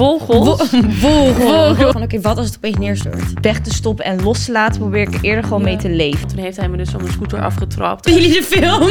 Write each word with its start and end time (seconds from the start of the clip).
vogels. 0.00 0.68
Vogel. 1.06 1.92
Van 1.92 2.02
oké, 2.02 2.20
wat 2.20 2.36
als 2.36 2.46
het 2.46 2.56
opeens 2.56 2.76
neerstort? 2.78 3.22
weg 3.40 3.60
te 3.60 3.72
stoppen 3.74 4.04
en 4.04 4.22
los 4.22 4.44
te 4.44 4.52
laten, 4.52 4.80
probeer 4.80 5.00
ik 5.02 5.14
er 5.14 5.20
eerder 5.24 5.42
gewoon 5.44 5.58
Ja. 5.58 5.64
mee 5.64 5.76
te 5.76 5.88
leven. 5.90 6.28
Toen 6.28 6.38
heeft 6.38 6.56
hij 6.56 6.68
me 6.68 6.76
dus 6.76 6.88
van 6.90 7.00
mijn 7.00 7.12
scooter 7.12 7.42
afgetrapt. 7.42 8.04
Hebben 8.04 8.22
jullie 8.22 8.40
de 8.40 8.46
film? 8.46 8.90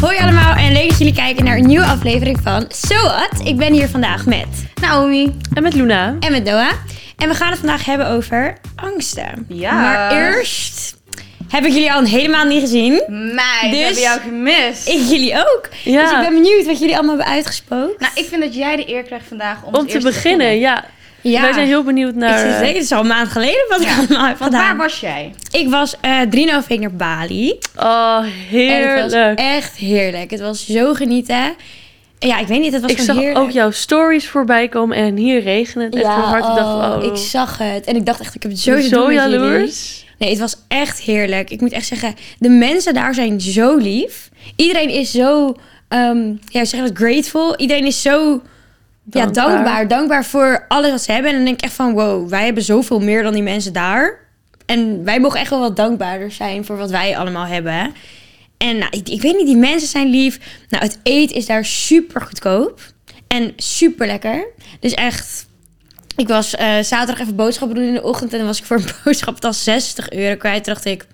Hoi 0.00 0.18
allemaal 0.18 0.54
en 0.54 0.72
leuk 0.72 0.88
dat 0.88 0.98
jullie 0.98 1.14
kijken 1.14 1.44
naar 1.44 1.56
een 1.56 1.66
nieuwe 1.66 1.84
aflevering 1.86 2.38
van 2.42 2.64
So 2.68 2.94
What. 3.02 3.40
Ik 3.44 3.56
ben 3.56 3.72
hier 3.72 3.88
vandaag 3.88 4.26
met 4.26 4.46
Naomi 4.80 5.36
En 5.52 5.62
met 5.62 5.74
Luna. 5.74 6.16
en 6.20 6.32
met 6.32 6.44
Noah. 6.44 6.72
En 7.16 7.28
we 7.28 7.34
gaan 7.34 7.50
het 7.50 7.58
vandaag 7.58 7.84
hebben 7.84 8.08
over 8.08 8.56
angsten. 8.76 9.44
Ja. 9.48 9.72
Maar 9.72 10.12
eerst 10.12 10.95
heb 11.48 11.64
ik 11.64 11.72
jullie 11.72 11.92
al 11.92 12.02
helemaal 12.02 12.44
niet 12.44 12.60
gezien. 12.60 13.02
Meid, 13.08 13.60
Dus- 13.62 13.70
we 13.70 13.76
hebben 13.76 14.02
jou 14.02 14.20
gemist. 14.20 14.88
Ik 14.88 15.00
jullie 15.08 15.34
ook. 15.38 15.68
Ja. 15.84 16.02
Dus 16.02 16.10
ik 16.10 16.18
ben 16.28 16.42
benieuwd 16.42 16.66
wat 16.66 16.78
jullie 16.78 16.94
allemaal 16.96 17.16
hebben 17.16 17.34
uitgesproken. 17.34 17.94
Nou, 17.98 18.12
ik 18.14 18.24
vind 18.24 18.42
dat 18.42 18.54
jij 18.54 18.76
de 18.76 18.88
eer 18.92 19.02
krijgt 19.02 19.26
vandaag 19.28 19.62
om, 19.64 19.74
Om 19.74 19.86
te 19.86 19.92
eerst 19.94 20.06
beginnen, 20.06 20.58
ja. 20.58 20.84
Ja. 21.20 21.40
Wij 21.40 21.52
zijn 21.52 21.66
heel 21.66 21.82
benieuwd 21.82 22.10
Ik 22.10 22.16
naar... 22.16 22.38
zeker, 22.38 22.66
het 22.74 22.82
is 22.84 22.92
al 22.92 23.00
een 23.00 23.06
maand 23.06 23.28
geleden 23.28 23.64
wat 23.68 23.80
ik 23.80 23.88
allemaal 23.98 24.26
heb 24.26 24.38
Want 24.38 24.54
gedaan. 24.54 24.76
waar 24.76 24.76
was 24.88 25.00
jij? 25.00 25.34
Ik 25.50 25.68
was 25.68 25.94
eh 26.00 26.20
3,5 26.30 26.66
week 26.68 26.80
naar 26.80 26.92
Bali. 26.94 27.58
Oh, 27.76 28.16
En 28.18 28.24
het 28.24 28.32
heerlijk. 28.48 29.10
was 29.12 29.34
echt 29.34 29.76
heerlijk. 29.76 30.30
Het 30.30 30.40
was 30.40 30.66
zo 30.66 30.94
genieten. 30.94 31.54
En 32.18 32.28
Ja, 32.28 32.38
ik 32.38 32.46
weet 32.46 32.60
niet, 32.60 32.72
het 32.72 32.82
was 32.82 32.90
Ik 32.90 32.98
zag 32.98 33.16
heerlijk. 33.16 33.38
ook 33.38 33.50
jouw 33.50 33.70
stories 33.70 34.28
voorbij 34.28 34.68
komen 34.68 34.96
en 34.96 35.16
hier 35.16 35.42
regenen 35.42 35.86
het 35.86 35.94
echt 35.94 36.04
ja, 36.04 36.14
van 36.14 36.22
harte. 36.24 36.48
Ik 36.48 36.54
dacht, 36.56 36.94
oh, 36.94 36.96
oh, 36.98 37.04
ik 37.04 37.16
zag 37.16 37.58
het. 37.58 37.84
En 37.86 37.96
ik 37.96 38.06
dacht 38.06 38.20
echt, 38.20 38.34
ik 38.34 38.42
heb 38.42 38.52
het 38.52 38.60
zo, 38.60 38.78
te 38.80 39.12
jaloers. 39.12 40.04
Nee, 40.18 40.30
het 40.30 40.38
was 40.38 40.56
echt 40.68 41.00
heerlijk. 41.00 41.50
Ik 41.50 41.60
moet 41.60 41.72
echt 41.72 41.86
zeggen, 41.86 42.14
de 42.38 42.48
mensen 42.48 42.94
daar 42.94 43.14
zijn 43.14 43.40
zo 43.40 43.76
lief. 43.76 44.30
Iedereen 44.56 44.88
is 44.88 45.10
zo, 45.10 45.54
ehm 45.88 46.34
ja, 46.48 46.64
zeg 46.64 46.80
dat, 46.80 46.90
grateful. 46.96 47.56
Iedereen 47.56 47.86
is 47.86 48.02
zo 48.02 48.42
ja, 49.10 49.26
Dankbaar. 49.26 49.32
dankbaar. 49.32 49.88
Dankbaar 49.88 50.24
voor 50.24 50.64
alles 50.68 50.90
wat 50.90 51.02
ze 51.02 51.12
hebben. 51.12 51.30
En 51.30 51.36
dan 51.36 51.44
denk 51.44 51.56
ik 51.56 51.64
echt 51.64 51.74
van, 51.74 51.92
wow, 51.92 52.28
wij 52.28 52.44
hebben 52.44 52.62
zoveel 52.62 53.00
meer 53.00 53.22
dan 53.22 53.32
die 53.32 53.42
mensen 53.42 53.72
daar. 53.72 54.18
En 54.66 55.04
wij 55.04 55.20
mogen 55.20 55.40
echt 55.40 55.50
wel 55.50 55.60
wat 55.60 55.76
dankbaarder 55.76 56.30
zijn 56.30 56.64
voor 56.64 56.76
wat 56.76 56.90
wij 56.90 57.16
allemaal 57.16 57.46
hebben. 57.46 57.94
En 58.56 58.78
nou, 58.78 58.90
ik, 58.90 59.08
ik 59.08 59.22
weet 59.22 59.36
niet, 59.36 59.46
die 59.46 59.56
mensen 59.56 59.88
zijn 59.88 60.08
lief. 60.08 60.38
Nou, 60.68 60.84
het 60.84 60.98
eten 61.02 61.36
is 61.36 61.46
daar 61.46 61.64
super 61.64 62.20
goedkoop. 62.20 62.80
En 63.26 63.52
super 63.56 64.06
lekker. 64.06 64.46
Dus 64.80 64.94
echt, 64.94 65.46
ik 66.16 66.28
was 66.28 66.54
eh, 66.54 66.78
zaterdag 66.82 67.20
even 67.20 67.36
boodschappen 67.36 67.76
doen 67.76 67.86
in 67.86 67.94
de 67.94 68.02
ochtend. 68.02 68.32
En 68.32 68.38
dan 68.38 68.46
was 68.46 68.58
ik 68.58 68.64
voor 68.64 68.76
een 68.76 68.88
boodschaptas 69.04 69.64
60 69.64 70.10
euro 70.10 70.36
kwijt. 70.36 70.64
Toen 70.64 70.74
dacht 70.74 70.86
ik, 70.86 71.06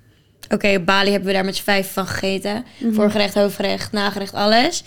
oké, 0.48 0.75
op 0.75 0.86
Bali 0.86 1.11
hebben 1.11 1.28
we 1.28 1.34
daar 1.34 1.44
met 1.44 1.56
z'n 1.56 1.62
vijf 1.62 1.92
van 1.92 2.06
gegeten. 2.06 2.64
Voorgerecht, 2.92 3.34
hoofdgerecht, 3.34 3.92
nagerecht, 3.92 4.34
alles. 4.34 4.83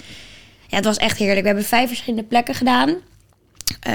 Ja, 0.67 0.75
het 0.75 0.85
was 0.85 0.97
echt 0.97 1.17
heerlijk. 1.17 1.41
We 1.41 1.47
hebben 1.47 1.66
vijf 1.66 1.88
verschillende 1.88 2.27
plekken 2.27 2.55
gedaan. 2.55 2.95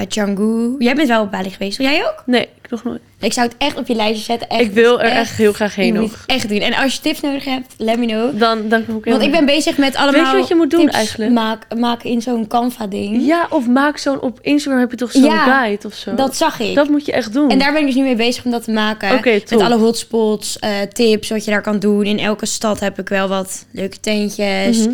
Canggu. 0.09 0.75
Jij 0.79 0.95
bent 0.95 1.09
wel 1.09 1.23
op 1.23 1.31
Bali 1.31 1.51
geweest? 1.51 1.79
Jij 1.79 2.05
ook? 2.05 2.23
Nee, 2.27 2.43
ik 2.63 2.71
nog 2.71 2.85
nooit. 2.85 3.01
Ik 3.21 3.33
zou 3.33 3.47
het 3.49 3.57
echt 3.59 3.77
op 3.77 3.87
je 3.87 3.95
lijstje 3.95 4.25
zetten. 4.25 4.49
Echt, 4.49 4.61
Ik 4.61 4.73
wil 4.73 5.01
er 5.01 5.07
echt, 5.07 5.17
echt 5.17 5.37
heel 5.37 5.53
graag 5.53 5.75
heen 5.75 5.95
nog. 5.95 6.25
echt 6.27 6.49
doen. 6.49 6.59
En 6.59 6.75
als 6.75 6.95
je 6.95 7.01
tips 7.01 7.21
nodig 7.21 7.45
hebt, 7.45 7.75
let 7.77 7.99
me 7.99 8.07
know. 8.07 8.39
Dan, 8.39 8.69
dan 8.69 8.85
kom 8.87 8.97
ik 8.97 9.05
Want 9.05 9.23
ik 9.23 9.31
ben 9.31 9.47
bezig 9.47 9.77
met 9.79 9.97
allemaal 9.97 10.23
Weet 10.23 10.31
je 10.31 10.37
wat 10.39 10.49
je 10.49 10.55
moet 10.55 10.71
doen 10.71 10.89
eigenlijk? 10.89 11.33
maak- 11.33 11.67
maken 11.79 12.11
in 12.11 12.23
zo'n 12.23 12.47
Canva-ding. 12.47 13.27
Ja, 13.27 13.47
of 13.51 13.67
maak 13.67 13.99
zo'n... 13.99 14.21
Op 14.21 14.39
Instagram 14.43 14.81
heb 14.81 14.91
je 14.91 14.97
toch 14.97 15.12
zo'n 15.12 15.23
Ja, 15.25 15.45
guide 15.45 15.87
of 15.87 15.95
zo? 15.95 16.15
Dat 16.15 16.37
zag 16.37 16.61
ik. 16.61 16.75
Dat 16.75 16.89
moet 16.89 17.07
je 17.07 17.12
echt 17.12 17.33
doen. 17.33 17.51
En 17.51 17.59
daar 17.59 17.73
ben 17.73 17.81
ik 17.81 17.87
dus 17.87 17.95
nu 17.97 18.03
mee 18.03 18.17
bezig 18.17 18.45
om 18.45 18.51
dat 18.51 18.65
te 18.65 18.71
maken. 18.71 19.12
Oké, 19.15 19.41
top. 19.41 19.59
Met 19.59 19.67
alle 19.71 19.77
hotspots, 19.81 20.59
eh, 20.59 20.71
tips, 20.93 21.29
wat 21.29 21.45
je 21.45 21.51
daar 21.51 21.62
kan 21.62 21.79
doen. 21.79 22.05
In 22.05 22.19
elke 22.19 22.47
stad 22.47 22.81
heb 22.81 22.99
ik 22.99 23.09
wel 23.09 23.29
wat 23.29 23.67
leuke 23.73 24.01
tentjes. 24.01 24.79
Mhm. 24.79 24.91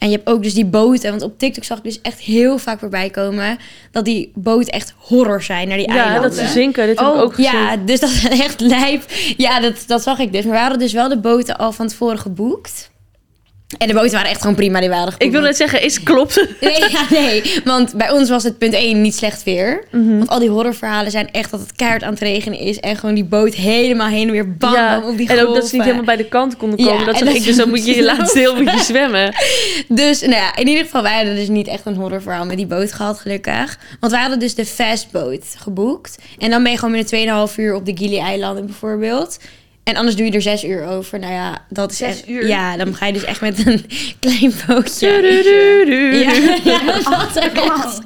En 0.00 0.10
je 0.10 0.16
hebt 0.16 0.28
ook 0.28 0.42
dus 0.42 0.54
die 0.54 0.64
boten. 0.64 1.10
Want 1.10 1.22
op 1.22 1.38
TikTok 1.38 1.64
zag 1.64 1.78
ik 1.78 1.84
dus 1.84 2.00
echt 2.00 2.18
heel 2.18 2.58
vaak 2.58 2.78
voorbij 2.78 3.10
komen... 3.10 3.58
dat 3.90 4.04
die 4.04 4.32
boten 4.34 4.72
echt 4.72 4.94
horror 4.98 5.42
zijn 5.42 5.68
naar 5.68 5.76
die 5.76 5.88
Ja, 5.92 5.94
eilanden. 6.04 6.22
dat 6.22 6.38
ze 6.38 6.46
zinken. 6.46 6.86
Dit 6.86 6.98
heb 6.98 7.08
ik 7.08 7.14
Oh, 7.14 7.20
ook 7.20 7.34
gezien. 7.34 7.52
Ja, 7.58 7.76
dus 7.76 8.00
dat 8.00 8.10
is 8.10 8.28
echt 8.28 8.60
lijp. 8.60 9.02
Ja, 9.36 9.60
dat, 9.60 9.84
dat 9.86 10.02
zag 10.02 10.18
ik 10.18 10.32
dus. 10.32 10.44
Maar 10.44 10.52
we 10.54 10.58
hadden 10.60 10.78
dus 10.78 10.92
wel 10.92 11.08
de 11.08 11.18
boten 11.18 11.56
al 11.58 11.72
van 11.72 11.86
tevoren 11.88 12.18
geboekt. 12.18 12.90
En 13.78 13.88
de 13.88 13.94
boten 13.94 14.10
waren 14.12 14.30
echt 14.30 14.40
gewoon 14.40 14.54
prima. 14.56 14.80
Die 14.80 14.88
waren. 14.88 15.14
Ik 15.18 15.30
wil 15.30 15.40
net 15.40 15.56
zeggen, 15.56 15.82
is 15.82 16.02
klopt. 16.02 16.46
Nee, 16.60 16.78
ja, 16.90 17.06
nee, 17.10 17.42
want 17.64 17.94
bij 17.94 18.10
ons 18.10 18.28
was 18.28 18.42
het 18.42 18.58
punt 18.58 18.74
1 18.74 19.00
niet 19.00 19.14
slecht 19.16 19.42
weer. 19.42 19.84
Mhm. 19.90 20.16
Want 20.16 20.28
al 20.28 20.38
die 20.38 20.48
horrorverhalen 20.48 21.10
zijn 21.10 21.30
echt 21.32 21.50
dat 21.50 21.60
het 21.60 21.72
keihard 21.76 22.02
aan 22.02 22.10
het 22.12 22.20
regenen 22.20 22.58
is. 22.58 22.80
En 22.80 22.96
gewoon 22.96 23.14
die 23.14 23.24
boot 23.24 23.54
helemaal 23.54 24.08
heen 24.08 24.26
en 24.26 24.32
weer 24.32 24.56
bam, 24.56 24.72
ja, 24.72 25.02
op 25.04 25.16
die 25.16 25.28
en 25.28 25.46
ook 25.46 25.54
dat 25.54 25.54
ze 25.54 25.60
golven. 25.60 25.76
niet 25.76 25.82
helemaal 25.82 26.04
bij 26.04 26.16
de 26.16 26.24
kant 26.28 26.56
konden 26.56 26.84
Ja, 26.84 26.86
komen. 26.90 27.06
dat 27.06 27.20
ik, 27.20 27.32
dus 27.34 27.44
ze 27.44 27.56
dan 27.56 27.68
moet 27.74 27.86
je 27.86 27.94
je 27.94 28.02
laatste 28.04 28.38
deel 28.38 28.54
moet 28.62 28.70
je 28.72 28.78
zwemmen. 28.92 29.34
Dus 29.88 30.20
nou 30.20 30.32
ja, 30.34 30.56
in 30.56 30.68
ieder 30.68 30.84
geval, 30.84 31.02
wij 31.02 31.16
hadden 31.16 31.34
dus 31.36 31.48
niet 31.48 31.66
echt 31.68 31.86
een 31.86 31.94
horrorverhaal 31.96 32.44
met 32.46 32.56
die 32.56 32.66
boot 32.66 32.92
gehad, 32.92 33.18
gelukkig. 33.18 33.78
Want 34.00 34.12
wij 34.12 34.20
hadden 34.20 34.38
dus 34.38 34.54
de 34.54 34.66
fastboot 34.66 35.44
geboekt. 35.58 36.18
En 36.38 36.50
dan 36.50 36.62
ben 36.62 36.72
je 36.72 36.78
gewoon 36.78 37.04
binnen 37.08 37.48
2,5 37.48 37.54
uur 37.56 37.74
op 37.74 37.86
de 37.86 37.96
Gili-eilanden 37.96 38.66
bijvoorbeeld. 38.66 39.38
En 39.84 39.96
anders 39.96 40.16
doe 40.16 40.26
je 40.26 40.32
er 40.32 40.42
6 40.42 40.64
uur 40.64 40.86
over. 40.88 41.18
Nou 41.18 41.32
ja, 41.32 41.64
dat 41.68 41.90
is 41.90 41.96
Zes 41.96 42.08
echt... 42.08 42.28
uur? 42.28 42.46
Ja, 42.46 42.76
dan 42.76 42.94
ga 42.94 43.06
je 43.06 43.12
dus 43.12 43.24
echt 43.24 43.40
met 43.40 43.66
een 43.66 43.84
klein 44.20 44.52
bootje. 44.66 45.08
Ja, 46.12 46.32
ja, 46.64 46.80
dat. 47.54 48.00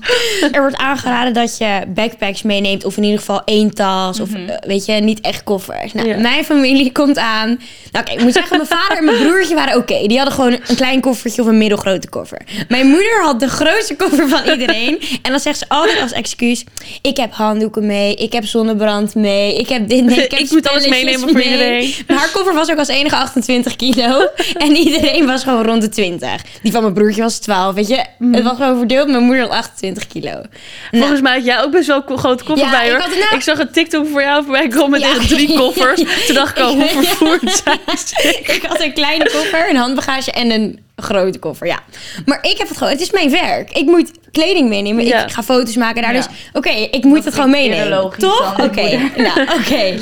Er 0.53 0.61
wordt 0.61 0.77
aangeraden 0.77 1.33
dat 1.33 1.59
je 1.59 1.83
backpacks 1.89 2.43
meeneemt. 2.43 2.85
Of 2.85 2.97
in 2.97 3.03
ieder 3.03 3.19
geval 3.19 3.43
één 3.45 3.75
tas. 3.75 4.21
Of 4.21 4.35
eh, 4.35 4.41
weet 4.67 4.85
je, 4.85 4.93
niet 4.93 5.21
echt 5.21 5.45
koffers. 5.45 5.93
Nou, 5.93 6.09
Ja. 6.09 6.17
Mijn 6.19 6.45
familie 6.45 6.93
komt 6.93 7.19
aan. 7.19 7.61
Nou, 7.93 8.05
kijk, 8.05 8.19
ik 8.19 8.25
moet 8.25 8.33
zeggen, 8.33 8.57
mijn 8.57 8.69
vader 8.69 8.97
en 8.99 9.05
mijn 9.05 9.19
broertje 9.19 9.55
waren 9.55 9.77
oké. 9.77 10.07
Die 10.07 10.17
hadden 10.17 10.35
gewoon 10.35 10.53
een 10.53 10.77
klein 10.77 11.01
koffertje 11.01 11.43
of 11.43 11.49
een 11.49 11.59
middelgrote 11.59 12.09
koffer. 12.09 12.41
Mijn 12.69 12.87
moeder 12.87 13.23
had 13.23 13.41
de 13.41 13.49
grootste 13.49 13.97
koffer 13.97 14.29
van 14.29 14.49
iedereen. 14.53 15.01
En 15.23 15.31
dan 15.31 15.41
zegt 15.41 15.59
ze 15.59 15.65
altijd 15.69 16.01
als 16.01 16.13
excuus... 16.13 16.65
Ik 17.03 17.17
heb 17.17 17.33
handdoeken 17.33 17.87
mee. 17.87 18.15
Ik 18.15 18.33
heb 18.33 18.45
zonnebrand 18.45 19.15
mee. 19.15 19.57
Ik 19.59 19.69
heb 19.69 19.89
dit 19.89 20.05
mee. 20.05 20.25
Ik, 20.25 20.31
heb 20.31 20.41
Ik 20.45 20.51
moet 20.51 20.69
alles 20.69 20.89
meenemen 20.89 21.21
voor 21.21 21.33
mee. 21.33 21.64
Iedereen. 21.65 21.95
Maar 22.07 22.17
haar 22.17 22.31
koffer 22.31 22.55
was 22.55 22.71
ook 22.71 22.79
als 22.79 22.89
enige 22.89 23.17
28 23.17 23.77
kilo. 23.77 24.27
en 24.67 24.77
iedereen 24.77 25.27
was 25.27 25.43
gewoon 25.43 25.65
rond 25.65 25.81
de 25.83 25.89
20. 25.89 26.43
Die 26.63 26.73
van 26.73 26.83
mijn 26.83 26.95
broertje 26.95 27.23
was 27.23 27.39
12, 27.39 27.75
weet 27.75 27.89
je. 27.89 28.05
Mhm. 28.19 28.33
Het 28.35 28.43
was 28.43 28.57
gewoon 28.57 28.79
verdeeld. 28.79 29.09
Mijn 29.09 29.23
moeder 29.23 29.43
had 29.43 29.51
28 29.53 30.07
kilo. 30.07 30.43
Volgens 30.91 31.21
mij 31.21 31.35
had 31.35 31.45
jij 31.45 31.63
ook 31.63 31.71
best 31.71 31.87
wel 31.87 32.03
een 32.07 32.19
grote 32.19 32.45
koffer 32.45 32.67
Ja, 32.67 32.73
bij 32.73 32.85
ik 32.87 32.91
hoor. 32.93 33.01
had 33.01 33.11
nou- 33.11 33.35
Ik 33.35 33.43
zag 33.43 33.59
een 33.59 33.71
TikTok 33.73 34.07
voor 34.09 34.23
jou 34.23 34.43
voorbij 34.45 34.69
komen 34.69 34.91
met 34.91 35.01
Ja. 35.01 35.09
echt 35.09 35.29
drie 35.29 35.57
koffers. 35.61 36.03
Toen 36.27 36.35
dacht 36.35 36.59
ik 36.59 36.65
al, 36.65 36.75
hoe 36.75 36.87
vervoerd 36.89 37.51
zijn 37.65 37.99
ze? 38.07 38.39
ik 38.55 38.65
had 38.69 38.81
een 38.83 38.93
kleine 38.93 39.25
koffer, 39.31 39.71
een 39.71 39.77
handbagage 39.77 40.31
en 40.33 40.51
een 40.51 40.79
grote 40.97 41.39
koffer, 41.39 41.67
ja. 41.67 41.79
Maar 42.25 42.39
ik 42.43 42.59
heb 42.59 42.69
het 42.69 42.77
gewoon, 42.77 42.93
het 42.93 43.01
is 43.03 43.11
mijn 43.11 43.31
werk. 43.31 43.71
Ik 43.73 43.85
moet 43.87 44.11
kleding 44.33 44.69
meenemen. 44.69 45.05
Ja. 45.05 45.25
Ik 45.25 45.33
ga 45.33 45.43
foto's 45.43 45.77
maken 45.77 46.03
daar. 46.03 46.15
Ja. 46.15 46.19
Dus 46.19 46.29
oké, 46.53 46.71
ik 46.71 47.05
moet 47.05 47.25
het 47.25 47.35
gewoon 47.35 47.51
meenemen. 47.51 47.89
logisch 47.89 48.19
Toch? 48.23 48.61
Oké, 48.63 49.11
nou, 49.17 49.41
oké. 49.61 49.99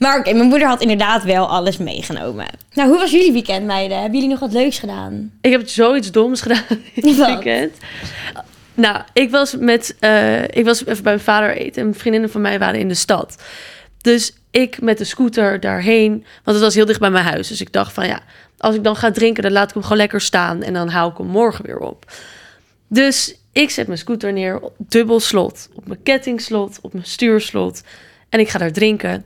Maar 0.00 0.18
oké, 0.18 0.32
mijn 0.32 0.48
moeder 0.48 0.68
had 0.68 0.80
inderdaad 0.80 1.22
wel 1.24 1.48
alles 1.48 1.76
meegenomen. 1.76 2.46
Nou, 2.72 2.88
hoe 2.88 2.98
was 2.98 3.10
jullie 3.10 3.32
weekend, 3.32 3.66
meiden? 3.66 3.96
Hebben 3.96 4.14
jullie 4.14 4.30
nog 4.30 4.40
wat 4.40 4.52
leuks 4.52 4.78
gedaan? 4.78 5.32
Ik 5.40 5.50
heb 5.50 5.68
zoiets 5.68 6.10
doms 6.10 6.40
gedaan 6.40 6.64
dit 6.94 7.16
weekend. 7.16 7.76
Nou, 8.74 9.02
ik 9.12 9.30
was 9.30 9.56
met, 9.56 9.96
eh, 9.98 10.42
ik 10.42 10.64
was 10.64 10.80
even 10.80 11.02
bij 11.02 11.12
mijn 11.12 11.20
vader 11.24 11.56
eten 11.56 11.82
en 11.82 11.94
vriendinnen 11.94 12.30
van 12.30 12.40
mij 12.40 12.58
waren 12.58 12.80
in 12.80 12.88
de 12.88 12.94
stad. 12.94 13.42
Dus 14.00 14.32
ik 14.50 14.80
met 14.80 14.98
de 14.98 15.04
scooter 15.04 15.60
daarheen, 15.60 16.12
want 16.44 16.56
het 16.56 16.60
was 16.60 16.74
heel 16.74 16.86
dicht 16.86 17.00
bij 17.00 17.10
mijn 17.10 17.24
huis. 17.24 17.48
Dus 17.48 17.60
ik 17.60 17.72
dacht 17.72 17.92
van 17.92 18.06
ja, 18.06 18.20
als 18.58 18.74
ik 18.74 18.84
dan 18.84 18.96
ga 18.96 19.10
drinken, 19.10 19.42
dan 19.42 19.52
laat 19.52 19.68
ik 19.68 19.74
hem 19.74 19.82
gewoon 19.82 19.98
lekker 19.98 20.20
staan 20.20 20.62
en 20.62 20.72
dan 20.72 20.88
hou 20.88 21.10
ik 21.10 21.18
hem 21.18 21.26
morgen 21.26 21.66
weer 21.66 21.78
op. 21.78 22.12
Dus 22.88 23.34
ik 23.52 23.70
zet 23.70 23.86
mijn 23.86 23.98
scooter 23.98 24.32
neer, 24.32 24.60
dubbel 24.76 25.20
slot, 25.20 25.68
op 25.74 25.86
mijn 25.86 26.02
kettingslot, 26.02 26.78
op 26.82 26.92
mijn 26.92 27.06
stuurslot 27.06 27.82
en 28.28 28.40
ik 28.40 28.48
ga 28.48 28.58
daar 28.58 28.72
drinken. 28.72 29.24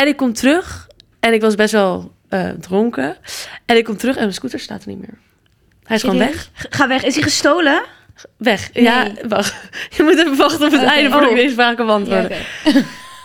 En 0.00 0.06
ik 0.06 0.16
kom 0.16 0.32
terug 0.32 0.86
en 1.20 1.32
ik 1.32 1.40
was 1.40 1.54
best 1.54 1.72
wel 1.72 2.12
eh, 2.28 2.48
dronken. 2.60 3.16
En 3.66 3.76
ik 3.76 3.84
kom 3.84 3.96
terug 3.96 4.14
en 4.16 4.20
mijn 4.22 4.34
scooter 4.34 4.60
staat 4.60 4.82
er 4.82 4.88
niet 4.88 4.98
meer. 5.00 5.18
Hij 5.84 5.96
is 5.96 6.02
gewoon 6.02 6.18
weg. 6.18 6.50
Ga 6.54 6.88
weg. 6.88 7.02
Is 7.04 7.14
hij 7.14 7.22
gestolen? 7.22 7.82
Weg. 8.36 8.72
Nee. 8.72 8.82
Ja, 8.84 9.10
wacht. 9.28 9.54
Je 9.96 10.02
moet 10.02 10.18
even 10.18 10.36
wachten 10.36 10.66
op 10.66 10.72
het 10.72 10.82
einde 10.82 11.10
voordat 11.10 11.30
ik 11.30 11.36
Oh. 11.36 11.42
deze 11.42 11.54
vraag 11.54 11.74
kan 11.74 11.86
Ja, 11.86 11.92
beantwoorden. 11.92 12.38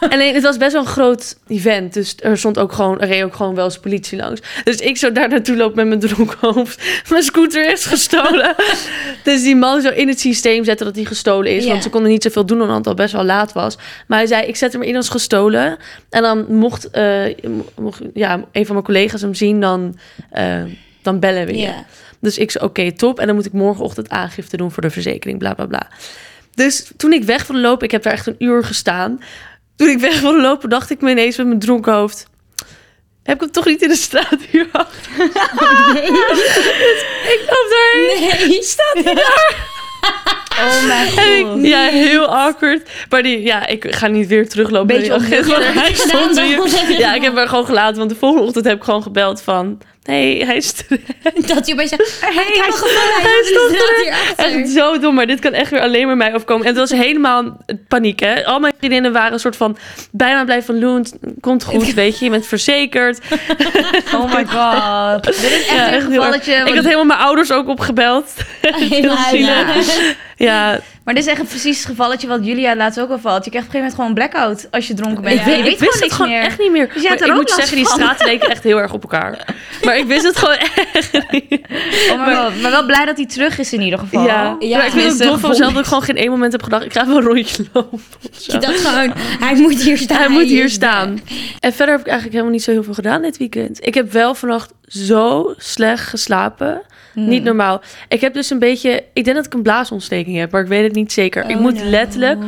Alleen, 0.10 0.34
het 0.34 0.44
was 0.44 0.57
best 0.57 0.72
wel 0.72 0.81
een 0.81 0.88
groot 0.88 1.38
event. 1.48 1.94
Dus 1.94 2.16
er 2.19 2.38
stond 2.38 2.60
ook 2.60 2.72
gewoon, 2.72 3.02
er 3.02 3.07
reed 3.07 3.24
ook 3.24 3.36
gewoon 3.36 3.56
wel 3.56 3.66
eens 3.66 3.80
politie 3.80 4.18
langs. 4.18 4.42
Dus 4.63 4.75
ik 4.75 4.98
zo 4.98 5.12
daar 5.12 5.30
naartoe 5.30 5.56
loop 5.56 5.75
met 5.75 5.88
mijn 5.88 6.00
dronken 6.00 6.38
hoofd. 6.42 6.84
Mijn 7.10 7.24
scooter 7.24 7.72
is 7.72 7.86
gestolen. 7.86 8.56
dus 9.24 9.44
die 9.44 9.56
man 9.56 9.81
zo 9.81 9.90
in 9.90 10.07
het 10.07 10.19
systeem 10.19 10.63
zetten 10.63 10.86
dat 10.86 10.96
hij 10.96 11.06
gestolen 11.06 11.56
is. 11.56 11.66
Want 11.66 11.84
ze 11.84 11.90
konden 11.90 12.12
niet 12.12 12.24
zoveel 12.24 12.46
doen 12.46 12.62
omdat 12.62 12.78
het 12.78 12.88
al 12.88 12.94
best 12.94 13.13
wel 13.13 13.24
laat 13.24 13.54
was. 13.54 13.78
Maar 14.07 14.18
hij 14.18 14.28
zei, 14.28 14.46
ik 14.46 14.56
zet 14.56 14.74
hem 14.74 14.81
in 14.81 14.96
als 14.96 15.10
gestolen. 15.10 15.78
En 16.10 16.22
dan 16.22 16.46
mocht, 16.56 16.90
eh, 16.90 17.24
mocht 17.80 18.01
ja, 18.13 18.44
een 18.51 18.66
van 18.66 18.75
mijn 18.75 18.86
collega's 18.86 19.22
hem 19.22 19.34
zien, 19.34 19.62
dan, 19.62 19.98
eh, 20.30 20.63
dan 21.01 21.19
bellen 21.19 21.46
we 21.46 21.58
je. 21.58 21.74
Dus 22.19 22.38
ik 22.38 22.51
zei, 22.51 22.66
oké, 22.66 22.92
top. 22.92 23.19
En 23.19 23.25
dan 23.25 23.36
moet 23.36 23.46
ik 23.46 23.54
morgenochtend 23.54 24.10
aangifte 24.10 24.58
doen 24.58 24.72
voor 24.72 24.81
de 24.81 24.90
verzekering, 24.90 25.40
bla, 25.40 25.54
bla, 25.54 25.66
bla. 25.66 25.88
Dus 26.56 26.92
toen 26.98 27.13
ik 27.13 27.24
weg 27.24 27.48
wilde 27.48 27.62
lopen, 27.62 27.86
ik 27.86 27.92
heb 27.92 28.04
daar 28.04 28.13
echt 28.13 28.28
een 28.28 28.36
uur 28.40 28.63
gestaan. 28.63 29.19
Toen 29.75 29.89
ik 29.89 30.00
weg 30.00 30.22
wilde 30.22 30.42
lopen, 30.42 30.69
dacht 30.69 30.89
ik 30.89 31.01
me 31.01 31.12
ineens 31.12 31.38
met 31.38 31.48
mijn 31.48 31.60
dronken 31.60 31.94
hoofd... 31.94 32.27
Heb 33.24 33.36
ik 33.36 33.42
hem 33.42 33.51
toch 33.51 33.66
niet 33.66 33.81
in 33.81 33.89
de 33.89 33.95
straat 33.95 34.38
hier 34.51 34.68
achter? 34.72 35.12
ik 37.33 37.42
loop 37.50 37.68
daarheen. 37.69 38.50
Nee. 38.50 38.63
Staat 38.63 39.04
hij 39.04 39.13
daar? 39.13 39.74
Oh 40.60 40.88
mijn 40.88 41.39
ik, 41.39 41.66
ja, 41.66 41.88
heel 41.88 42.25
awkward. 42.25 42.89
Maar 43.10 43.24
die, 43.24 43.42
ja, 43.42 43.68
ik 43.68 43.95
ga 43.95 44.07
niet 44.07 44.27
weer 44.27 44.50
teruglopen. 44.50 44.95
Beetje 44.95 45.13
ongelukkig. 45.19 45.74
hij 45.74 45.94
stond 45.94 46.42
hier. 46.42 46.98
Ja, 47.00 47.13
ik 47.13 47.22
heb 47.22 47.36
hem 47.36 47.48
gewoon 47.48 47.66
gelaten. 47.66 47.98
Want 47.98 48.10
de 48.10 48.16
volgende 48.16 48.45
ochtend 48.45 48.66
heb 48.66 48.77
ik 48.77 48.83
gewoon 48.83 49.04
gebeld 49.04 49.42
van... 49.42 49.81
Nee, 50.06 50.46
hij 50.46 50.56
is. 50.56 50.74
Dat 51.48 51.68
je 51.68 51.74
opeens 51.74 51.90
zegt, 51.90 52.22
hey, 52.22 52.34
gevonden. 52.34 52.98
hij 53.13 53.22
Hij 53.22 53.40
is 53.42 53.50
hierachter. 54.04 54.46
Echt 54.46 54.69
zo 54.69 55.00
dom, 55.00 55.16
maar 55.16 55.28
dit 55.28 55.40
kan 55.40 55.54
echt 55.54 55.72
weer 55.72 55.81
alleen 55.81 56.07
maar 56.07 56.18
mij 56.18 56.34
overkomen. 56.34 56.66
En 56.66 56.72
het 56.78 56.90
was 56.90 57.00
helemaal 57.00 57.57
paniek, 57.88 58.19
hè. 58.19 58.46
Al 58.46 58.60
mijn 58.60 58.74
vriendinnen 58.78 59.12
waren 59.12 59.34
een 59.34 59.40
soort 59.40 59.56
van... 59.56 59.78
Bijna 60.12 60.44
blijven 60.44 60.66
van 60.66 60.80
Loen, 60.80 61.06
komt 61.40 61.63
goed, 61.63 61.94
weet 61.94 62.19
je. 62.19 62.25
Je 62.25 62.31
bent 62.31 62.48
verzekerd. 62.48 63.19
Oh 64.13 64.34
my 64.34 64.46
god. 64.46 65.24
Dit 65.24 65.36
is 65.36 65.44
echt 65.44 65.69
Ja, 65.69 65.86
een 65.86 66.02
heel 66.02 66.02
gevalletje. 66.02 66.54
Ik 66.54 66.75
had 66.75 66.84
helemaal 66.84 67.06
mijn 67.06 67.19
ouders 67.19 67.51
ook 67.51 67.68
opgebeld. 67.68 68.34
Huilen. 69.16 69.66
Ja, 70.38 70.80
Maar 71.04 71.14
dit 71.14 71.26
is 71.26 71.32
echt 71.32 71.48
precies 71.48 71.78
het 71.78 71.88
gevalletje 71.88 72.28
wat 72.28 72.46
Julia 72.46 72.76
laatst 72.76 73.00
ook 73.00 73.10
al 73.10 73.20
valt. 73.20 73.44
Je 73.46 73.50
krijgt 73.50 73.68
op 73.68 73.74
een 73.74 73.80
gegeven 73.82 74.02
moment 74.06 74.20
gewoon 74.20 74.36
een 74.40 74.48
blackout 74.50 74.68
als 74.72 74.88
je 74.88 74.94
dronken 74.94 75.24
bent. 75.24 75.36
Ja, 75.36 75.42
ik, 75.42 75.46
weet, 75.46 75.56
je 75.56 75.72
ik 75.72 75.80
weet 75.80 75.80
wist 75.80 75.94
gewoon 75.94 76.08
het 76.08 76.16
gewoon 76.18 76.32
meer. 76.32 76.42
echt 76.42 76.60
niet 76.60 76.72
meer. 76.72 76.90
Dus 76.94 77.04
Maar 77.04 77.28
ik 77.28 77.34
moet 77.34 77.52
zeggen, 77.52 77.76
die 77.78 77.88
straten 77.88 78.26
leken 78.26 78.50
echt 78.50 78.64
heel 78.64 78.78
erg 78.78 78.94
op 78.94 79.02
elkaar. 79.02 79.56
Maar 79.84 79.98
ik 79.98 80.06
wist 80.06 80.24
het 80.24 80.38
gewoon 80.38 80.56
echt 80.94 81.32
niet. 81.32 81.62
Oh 82.12 82.26
my 82.26 82.36
god. 82.36 82.62
Maar 82.62 82.72
wel 82.72 82.86
blij 82.86 83.06
dat 83.06 83.18
hij 83.18 83.26
terug 83.26 83.60
is 83.60 83.74
in 83.74 83.82
ieder 83.82 84.00
geval. 84.00 84.26
Ja, 84.26 84.56
Ja, 84.60 84.78
maar 84.78 84.86
ik 84.86 84.92
vind 84.92 85.12
het 85.20 85.28
dom 85.28 85.40
van 85.40 85.50
mezelf 85.50 85.72
dat 85.74 85.82
ik 85.82 85.88
gewoon 85.88 86.04
geen 86.04 86.18
één 86.18 86.30
moment 86.30 86.52
heb 86.52 86.64
gedacht... 86.64 86.86
ik 86.86 86.94
ga 86.94 87.02
even 87.02 87.16
een 87.16 87.22
rondje 87.22 87.66
lopen. 87.74 88.02
Je 88.32 88.58
dacht 88.58 88.80
gewoon, 88.88 89.14
hij 89.40 89.56
moet 89.56 89.82
hier 89.82 89.98
staan. 89.98 90.18
Hij 90.18 90.30
moet 90.30 90.44
hier 90.44 90.70
staan. 90.70 91.20
En 91.60 91.74
verder 91.74 91.96
heb 91.96 92.00
ik 92.06 92.08
eigenlijk 92.12 92.32
helemaal 92.32 92.52
niet 92.52 92.64
zo 92.64 92.72
heel 92.72 92.84
veel 92.84 92.94
gedaan 92.94 93.22
dit 93.22 93.38
weekend. 93.38 93.86
Ik 93.86 93.94
heb 93.94 94.12
wel 94.12 94.36
vannacht 94.36 94.72
zo 94.88 95.54
slecht 95.58 96.08
geslapen. 96.08 96.82
Hmm. 97.15 97.27
Niet 97.27 97.44
normaal. 97.44 97.81
Ik 98.07 98.21
heb 98.21 98.33
dus 98.33 98.50
een 98.50 98.59
beetje... 98.59 99.03
Ik 99.13 99.23
denk 99.23 99.35
dat 99.35 99.45
ik 99.45 99.53
een 99.53 99.62
blaasontsteking 99.62 100.38
heb, 100.38 100.51
maar 100.51 100.62
ik 100.62 100.67
weet 100.67 100.83
het 100.83 100.95
niet 100.95 101.12
zeker. 101.12 101.50
ik 101.50 101.56
Oh, 101.56 101.62
moet 101.62 101.83
no. 101.83 101.89
letterlijk 101.89 102.39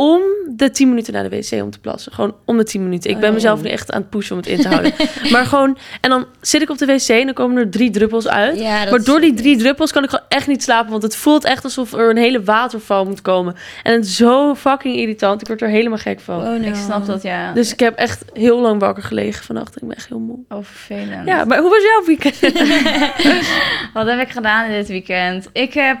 om 0.00 0.20
de 0.56 0.70
10 0.70 0.88
minuten 0.88 1.12
naar 1.12 1.28
de 1.30 1.36
wc 1.36 1.62
om 1.62 1.70
te 1.70 1.78
plassen. 1.80 2.12
Gewoon 2.12 2.34
om 2.44 2.56
de 2.56 2.64
10 2.64 2.82
minuten. 2.82 3.10
Ik 3.10 3.18
ben 3.18 3.28
Oh. 3.28 3.34
mezelf 3.34 3.62
nu 3.62 3.68
echt 3.68 3.92
aan 3.92 4.00
het 4.00 4.10
pushen 4.10 4.32
om 4.36 4.40
het 4.42 4.50
in 4.50 4.60
te 4.60 4.68
houden. 4.68 4.92
maar 5.32 5.46
gewoon... 5.46 5.78
En 6.00 6.10
dan 6.10 6.26
zit 6.40 6.62
ik 6.62 6.70
op 6.70 6.78
de 6.78 6.86
wc 6.86 7.08
en 7.08 7.24
dan 7.24 7.34
komen 7.34 7.56
er 7.56 7.70
drie 7.70 7.90
druppels 7.90 8.28
uit. 8.28 8.58
Ja, 8.58 8.84
maar 8.90 9.04
door 9.04 9.20
die 9.20 9.34
drie 9.34 9.56
druppels 9.56 9.92
kan 9.92 10.04
ik 10.04 10.10
gewoon 10.10 10.24
echt 10.28 10.46
niet 10.46 10.62
slapen. 10.62 10.90
Want 10.90 11.02
het 11.02 11.16
voelt 11.16 11.44
echt 11.44 11.64
alsof 11.64 11.92
er 11.92 12.10
een 12.10 12.16
hele 12.16 12.42
waterval 12.42 13.04
moet 13.04 13.22
komen. 13.22 13.54
En 13.82 13.92
het 13.92 14.04
is 14.04 14.16
zo 14.16 14.54
fucking 14.54 14.96
irritant. 14.96 15.40
Ik 15.40 15.46
word 15.46 15.62
er 15.62 15.68
helemaal 15.68 15.98
gek 15.98 16.20
van. 16.20 16.36
Oh, 16.40 16.60
no. 16.60 16.68
Ik 16.68 16.74
snap 16.74 17.06
dat, 17.06 17.22
ja. 17.22 17.52
Dus 17.52 17.72
ik 17.72 17.80
heb 17.80 17.96
echt 17.96 18.24
heel 18.32 18.60
lang 18.60 18.80
wakker 18.80 19.02
gelegen 19.02 19.44
vannacht. 19.44 19.76
Ik 19.76 19.88
ben 19.88 19.96
echt 19.96 20.08
heel 20.08 20.18
moe. 20.18 20.38
Oh, 20.48 20.58
vervelend. 20.62 21.26
Ja, 21.26 21.44
maar 21.44 21.58
hoe 21.58 21.70
was 21.70 21.82
jouw 21.82 22.04
weekend? 22.04 22.40
Wat 23.94 24.06
heb 24.06 24.20
ik 24.20 24.28
gedaan 24.30 24.70
dit 24.70 24.88
weekend? 24.88 25.48
Ik 25.52 25.74
heb... 25.74 25.98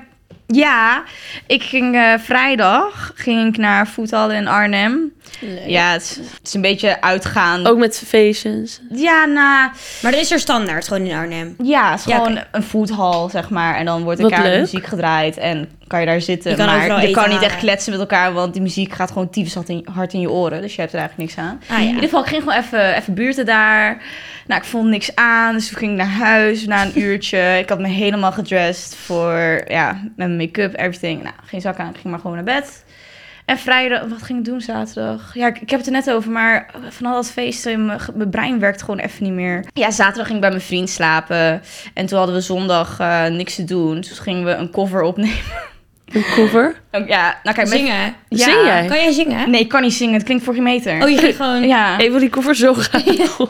Ja, 0.52 1.02
ik 1.46 1.62
ging 1.62 1.96
eh, 1.96 2.12
vrijdag 2.18 3.12
ging 3.14 3.48
ik 3.48 3.56
naar 3.56 3.86
voetballen 3.86 4.36
in 4.36 4.48
Arnhem. 4.48 5.12
Leuk. 5.40 5.66
Ja, 5.66 5.92
het 5.92 6.02
is, 6.02 6.16
het 6.16 6.46
is 6.46 6.54
een 6.54 6.60
beetje 6.60 7.00
uitgaan. 7.00 7.66
Ook 7.66 7.78
met 7.78 8.02
feestjes. 8.06 8.80
Ja, 8.90 9.24
nou... 9.24 9.70
Maar 10.02 10.10
dat 10.10 10.20
is 10.20 10.30
er 10.30 10.38
standaard, 10.38 10.88
gewoon 10.88 11.06
in 11.06 11.16
Arnhem. 11.16 11.54
Ja, 11.62 11.90
het 11.90 11.98
is 11.98 12.04
Ja, 12.04 12.16
gewoon 12.16 12.40
een 12.52 12.62
voethal, 12.62 13.28
zeg 13.28 13.50
maar. 13.50 13.76
En 13.76 13.84
dan 13.84 14.02
wordt 14.02 14.20
er 14.20 14.58
muziek 14.58 14.86
gedraaid 14.86 15.36
en 15.36 15.68
kan 15.90 16.00
je 16.00 16.06
daar 16.06 16.20
zitten. 16.20 16.50
Je 16.50 16.56
kan 16.56 16.66
maar 16.66 17.06
je 17.06 17.10
kan 17.10 17.28
niet 17.28 17.42
echt 17.42 17.56
kletsen 17.56 17.92
met 17.92 18.00
elkaar, 18.00 18.32
want 18.32 18.52
die 18.52 18.62
muziek 18.62 18.92
gaat 18.92 19.10
gewoon 19.10 19.30
tyfus 19.30 19.54
hard 19.84 20.12
in, 20.12 20.20
je 20.20 20.30
oren. 20.30 20.62
Dus 20.62 20.74
je 20.74 20.80
hebt 20.80 20.92
er 20.92 20.98
eigenlijk 20.98 21.28
niks 21.30 21.48
aan. 21.48 21.60
Ah 21.68 21.80
In 21.80 21.86
ieder 21.86 22.02
geval, 22.02 22.20
ik 22.20 22.26
ging 22.26 22.42
gewoon 22.42 22.58
even, 22.58 22.96
even 22.96 23.14
buurten 23.14 23.46
daar. 23.46 24.02
Nou, 24.46 24.60
ik 24.60 24.66
vond 24.66 24.88
niks 24.88 25.14
aan, 25.14 25.54
dus 25.54 25.68
toen 25.68 25.78
ging 25.78 25.90
ik 25.90 25.96
naar 25.96 26.28
huis 26.28 26.66
na 26.66 26.84
een 26.84 26.98
uurtje. 27.04 27.58
Ik 27.58 27.68
had 27.68 27.78
me 27.78 27.88
helemaal 27.88 28.32
gedressed 28.32 28.96
voor, 28.96 29.62
ja, 29.68 30.00
met 30.02 30.16
mijn 30.16 30.36
make-up, 30.36 30.74
everything. 30.76 31.22
Nou, 31.22 31.34
geen 31.44 31.60
zak 31.60 31.78
aan, 31.78 31.88
ik 31.88 31.94
ging 31.94 32.08
maar 32.08 32.20
gewoon 32.20 32.36
naar 32.36 32.44
bed. 32.44 32.84
En 33.44 33.58
vrijdag, 33.58 34.08
wat 34.08 34.22
ging 34.22 34.38
ik 34.38 34.44
doen 34.44 34.60
zaterdag? 34.60 35.34
Ja, 35.34 35.46
ik, 35.46 35.60
ik 35.60 35.70
heb 35.70 35.78
het 35.78 35.88
er 35.88 35.94
net 35.94 36.10
over, 36.10 36.30
maar 36.30 36.70
van 36.88 37.06
al 37.06 37.14
dat 37.14 37.30
feesten, 37.30 37.86
mijn 38.14 38.30
brein 38.30 38.58
werkt 38.58 38.80
gewoon 38.80 38.98
even 38.98 39.24
niet 39.24 39.32
meer. 39.32 39.64
Ja, 39.72 39.90
zaterdag 39.90 40.24
ging 40.24 40.34
ik 40.34 40.40
bij 40.40 40.50
mijn 40.50 40.62
vriend 40.62 40.90
slapen. 40.90 41.62
En 41.94 42.06
toen 42.06 42.18
hadden 42.18 42.36
we 42.36 42.42
zondag 42.42 42.98
eh, 43.00 43.26
niks 43.26 43.54
te 43.54 43.64
doen. 43.64 44.00
Dus 44.00 44.18
gingen 44.18 44.44
we 44.44 44.50
een 44.50 44.70
cover 44.70 45.02
opnemen. 45.02 45.68
Een 46.12 46.24
cover. 46.34 46.74
Ja, 47.06 47.38
nou 47.42 47.56
kijk, 47.56 47.68
Zingen. 47.68 48.14
Ja. 48.28 48.44
Zing 48.44 48.64
jij? 48.64 48.86
Kan 48.86 48.96
jij 48.96 49.12
zingen? 49.12 49.50
Nee, 49.50 49.60
ik 49.60 49.68
kan 49.68 49.82
niet 49.82 49.92
zingen. 49.92 50.14
Het 50.14 50.22
klinkt 50.22 50.44
voor 50.44 50.54
geen 50.54 50.62
meter. 50.62 51.02
Oh, 51.02 51.08
je 51.10 51.18
ging 51.18 51.36
gewoon... 51.36 51.68
Ja. 51.68 51.98
Ik 52.04 52.10
wil 52.10 52.18
die 52.18 52.28
cover 52.28 52.54
zo 52.56 52.74
graag. 52.82 53.04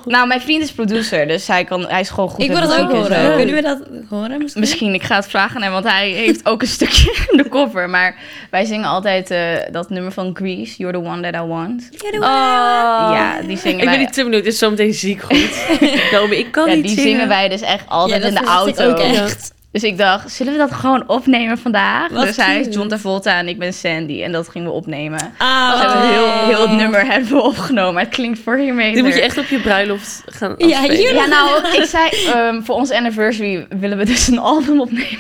Nou, 0.05 0.27
mijn 0.27 0.41
vriend 0.41 0.63
is 0.63 0.73
producer, 0.73 1.29
dus 1.29 1.47
hij, 1.47 1.65
kan, 1.65 1.87
hij 1.89 2.01
is 2.01 2.11
gewoon 2.11 2.29
goed 2.29 2.43
Ik 2.45 2.49
met 2.49 2.59
wil 2.59 2.69
dat 2.69 2.79
ook 2.81 2.91
horen. 2.91 3.23
zo. 3.31 3.37
Kunnen 3.37 3.55
we 3.55 3.63
dat 3.63 3.79
horen 4.11 4.39
misschien? 4.39 4.61
Misschien, 4.61 4.95
ik 4.95 5.03
ga 5.03 5.17
het 5.17 5.27
vragen 5.27 5.57
aan 5.57 5.63
hem, 5.63 5.73
want 5.73 5.89
hij 5.89 6.11
heeft 6.11 6.47
ook 6.49 6.63
een 6.63 6.69
stukje 6.79 7.27
in 7.31 7.37
de 7.37 7.49
cover. 7.49 7.91
Maar 7.91 8.17
wij 8.51 8.65
zingen 8.65 8.89
altijd 8.89 9.31
eh, 9.31 9.41
dat 9.73 9.91
nummer 9.91 10.13
van 10.13 10.31
Grease, 10.35 10.75
You're 10.77 10.99
the 10.99 11.05
One 11.09 11.31
That 11.31 11.43
I 11.45 11.47
Want. 11.47 11.89
Ja, 11.91 12.11
doe 12.11 12.21
Oh. 12.21 12.27
maar. 12.27 13.17
Ja, 13.17 13.41
die 13.47 13.57
zingen 13.59 13.79
Ik 13.79 13.85
wij. 13.85 13.93
ben 13.95 14.05
niet 14.05 14.13
te 14.13 14.23
benieuwd. 14.23 14.45
Het 14.45 14.53
is 14.53 14.59
zo 14.59 14.71
meteen 14.71 14.95
ziek 14.95 15.21
goed. 15.23 15.67
nou, 16.13 16.35
ik 16.35 16.51
kan 16.53 16.69
ja, 16.69 16.75
niet 16.75 16.83
die 16.85 16.95
zingen. 16.95 17.11
zingen 17.11 17.29
wij 17.29 17.49
dus 17.49 17.61
echt 17.61 17.85
altijd 17.89 18.23
Ja, 18.23 18.29
in 18.29 18.35
de 18.35 18.45
auto. 18.45 18.91
ook 18.91 18.99
echt. 18.99 19.53
Dus 19.73 19.83
ik 19.83 19.99
dacht, 19.99 20.31
zullen 20.33 20.53
we 20.53 20.59
dat 20.59 20.73
gewoon 20.73 21.09
opnemen 21.09 21.59
vandaag? 21.59 22.09
Wat 22.11 22.27
dus 22.27 22.37
hij 22.37 22.61
is. 22.61 22.75
John 22.75 22.89
Travolta 22.89 23.39
en 23.39 23.49
ik 23.49 23.59
ben 23.59 23.73
Sandy. 23.73 24.23
En 24.23 24.33
dat 24.33 24.49
gingen 24.49 24.69
we 24.69 24.75
opnemen. 24.75 25.33
Ah, 25.39 25.73
We 25.73 25.79
hebben 25.87 26.09
heel, 26.09 26.25
oh. 26.25 26.47
heel 26.47 26.61
het 26.69 26.71
nummer 26.79 27.07
hebben 27.07 27.31
we 27.33 27.43
opgenomen. 27.43 28.01
Het 28.03 28.11
klinkt 28.11 28.39
voor 28.39 28.57
meter. 28.57 28.93
Die 28.95 29.03
moet 29.03 29.15
je 29.15 29.21
echt 29.23 29.39
op 29.39 29.45
je 29.47 29.61
bruiloft 29.61 30.23
gaan 30.27 30.55
Ja, 30.59 30.79
afspelen. 30.79 30.97
hier- 30.97 31.15
Ja, 31.15 31.27
nou, 31.27 31.67
ik 31.77 31.85
zei, 31.85 32.09
ehm, 32.27 32.63
voor 32.63 32.75
ons 32.75 32.91
anniversary 32.91 33.67
willen 33.79 33.99
we 33.99 34.05
dus 34.05 34.27
een 34.29 34.39
album 34.39 34.81
opnemen. 34.81 35.19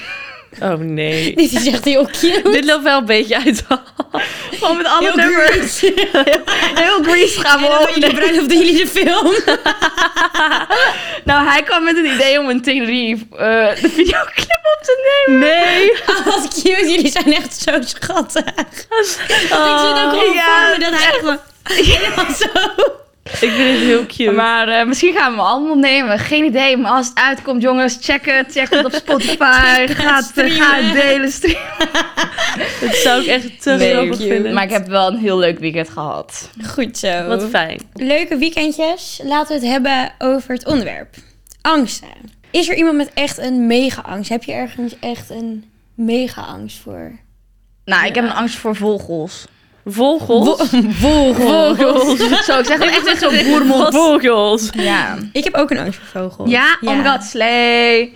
Oh 0.58 0.74
nee. 0.78 1.34
Dit 1.34 1.52
is 1.52 1.66
echt 1.66 1.84
heel 1.84 2.04
cute. 2.04 2.50
Dit 2.50 2.64
loopt 2.64 2.82
wel 2.82 2.98
een 2.98 3.04
beetje 3.04 3.44
uit. 3.44 3.64
Gewoon 4.50 4.76
met 4.76 4.86
alle 4.86 5.06
Heel 5.06 5.16
nummers. 5.16 5.78
Grease. 5.78 5.94
Heel 6.82 7.02
Grease 7.02 7.40
gaan 7.40 7.64
En 7.64 7.70
dan 7.70 7.78
we 7.78 7.84
bij 7.84 7.94
jullie 7.94 8.14
bruiloft 8.14 8.52
jullie 8.52 8.76
de 8.76 8.86
film. 8.86 9.34
Nou, 11.24 11.48
hij 11.48 11.62
kwam 11.62 11.84
met 11.84 11.96
het 11.96 12.06
idee 12.06 12.38
om 12.38 12.48
een 12.48 12.62
Tenerife 12.62 13.24
eh, 13.30 13.82
de 13.82 13.88
videoclip 13.88 14.60
op 14.76 14.78
te 14.82 15.24
nemen. 15.26 15.48
Nee. 15.48 15.92
Oh, 16.06 16.24
wat 16.24 16.48
cute. 16.48 16.90
Jullie 16.90 17.10
zijn 17.10 17.34
echt 17.34 17.62
zo 17.62 17.72
schattig. 17.80 18.44
ik 18.44 19.04
zie 19.04 19.22
het 19.26 20.04
ook 20.04 20.10
gewoon 20.10 20.34
ja, 20.34 20.68
voor 20.68 20.78
me 20.78 20.84
dat 20.84 21.00
hij 21.00 21.12
gewoon 21.18 21.38
helemaal 21.62 22.34
zo... 22.34 22.48
Ik 23.22 23.30
vind 23.30 23.52
het 23.52 23.78
heel 23.78 24.06
cute. 24.06 24.30
Maar 24.30 24.68
eh, 24.68 24.86
misschien 24.86 25.12
gaan 25.14 25.32
we 25.32 25.38
hem 25.38 25.46
allemaal 25.46 25.72
opnemen. 25.72 26.18
Geen 26.18 26.44
idee. 26.44 26.76
Maar 26.76 26.90
als 26.90 27.08
het 27.08 27.18
uitkomt, 27.18 27.62
jongens, 27.62 27.98
check 28.00 28.24
het. 28.26 28.52
Check 28.52 28.70
het 28.70 28.84
op 28.84 28.92
Spotify. 28.92 29.86
Ga 29.94 30.16
het, 30.16 30.24
streamen. 30.24 30.56
ga 30.56 30.74
het 30.74 30.92
delen, 30.92 31.32
streamen. 31.32 31.68
Het 32.80 32.96
zou 32.96 33.20
ik 33.22 33.26
echt 33.26 33.62
te 33.62 33.70
Nee, 33.70 33.92
grappig 33.92 34.16
cute. 34.16 34.28
vinden. 34.28 34.52
Maar 34.54 34.62
ik 34.64 34.70
heb 34.70 34.86
wel 34.86 35.06
een 35.08 35.18
heel 35.18 35.38
leuk 35.38 35.58
weekend 35.58 35.88
gehad. 35.88 36.50
Goed 36.66 36.98
zo. 36.98 37.26
Wat 37.26 37.44
fijn. 37.48 37.80
Leuke 37.94 38.36
weekendjes. 38.36 39.20
Laten 39.24 39.48
we 39.60 39.66
het 39.66 39.72
hebben 39.72 40.12
over 40.18 40.54
het 40.54 40.66
onderwerp. 40.66 41.14
Angsten. 41.60 42.08
Is 42.50 42.68
er 42.68 42.76
iemand 42.76 42.96
met 42.96 43.10
echt 43.14 43.38
een 43.38 43.66
mega-angst? 43.66 44.28
Heb 44.30 44.42
je 44.44 44.52
ergens 44.52 44.94
echt 45.00 45.30
een 45.30 45.64
mega-angst 45.94 46.78
voor? 46.78 47.12
Nou, 47.84 48.06
ik 48.06 48.14
heb 48.14 48.24
een 48.24 48.32
angst 48.32 48.56
voor 48.56 48.76
vogels. 48.76 49.44
Vogels. 49.86 50.68
Vogels. 50.88 51.76
Vogels. 51.78 52.44
Zo, 52.44 52.58
ik 52.58 52.64
zeg 52.66 52.78
het 52.78 52.88
echt 52.90 53.04
met 53.04 53.18
zo'n 53.18 53.50
boermond. 53.50 53.94
Vogels. 53.94 54.68
Ja. 54.72 55.16
Ik 55.32 55.44
heb 55.44 55.54
ook 55.54 55.70
een 55.70 55.78
angst 55.78 55.98
voor 55.98 56.20
vogels. 56.22 56.50
Ja, 56.50 56.78
oh 56.80 57.10
god, 57.10 57.24
slee. 57.24 58.14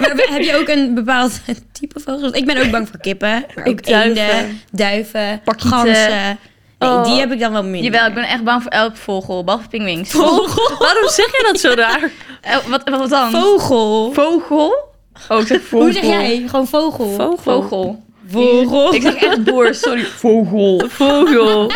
Maar 0.00 0.12
heb 0.16 0.42
je 0.42 0.56
ook 0.60 0.68
een 0.68 0.94
bepaald 0.94 1.40
type 1.72 2.00
vogels? 2.00 2.32
Ik 2.32 2.46
ben 2.46 2.58
ook 2.64 2.70
bang 2.70 2.88
voor 2.88 3.00
kippen. 3.00 3.44
Maar 3.54 3.64
ook 3.66 3.80
Ik 3.80 3.86
duiven. 3.86 4.22
eenden, 4.22 4.60
duiven, 4.72 5.40
ganzen. 5.44 5.92
Nee, 5.92 6.36
Oh. 6.78 7.04
die 7.04 7.18
heb 7.20 7.32
ik 7.32 7.40
dan 7.40 7.52
wel 7.52 7.62
minder. 7.62 7.82
Jawel, 7.92 8.06
ik 8.08 8.14
ben 8.14 8.24
echt 8.24 8.44
bang 8.44 8.62
voor 8.62 8.70
elk 8.70 8.96
vogel, 8.96 9.44
behalve 9.44 9.68
pinguïns. 9.68 10.10
Vogel? 10.10 10.76
Waarom 10.86 11.08
zeg 11.08 11.26
je 11.26 11.48
dat 11.52 11.60
zo 11.60 11.72
raar? 11.74 12.10
Wat, 12.70 12.88
wat 12.88 13.10
dan? 13.10 13.30
Vogel. 13.30 14.12
Vogel? 14.12 14.74
Oh, 15.28 15.40
ik 15.40 15.46
zeg 15.46 15.60
vogel. 15.62 15.80
Hoe 15.80 15.92
zeg 15.92 16.02
jij? 16.02 16.42
Gewoon 16.46 16.66
vogel. 16.66 17.10
Vogel. 17.10 17.36
Vogel. 17.36 18.02
Vogel. 18.30 18.94
Ik 18.94 19.02
zeg 19.02 19.14
echt 19.14 19.44
boer, 19.44 19.74
sorry. 19.74 20.04
Vogel. 20.04 20.82
Vogel. 20.88 21.70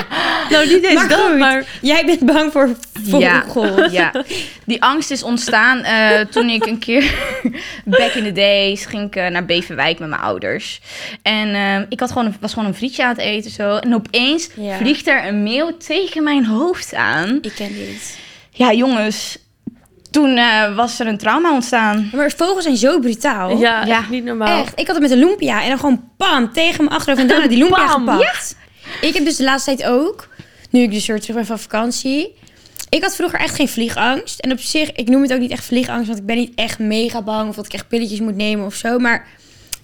Nou, 0.50 0.66
niet 0.68 0.84
eens 0.84 0.94
Maar 0.94 1.08
dat, 1.08 1.18
goed. 1.20 1.38
maar... 1.38 1.66
Jij 1.80 2.04
bent 2.06 2.26
bang 2.26 2.52
voor 2.52 2.76
vogel. 3.08 3.78
Ja, 3.90 3.90
ja. 3.90 4.24
Die 4.64 4.82
angst 4.82 5.10
is 5.10 5.22
ontstaan 5.22 5.82
eh, 5.82 6.20
toen 6.20 6.48
ik 6.48 6.66
een 6.66 6.78
keer, 6.78 7.14
back 7.84 8.12
in 8.12 8.24
the 8.24 8.32
days, 8.32 8.84
ging 8.86 9.06
ik 9.06 9.16
eh, 9.16 9.26
naar 9.28 9.44
Beverwijk 9.44 9.98
met 9.98 10.08
mijn 10.08 10.20
ouders. 10.20 10.80
En 11.22 11.54
eh, 11.54 11.80
ik 11.88 12.00
had 12.00 12.08
gewoon 12.12 12.26
een, 12.26 12.36
was 12.40 12.52
gewoon 12.52 12.68
een 12.68 12.74
frietje 12.74 13.02
aan 13.02 13.08
het 13.08 13.18
eten 13.18 13.50
zo. 13.50 13.76
En 13.76 13.94
opeens 13.94 14.48
Ja. 14.56 14.76
vliegt 14.76 15.06
er 15.06 15.26
een 15.26 15.42
meeuw 15.42 15.76
tegen 15.76 16.22
mijn 16.22 16.44
hoofd 16.46 16.94
aan. 16.94 17.38
Ik 17.42 17.52
ken 17.54 17.72
die 17.72 17.86
niet. 17.88 18.18
Ja, 18.50 18.72
jongens, 18.72 19.38
toen 20.14 20.36
eh, 20.36 20.74
was 20.76 21.00
er 21.00 21.06
een 21.06 21.18
trauma 21.18 21.52
ontstaan. 21.52 22.10
Maar 22.12 22.32
vogels 22.36 22.64
zijn 22.64 22.76
zo 22.76 22.98
brutaal. 23.00 23.58
Ja, 23.58 23.84
Ja. 23.84 23.98
echt 23.98 24.10
niet 24.10 24.24
normaal. 24.24 24.62
Echt. 24.62 24.72
Ik 24.80 24.86
had 24.86 24.94
het 24.96 25.02
met 25.02 25.10
een 25.10 25.18
lumpia 25.18 25.62
en 25.62 25.68
dan 25.68 25.78
gewoon 25.78 26.02
pam 26.16 26.52
tegen 26.52 26.84
mijn 26.84 26.96
achterhoofd 26.96 27.22
en 27.22 27.28
daarna 27.28 27.48
die 27.48 27.58
lumpia 27.58 27.86
Bam. 27.86 28.08
gepakt. 28.08 28.56
Ik 29.00 29.14
heb 29.14 29.24
dus 29.24 29.36
de 29.36 29.44
laatste 29.44 29.74
tijd 29.76 29.90
ook, 29.90 30.28
nu 30.70 30.80
ik 30.82 30.90
dus 30.92 31.06
weer 31.06 31.20
terug 31.20 31.36
ben 31.36 31.46
van 31.46 31.58
vakantie, 31.58 32.34
ik 32.88 33.02
had 33.02 33.16
vroeger 33.16 33.38
echt 33.38 33.54
geen 33.54 33.68
vliegangst. 33.68 34.38
En 34.40 34.52
op 34.52 34.58
zich, 34.60 34.92
ik 34.92 35.08
noem 35.08 35.22
het 35.22 35.32
ook 35.32 35.38
niet 35.38 35.50
echt 35.50 35.64
vliegangst, 35.64 36.06
want 36.06 36.18
ik 36.18 36.26
ben 36.26 36.36
niet 36.36 36.52
echt 36.54 36.78
mega 36.78 37.22
bang 37.22 37.48
of 37.48 37.54
dat 37.56 37.66
ik 37.66 37.72
echt 37.72 37.88
pilletjes 37.88 38.20
moet 38.20 38.36
nemen 38.36 38.66
of 38.66 38.74
zo. 38.74 38.98
Maar 38.98 39.26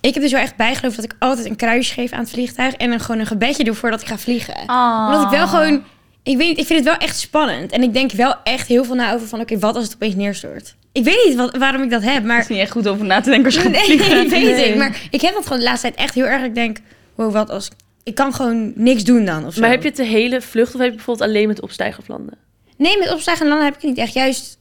ik 0.01 0.15
heb 0.15 0.23
dus 0.23 0.33
wel 0.33 0.41
echt 0.41 0.57
bijgeloofd 0.57 0.97
dat 0.97 1.05
ik 1.05 1.15
altijd 1.19 1.47
een 1.47 1.57
kruisje 1.57 1.95
geef 1.95 2.13
aan 2.13 2.21
het 2.21 2.31
vliegtuig 2.31 2.75
en 2.75 2.91
dan 2.91 3.01
gewoon 3.01 3.21
een 3.21 3.27
gebedje 3.27 3.65
doe 3.65 3.75
voordat 3.75 4.01
ik 4.01 4.07
ga 4.07 4.19
vliegen. 4.19 4.55
Oh. 4.67 5.05
Omdat 5.07 5.23
ik 5.23 5.39
wel 5.39 5.49
gewoon, 5.49 5.83
ik 6.23 6.37
weet 6.37 6.49
niet, 6.49 6.59
ik 6.59 6.67
vind 6.67 6.79
het 6.79 6.89
wel 6.89 7.09
echt 7.09 7.19
spannend. 7.19 7.73
En 7.73 7.83
ik 7.83 7.93
denk 7.93 8.13
wel 8.13 8.35
echt 8.45 8.69
heel 8.69 8.85
veel 8.85 8.95
na 8.95 9.15
over 9.15 9.27
van, 9.29 9.41
oké, 9.41 9.59
wat 9.59 9.75
als 9.77 9.85
het 9.85 9.95
opeens 9.95 10.15
neerstort? 10.15 10.75
Ik 10.93 11.05
weet 11.05 11.25
niet 11.27 11.37
wat, 11.37 11.57
waarom 11.57 11.83
ik 11.83 11.91
dat 11.91 12.03
heb, 12.03 12.25
maar... 12.25 12.39
is 12.39 12.47
niet 12.49 12.59
echt 12.59 12.71
goed 12.71 12.89
over 12.89 13.05
na 13.07 13.21
te 13.21 13.31
denken 13.31 13.45
als 13.53 13.63
je 13.63 13.69
Nee, 13.69 13.81
vliegen. 13.85 14.17
weet 14.29 14.31
Nee. 14.31 14.69
ik. 14.69 14.77
Maar 14.77 15.01
ik 15.11 15.21
heb 15.21 15.35
dat 15.35 15.43
gewoon 15.43 15.59
de 15.59 15.65
laatste 15.65 15.87
tijd 15.87 16.01
echt 16.01 16.15
heel 16.15 16.25
erg. 16.27 16.43
Ik 16.45 16.55
denk, 16.55 16.79
wow, 17.15 17.33
wat 17.33 17.51
als... 17.51 17.69
Ik 18.05 18.15
kan 18.15 18.35
gewoon 18.35 18.73
niks 18.75 19.05
doen 19.05 19.25
dan, 19.25 19.47
of 19.47 19.55
zo. 19.55 19.61
Maar 19.61 19.71
heb 19.71 19.83
je 19.83 19.89
het 19.89 19.97
de 19.97 20.05
hele 20.05 20.41
vlucht 20.41 20.75
of 20.75 20.81
heb 20.81 20.89
je 20.91 20.97
bijvoorbeeld 20.97 21.29
alleen 21.29 21.49
met 21.49 21.61
opstijgen 21.61 22.01
of 22.01 22.09
landen? 22.09 22.35
Nee, 22.77 22.99
met 22.99 23.13
opstijgen 23.13 23.43
en 23.43 23.49
landen 23.49 23.67
heb 23.67 23.77
ik 23.77 23.81
het 23.81 23.91
niet 23.91 23.99
echt. 24.01 24.13
Juist, 24.13 24.59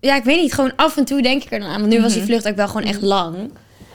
ja, 0.00 0.16
ik 0.16 0.24
weet 0.24 0.40
niet. 0.40 0.52
Gewoon 0.52 0.72
af 0.76 0.96
en 0.96 1.04
toe 1.04 1.22
denk 1.22 1.44
ik 1.44 1.52
er 1.52 1.58
dan 1.60 1.68
aan. 1.68 1.80
Want 1.80 1.92
nu 1.92 2.00
was 2.00 2.12
die 2.12 2.22
vlucht 2.22 2.48
ook 2.48 2.56
wel 2.56 2.66
gewoon 2.68 2.86
echt 2.88 3.02
lang. 3.02 3.36
En 3.36 3.50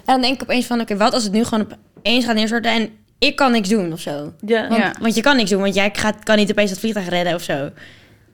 dan 0.05 0.21
denk 0.21 0.33
ik 0.33 0.41
opeens 0.41 0.65
van, 0.65 0.81
oké, 0.81 0.97
wat 0.97 1.13
als 1.13 1.23
het 1.23 1.31
nu 1.31 1.43
gewoon 1.43 1.67
opeens 1.97 2.25
gaat 2.25 2.35
neerstorten 2.35 2.71
en 2.71 2.89
ik 3.19 3.35
kan 3.35 3.51
niks 3.51 3.69
doen 3.69 3.93
of 3.93 3.99
zo. 3.99 4.33
Ja. 4.45 4.67
Want, 4.67 4.81
Ja. 4.81 4.95
want 5.01 5.15
je 5.15 5.21
kan 5.21 5.35
niks 5.35 5.49
doen, 5.49 5.61
want 5.61 5.75
jij 5.75 5.89
gaat, 5.93 6.23
kan 6.23 6.37
niet 6.37 6.51
opeens 6.51 6.69
dat 6.69 6.79
vliegtuig 6.79 7.09
redden 7.09 7.33
of 7.33 7.41
zo. 7.41 7.69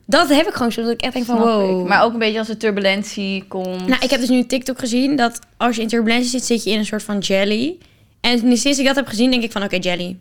Dat 0.06 0.30
heb 0.30 0.48
ik 0.48 0.54
gewoon 0.54 0.72
zo, 0.72 0.82
dat 0.82 0.92
ik 0.92 1.02
echt 1.02 1.14
denk 1.14 1.26
van, 1.26 1.36
Snap 1.36 1.48
wow. 1.48 1.82
ik. 1.82 1.88
Maar 1.88 2.04
ook 2.04 2.14
een 2.14 2.20
beetje 2.20 2.40
als 2.40 2.50
er 2.50 2.58
turbulentie 2.58 3.44
komt. 3.48 3.88
Nou, 3.88 4.04
ik 4.04 4.10
heb 4.10 4.20
dus 4.20 4.30
nu 4.30 4.46
TikTok 4.46 4.80
gezien 4.80 5.16
dat 5.16 5.40
als 5.58 5.76
je 5.76 5.82
in 5.82 5.88
turbulentie 5.88 6.30
zit, 6.30 6.44
zit 6.46 6.64
je 6.64 6.70
in 6.70 6.78
een 6.80 6.86
soort 6.86 7.04
van 7.04 7.18
jelly. 7.20 7.78
En 8.22 8.40
nu 8.44 8.58
sinds 8.58 8.80
ik 8.80 8.86
dat 8.86 8.96
heb 8.96 9.08
gezien, 9.08 9.32
denk 9.32 9.44
ik 9.44 9.52
van, 9.52 9.64
oké, 9.64 9.78
jelly. 9.80 10.18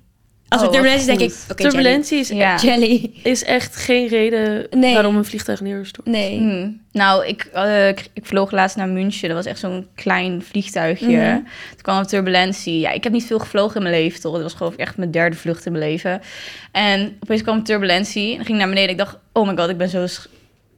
Als 0.50 0.61
Oh, 0.61 0.66
er 0.66 0.73
turbulentie 0.73 1.11
is, 1.12 1.19
denk 1.19 1.30
ik, 1.30 1.37
oké. 1.50 1.62
Turbulentie 1.62 2.19
is, 2.19 2.28
Ja. 2.28 2.57
Jelly. 2.57 3.11
is 3.23 3.45
echt 3.45 3.76
geen 3.76 4.09
reden 4.09 4.66
Nee. 4.71 4.92
waarom 4.95 5.16
een 5.16 5.25
vliegtuig 5.25 5.61
neerstort. 5.61 6.07
Nee. 6.07 6.38
Hmm. 6.38 6.80
Nou, 6.92 7.26
ik, 7.26 7.42
eh, 7.52 7.88
ik, 7.88 8.09
ik 8.12 8.26
vloog 8.26 8.50
laatst 8.50 8.76
naar 8.76 8.88
München. 8.88 9.28
Dat 9.28 9.37
was 9.37 9.47
echt 9.47 9.59
zo'n 9.59 9.87
klein 9.95 10.42
vliegtuigje. 10.42 11.07
Mhm. 11.16 11.35
Toen 11.35 11.83
kwam 11.83 11.99
er 11.99 12.07
turbulentie. 12.07 12.78
Ja, 12.78 12.90
ik 12.90 13.04
heb 13.04 13.12
niet 13.12 13.25
veel 13.26 13.38
gevlogen 13.38 13.76
in 13.76 13.83
mijn 13.83 13.95
leven, 13.95 14.21
toch? 14.21 14.33
Dat 14.33 14.42
was 14.42 14.54
geloof 14.54 14.73
ik 14.73 14.78
echt 14.78 14.97
mijn 14.97 15.11
derde 15.11 15.37
vlucht 15.37 15.66
in 15.66 15.73
mijn 15.73 15.85
leven. 15.85 16.21
En 16.73 17.16
opeens 17.23 17.42
kwam 17.42 17.62
turbulentie. 17.64 18.30
En 18.30 18.37
dan 18.37 18.45
ging 18.45 18.59
ik 18.59 18.64
naar 18.64 18.75
beneden. 18.75 18.90
Ik 18.90 18.99
dacht, 18.99 19.16
oh 19.33 19.49
my 19.49 19.57
god, 19.57 19.69
ik 19.69 19.76
ben 19.78 19.88
zo 19.88 20.07
sch- 20.07 20.26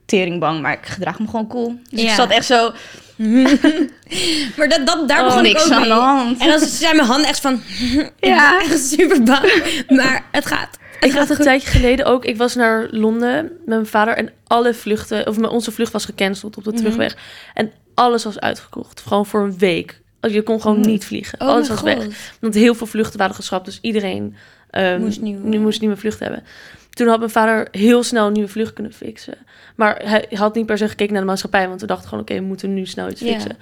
teringbang. 0.05 0.61
Maar 0.61 0.73
ik 0.73 0.85
gedraag 0.85 1.19
me 1.19 1.25
gewoon 1.25 1.47
cool. 1.47 1.75
Dus 1.89 1.99
ik 2.01 2.07
Ja. 2.07 2.15
zat 2.15 2.29
echt 2.31 2.45
zo, 2.45 2.71
Maar 4.57 4.67
dat, 4.69 4.85
dat, 4.87 5.07
daar 5.07 5.19
oh, 5.19 5.25
begon 5.25 5.45
ik 5.45 5.59
ook 5.59 5.69
aan 5.71 5.81
mee. 5.81 5.91
hand. 5.91 6.41
En 6.41 6.47
dan 6.47 6.59
zijn 6.59 6.95
mijn 6.95 7.07
handen 7.07 7.27
echt 7.27 7.39
van... 7.39 7.61
Ja. 8.19 8.59
Echt 8.61 8.79
super 8.87 9.23
bang. 9.23 9.63
Maar 9.89 10.25
het 10.31 10.45
gaat. 10.45 10.69
Het 10.95 11.11
Ik 11.11 11.11
gaat 11.17 11.27
had 11.27 11.37
een 11.37 11.43
tijdje 11.43 11.69
geleden 11.69 12.05
ook, 12.05 12.25
ik 12.25 12.37
was 12.37 12.55
naar 12.55 12.87
Londen 12.91 13.43
met 13.43 13.65
mijn 13.65 13.85
vader 13.85 14.13
en 14.17 14.31
alle 14.47 14.73
vluchten, 14.73 15.27
of 15.27 15.37
mijn- 15.37 15.51
onze 15.51 15.71
vlucht 15.71 15.91
was 15.91 16.05
gecanceld 16.05 16.57
op 16.57 16.63
de 16.63 16.69
Mhm. 16.69 16.79
terugweg. 16.79 17.15
En 17.53 17.71
alles 17.93 18.23
was 18.23 18.39
uitgekocht, 18.39 19.01
gewoon 19.07 19.25
voor 19.25 19.41
een 19.43 19.57
week. 19.57 20.01
Je 20.21 20.41
kon 20.41 20.61
gewoon 20.61 20.77
Mm. 20.77 20.85
niet 20.85 21.05
vliegen. 21.05 21.41
Oh 21.41 21.47
alles 21.47 21.69
was 21.69 21.81
weg. 21.81 21.97
Want 22.39 22.53
heel 22.53 22.75
veel 22.75 22.87
vluchten 22.87 23.19
waren 23.19 23.35
geschrapt, 23.35 23.65
dus 23.65 23.79
iedereen 23.81 24.35
ehm, 24.69 24.99
Moest 24.99 25.21
nieuw- 25.21 25.39
nu 25.43 25.59
moest 25.59 25.79
nieuwe 25.81 25.97
vlucht 25.97 26.19
hebben. 26.19 26.43
Toen 26.89 27.07
had 27.07 27.19
mijn 27.19 27.31
vader 27.31 27.67
heel 27.71 28.03
snel 28.03 28.27
een 28.27 28.33
nieuwe 28.33 28.49
vlucht 28.49 28.73
kunnen 28.73 28.93
fixen. 28.93 29.37
Maar 29.75 30.01
hij 30.05 30.25
had 30.29 30.55
niet 30.55 30.65
per 30.65 30.77
se 30.77 30.87
gekeken 30.89 31.13
naar 31.13 31.21
de 31.21 31.27
maatschappij, 31.27 31.67
want 31.67 31.81
we 31.81 31.87
dachten 31.87 32.07
gewoon, 32.07 32.23
oké, 32.23 32.33
we 32.35 32.41
moeten 32.41 32.73
nu 32.73 32.85
snel 32.85 33.09
iets 33.09 33.21
Ja. 33.21 33.27
fixen. 33.31 33.57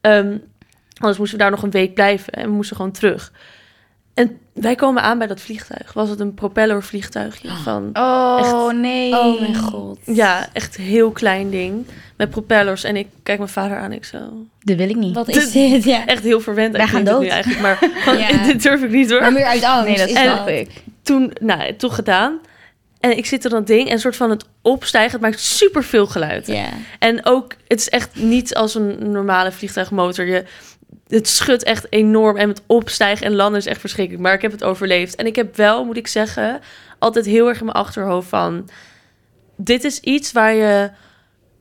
Ehm, 0.00 0.36
anders 0.98 1.18
moesten 1.18 1.38
we 1.38 1.42
daar 1.42 1.50
nog 1.52 1.62
een 1.62 1.70
week 1.70 1.94
blijven 1.94 2.32
en 2.32 2.42
we 2.48 2.54
moesten 2.54 2.76
gewoon 2.76 2.92
terug. 2.92 3.32
En 4.14 4.38
wij 4.52 4.74
komen 4.74 5.02
aan 5.02 5.18
bij 5.18 5.26
dat 5.26 5.40
vliegtuig. 5.40 5.92
Was 5.92 6.08
het 6.08 6.20
een 6.20 6.34
propellervliegtuigje 6.34 7.48
van... 7.62 7.90
Oh, 7.92 8.36
Echt. 8.40 8.76
nee. 8.76 9.18
Oh 9.18 9.40
mijn 9.40 9.56
god. 9.56 9.98
Ja, 10.04 10.48
echt 10.52 10.78
een 10.78 10.84
heel 10.84 11.10
klein 11.10 11.50
ding. 11.50 11.86
Met 12.16 12.30
propellers. 12.30 12.84
En 12.84 12.96
ik 12.96 13.06
kijk 13.22 13.38
mijn 13.38 13.50
vader 13.50 13.78
aan. 13.78 13.92
Ik 13.92 14.04
zo... 14.04 14.18
Dat 14.60 14.76
wil 14.76 14.88
ik 14.88 14.96
niet. 14.96 15.14
Wat 15.14 15.28
is 15.36 15.52
dit? 15.52 15.84
Ja. 15.84 16.06
Echt 16.06 16.22
heel 16.22 16.40
verwend. 16.40 16.76
Wij 16.76 16.86
gaan 16.86 17.04
dood. 17.04 17.20
nu 17.20 17.26
eigenlijk. 17.26 17.60
Maar 17.62 17.76
gewoon, 18.02 18.18
Ja. 18.18 18.42
dit 18.46 18.62
durf 18.62 18.82
ik 18.82 18.90
niet 18.90 19.10
hoor. 19.10 19.20
Maar 19.20 19.32
meer 19.32 19.44
uit 19.44 19.64
angst. 19.64 19.86
Nee, 19.86 19.96
dat 19.96 20.08
snap 20.24 20.48
ik. 20.48 20.70
Toen, 21.02 21.32
nou, 21.40 21.76
toch 21.76 21.94
gedaan. 21.94 22.38
En 23.00 23.16
ik 23.16 23.26
zit 23.26 23.44
er 23.44 23.50
dan 23.50 23.64
ding. 23.64 23.86
En 23.86 23.92
een 23.92 24.00
soort 24.00 24.16
van 24.16 24.30
het 24.30 24.44
opstijgen. 24.62 25.12
Het 25.12 25.20
maakt 25.20 25.40
super 25.40 25.84
veel 25.84 26.06
geluid. 26.06 26.48
En 26.98 27.26
ook, 27.26 27.54
het 27.68 27.80
is 27.80 27.88
echt 27.88 28.16
niet 28.16 28.54
als 28.54 28.74
een 28.74 29.10
normale 29.10 29.52
vliegtuigmotor. 29.52 30.26
Je, 30.26 30.44
het 31.08 31.28
schudt 31.28 31.62
echt 31.62 31.86
enorm. 31.90 32.36
En 32.36 32.48
het 32.48 32.62
opstijgen 32.66 33.26
en 33.26 33.34
landen 33.34 33.60
is 33.60 33.66
echt 33.66 33.80
verschrikkelijk. 33.80 34.22
Maar 34.22 34.34
ik 34.34 34.42
heb 34.42 34.52
het 34.52 34.64
overleefd. 34.64 35.14
En 35.14 35.26
ik 35.26 35.36
heb 35.36 35.56
wel, 35.56 35.84
moet 35.84 35.96
ik 35.96 36.06
zeggen, 36.06 36.60
altijd 36.98 37.26
heel 37.26 37.48
erg 37.48 37.58
in 37.58 37.64
mijn 37.64 37.76
achterhoofd 37.76 38.28
van... 38.28 38.68
Dit 39.56 39.84
is 39.84 40.00
iets 40.00 40.32
waar 40.32 40.54
je, 40.54 40.90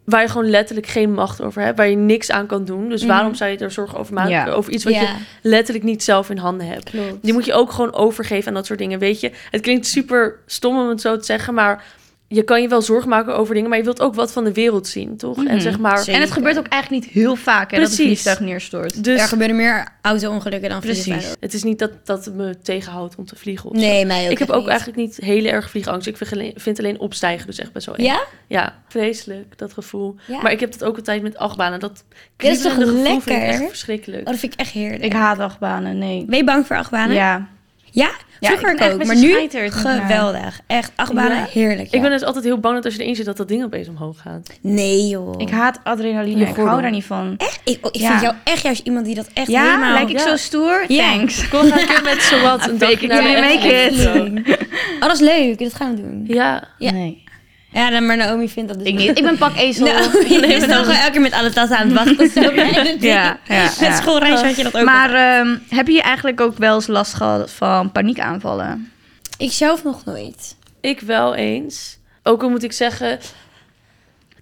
waar 0.10 0.22
je 0.22 0.28
gewoon 0.30 0.50
letterlijk 0.50 0.88
geen 0.88 1.13
macht 1.13 1.42
over 1.42 1.62
hebt. 1.62 1.78
Waar 1.78 1.89
je 1.89 1.96
niks 1.96 2.32
aan 2.32 2.46
kan 2.46 2.66
doen. 2.66 2.89
Dus 2.89 3.01
Mhm. 3.04 3.12
waarom 3.12 3.36
zou 3.36 3.51
je 3.51 3.58
er 3.58 3.72
zorgen 3.72 4.00
over 4.00 4.13
maken? 4.13 4.32
Ja. 4.32 4.48
Over 4.48 4.72
iets 4.74 4.84
wat 4.84 4.94
ja, 4.94 5.01
je 5.01 5.08
letterlijk 5.42 5.86
niet 5.86 6.04
zelf 6.04 6.30
in 6.30 6.38
handen 6.38 6.68
hebt. 6.68 6.89
klopt. 6.89 7.18
Die 7.24 7.34
moet 7.34 7.46
je 7.46 7.54
ook 7.54 7.72
gewoon 7.72 7.94
overgeven 7.94 8.48
aan 8.48 8.54
dat 8.54 8.66
soort 8.66 8.80
dingen. 8.80 9.00
Weet 9.00 9.20
je, 9.20 9.32
het 9.51 9.62
klinkt 9.62 9.88
super 9.88 10.39
stom 10.46 10.80
om 10.80 10.89
het 10.89 11.01
zo 11.01 11.18
te 11.18 11.25
zeggen, 11.25 11.54
maar 11.54 11.84
je 12.31 12.43
kan 12.43 12.62
je 12.62 12.67
wel 12.67 12.81
zorgen 12.81 13.09
maken 13.09 13.36
over 13.36 13.53
dingen, 13.53 13.69
maar 13.69 13.77
je 13.77 13.83
wilt 13.83 14.01
ook 14.01 14.15
wat 14.15 14.31
van 14.31 14.43
de 14.43 14.53
wereld 14.53 14.88
zien, 14.88 15.17
toch? 15.17 15.38
En 15.38 15.43
Mhm. 15.43 15.59
zeg 15.59 15.79
maar. 15.79 15.98
Zeker. 15.98 16.13
En 16.13 16.21
het 16.21 16.31
gebeurt 16.31 16.57
ook 16.57 16.67
eigenlijk 16.67 17.03
niet 17.05 17.13
heel 17.13 17.36
vaak 17.36 17.71
hè, 17.71 17.77
dat 17.77 17.89
een 17.89 17.95
Precies. 17.95 18.05
vliegtuig 18.21 18.39
neerstort. 18.39 19.03
Dus 19.03 19.21
er 19.21 19.27
gebeuren 19.27 19.55
meer 19.55 19.88
auto-ongelukken 20.01 20.69
dan 20.69 20.79
Precies. 20.79 21.03
vliegtuigen. 21.03 21.38
het 21.39 21.53
is 21.53 21.63
niet 21.63 21.79
dat 21.79 21.91
dat 22.05 22.25
het 22.25 22.33
me 22.36 22.57
tegenhoudt 22.62 23.15
om 23.15 23.25
te 23.25 23.36
vliegen. 23.36 23.69
Of 23.69 23.75
zo. 23.75 23.81
Nee, 23.86 24.05
mij 24.05 24.25
ook 24.25 24.31
ik 24.31 24.39
heb 24.39 24.50
ook 24.50 24.59
niet. 24.59 24.67
eigenlijk 24.69 24.98
niet 25.00 25.17
heel 25.17 25.45
erg 25.45 25.69
vliegangst. 25.69 26.07
Ik 26.07 26.17
vind 26.17 26.31
alleen, 26.33 26.53
vind 26.55 26.79
alleen 26.79 27.00
opstijgen 27.00 27.45
dus 27.48 27.59
echt 27.59 27.71
best 27.74 27.86
wel 27.86 27.95
eng. 27.95 28.03
Ja? 28.03 28.24
Ja, 28.48 28.75
vreselijk, 28.88 29.57
dat 29.57 29.74
gevoel. 29.74 30.15
Ja. 30.27 30.41
Maar 30.41 30.51
ik 30.51 30.59
heb 30.59 30.71
dat 30.71 30.83
ook 30.83 30.98
altijd 30.98 31.21
met 31.21 31.38
achtbanen. 31.38 31.79
Dat 31.79 32.03
Dit 32.38 32.51
is 32.51 32.62
toch 32.62 32.74
gevoel 32.74 33.03
vind 33.03 33.21
ik 33.21 33.27
lekker? 33.27 33.48
echt 33.50 33.67
verschrikkelijk. 33.67 34.21
Oh, 34.21 34.29
dat 34.31 34.38
vind 34.39 34.53
ik 34.53 34.59
echt 34.59 34.71
heerlijk. 34.71 35.03
Ik 35.03 35.13
haat 35.13 35.39
achtbanen, 35.39 35.98
nee. 35.98 36.25
Ben 36.25 36.38
je 36.38 36.43
bang 36.43 36.67
voor 36.67 36.75
achtbanen? 36.77 37.15
Ja. 37.15 37.48
Ja? 37.91 38.12
Ja, 38.39 38.48
Vroeger 38.48 38.74
ik 38.75 38.81
ook, 38.93 39.05
maar 39.05 39.15
nu 39.15 39.38
ik, 39.38 39.72
geweldig. 39.72 40.60
Echt, 40.67 40.91
achtbanen, 40.96 41.38
Ja. 41.38 41.46
heerlijk. 41.51 41.88
Ik 41.88 41.93
ja. 41.93 42.01
ben 42.01 42.12
dus 42.12 42.24
altijd 42.24 42.43
heel 42.43 42.58
bang 42.60 42.75
dat 42.75 42.86
als 42.86 42.96
je 42.96 43.01
erin 43.01 43.15
zit, 43.15 43.25
dat 43.25 43.38
dat 43.38 43.48
ding 43.48 43.63
opeens 43.63 43.88
omhoog 43.88 44.22
gaat. 44.22 44.50
Nee 44.62 45.08
joh. 45.08 45.34
Ik 45.38 45.50
haat 45.50 45.79
adrenaline. 45.84 46.41
Ik 46.41 46.48
gordel. 46.48 46.67
hou 46.67 46.81
daar 46.81 46.91
niet 46.91 47.05
van. 47.05 47.34
echt, 47.38 47.62
ik, 47.63 47.77
oh, 47.86 47.89
ik 47.93 48.01
Ja. 48.01 48.10
vind 48.10 48.22
jou 48.22 48.34
echt 48.43 48.62
juist 48.63 48.86
iemand 48.86 49.05
die 49.05 49.15
dat 49.15 49.29
echt 49.34 49.48
Ja, 49.48 49.63
helemaal... 49.63 49.93
lijk 49.93 50.10
ik 50.10 50.17
ja. 50.19 50.27
zo 50.27 50.36
stoer? 50.36 50.86
Ja. 50.88 51.12
Thanks. 51.12 51.48
Kom 51.50 51.60
een 51.60 51.72
keer 51.72 52.01
met 52.03 52.22
zowat 52.22 52.67
een 52.69 52.77
dagje 52.77 53.08
naar 53.08 53.24
make 53.24 53.67
it. 53.67 54.08
Oh, 55.00 55.05
dat 55.08 55.12
is 55.13 55.19
leuk. 55.19 55.60
Dat 55.60 55.74
gaan 55.74 55.96
we 55.96 56.01
doen. 56.01 56.24
Ja, 56.27 56.63
Ja. 56.77 56.91
Nee. 56.91 57.24
Ja, 57.72 58.00
maar 58.00 58.18
Naomi 58.18 58.50
vindt 58.50 58.70
dat 58.70 58.80
dus 58.80 58.88
Ik 58.88 58.96
niet. 58.96 59.18
Ik 59.18 59.24
ben 59.24 59.38
pak 59.38 59.56
ezel. 59.58 59.86
Naomi 59.86 60.28
Nee, 60.40 60.54
is 60.54 60.60
maar 60.60 60.60
dan 60.60 60.68
dan- 60.70 60.78
gewoon 60.86 61.00
elke 61.00 61.12
keer 61.12 61.22
met 61.22 61.34
alle 61.34 61.50
tassen 61.50 61.78
aan 61.78 61.90
het 61.90 62.16
wachten. 62.18 62.98
Ja, 63.00 63.40
ja, 63.48 63.72
Met 63.80 63.94
schoolreis 63.98 64.42
had 64.42 64.56
je 64.56 64.64
dat 64.64 64.78
ook. 64.78 64.84
Maar 64.86 65.14
ehm, 65.14 65.58
heb 65.70 65.88
je 65.88 66.02
eigenlijk 66.02 66.42
ook 66.42 66.58
wel 66.58 66.76
eens 66.76 66.88
last 66.88 67.14
gehad 67.14 67.52
van 67.52 67.92
paniekaanvallen? 67.92 68.92
ik 69.38 69.52
zelf 69.52 69.84
nog 69.84 70.06
nooit. 70.06 70.56
ik 70.82 71.00
wel 71.00 71.36
eens. 71.36 71.98
Ook 72.24 72.44
al 72.44 72.50
moet 72.50 72.64
ik 72.64 72.72
zeggen 72.72 73.20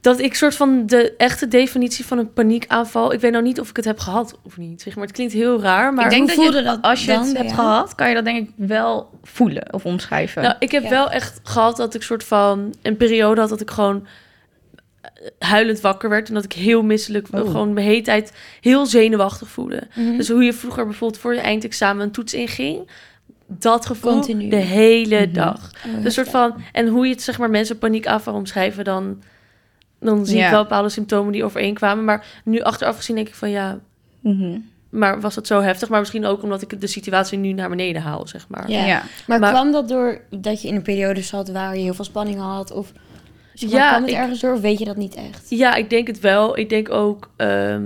dat 0.01 0.20
ik 0.20 0.34
soort 0.36 0.56
van 0.56 0.84
de 0.86 1.13
echte 1.18 1.48
definitie 1.48 2.06
van 2.06 2.18
een 2.18 2.34
paniekaanval. 2.34 3.13
Ik 3.13 3.20
weet 3.20 3.32
nou 3.32 3.44
niet 3.44 3.60
of 3.60 3.70
ik 3.70 3.75
het 3.75 3.86
heb 3.86 4.00
gehad 4.00 4.39
of 4.44 4.58
niet. 4.58 4.82
Zeg 4.82 4.96
maar, 4.96 5.04
het 5.06 5.13
klinkt 5.16 5.34
heel 5.34 5.62
raar, 5.62 5.94
maar 5.94 6.04
ik 6.06 6.10
denk 6.12 6.22
hoe 6.22 6.36
dat 6.36 6.38
je, 6.38 6.51
voelde 6.51 6.63
dat 6.63 6.82
als 6.82 7.06
je 7.06 7.12
dan 7.12 7.27
het 7.27 7.38
hebt 7.38 7.51
gehad, 7.54 7.96
kan 7.96 8.10
je 8.10 8.16
dat 8.16 8.25
denk 8.25 8.48
ik 8.50 8.54
wel 8.56 9.10
voelen 9.24 9.74
of 9.74 9.86
omschrijven. 9.86 10.42
Nou, 10.42 10.56
ik 10.60 10.72
heb 10.72 10.84
Ja. 10.84 10.89
wel 10.89 11.10
echt 11.12 11.39
gehad 11.44 11.77
dat 11.77 11.94
ik 11.94 12.01
soort 12.04 12.24
van 12.24 12.74
een 12.82 12.98
periode 12.98 13.39
had 13.42 13.50
dat 13.50 13.62
ik 13.62 13.70
gewoon 13.70 14.08
eh, 15.01 15.12
huilend 15.39 15.82
wakker 15.82 16.10
werd 16.10 16.27
en 16.27 16.34
dat 16.34 16.44
ik 16.44 16.54
heel 16.54 16.84
misselijk, 16.84 17.27
Oh. 17.32 17.39
gewoon 17.39 17.74
mijn 17.74 17.86
hele 17.88 18.01
tijd 18.01 18.34
heel 18.62 18.86
zenuwachtig 18.86 19.48
voelde. 19.50 19.88
Mhm. 19.96 20.18
Dus 20.18 20.30
hoe 20.30 20.44
je 20.44 20.54
vroeger 20.54 20.86
bijvoorbeeld 20.86 21.22
voor 21.22 21.34
je 21.34 21.39
eindexamen 21.39 22.04
een 22.04 22.12
toets 22.12 22.34
inging, 22.34 22.89
dat 23.48 23.86
gevoel 23.86 24.12
Continu. 24.12 24.50
de 24.50 24.56
hele 24.56 25.25
Mhm. 25.25 25.34
dag. 25.34 25.72
Oh, 25.98 26.04
Een 26.06 26.12
soort 26.12 26.30
van 26.30 26.62
en 26.72 26.88
hoe 26.88 27.06
je 27.08 27.12
het 27.13 27.22
zeg 27.22 27.38
maar 27.38 27.50
mensen 27.50 27.77
paniekaanval 27.77 28.34
omschrijven, 28.34 28.84
dan 28.84 29.22
dan 30.00 30.25
zie 30.25 30.38
Ja. 30.38 30.46
ik 30.46 30.51
wel 30.51 30.62
bepaalde 30.62 30.89
symptomen 30.89 31.32
die 31.32 31.44
overeenkwamen, 31.44 32.06
maar 32.06 32.25
nu 32.44 32.62
achteraf 32.62 32.96
gezien 32.98 33.16
denk 33.16 33.27
ik 33.27 33.36
van 33.36 33.50
ja, 33.50 33.80
Mhm. 34.20 34.60
maar 34.89 35.22
was 35.22 35.36
dat 35.36 35.48
zo 35.48 35.62
heftig? 35.62 35.89
Maar 35.89 36.00
misschien 36.00 36.25
ook 36.25 36.44
omdat 36.44 36.62
ik 36.62 36.82
de 36.82 36.88
situatie 36.88 37.38
nu 37.38 37.51
naar 37.54 37.70
beneden 37.70 38.01
haal, 38.01 38.27
zeg 38.27 38.48
maar. 38.48 38.70
Ja. 38.72 38.86
Ja. 38.86 39.01
Maar, 39.27 39.39
Maar- 39.39 39.51
kwam 39.51 39.72
dat 39.72 39.88
door 39.89 40.22
dat 40.30 40.62
je 40.62 40.68
in 40.68 40.75
een 40.75 40.82
periode 40.82 41.22
zat 41.22 41.50
waar 41.50 41.75
je 41.75 41.82
heel 41.84 41.94
veel 41.94 42.06
spanning 42.06 42.39
had? 42.39 42.72
Of 42.72 42.92
zeg 43.54 43.70
maar, 43.72 43.80
Ja, 43.80 43.89
kwam 43.89 44.01
het 44.01 44.12
ik- 44.12 44.18
ergens 44.18 44.39
door 44.39 44.54
of 44.54 44.62
weet 44.62 44.80
je 44.80 44.86
dat 44.86 44.96
niet 44.98 45.16
echt? 45.16 45.50
Ja, 45.50 45.75
ik 45.75 45.89
denk 45.89 46.08
het 46.08 46.20
wel. 46.20 46.58
Ik 46.58 46.70
denk 46.70 46.89
ook 46.89 47.30
ehm, 47.36 47.84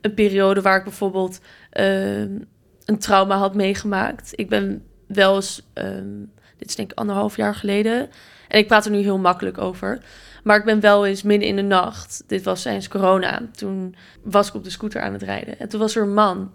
een 0.00 0.14
periode 0.14 0.60
waar 0.62 0.76
ik 0.78 0.84
bijvoorbeeld 0.84 1.40
ehm, 1.70 2.38
een 2.84 2.98
trauma 2.98 3.36
had 3.36 3.54
meegemaakt. 3.54 4.32
Ik 4.34 4.48
ben 4.48 4.82
wel 5.06 5.34
eens, 5.34 5.62
ehm, 5.72 6.08
dit 6.56 6.68
is 6.68 6.76
denk 6.76 6.90
ik 6.92 6.98
anderhalf 6.98 7.36
jaar 7.36 7.54
geleden, 7.54 8.08
en 8.48 8.58
ik 8.58 8.66
praat 8.66 8.84
er 8.84 8.90
nu 8.90 8.98
heel 8.98 9.18
makkelijk 9.18 9.58
over. 9.58 10.00
Maar 10.42 10.56
ik 10.56 10.64
ben 10.64 10.80
wel 10.80 11.06
eens 11.06 11.22
midden 11.22 11.48
in 11.48 11.56
de 11.56 11.62
nacht, 11.62 12.22
dit 12.26 12.42
was 12.42 12.62
tijdens 12.62 12.88
corona, 12.88 13.40
toen 13.56 13.94
was 14.22 14.48
ik 14.48 14.54
op 14.54 14.64
de 14.64 14.70
scooter 14.70 15.00
aan 15.00 15.12
het 15.12 15.22
rijden. 15.22 15.58
En 15.58 15.68
toen 15.68 15.80
was 15.80 15.96
er 15.96 16.02
een 16.02 16.14
man 16.14 16.50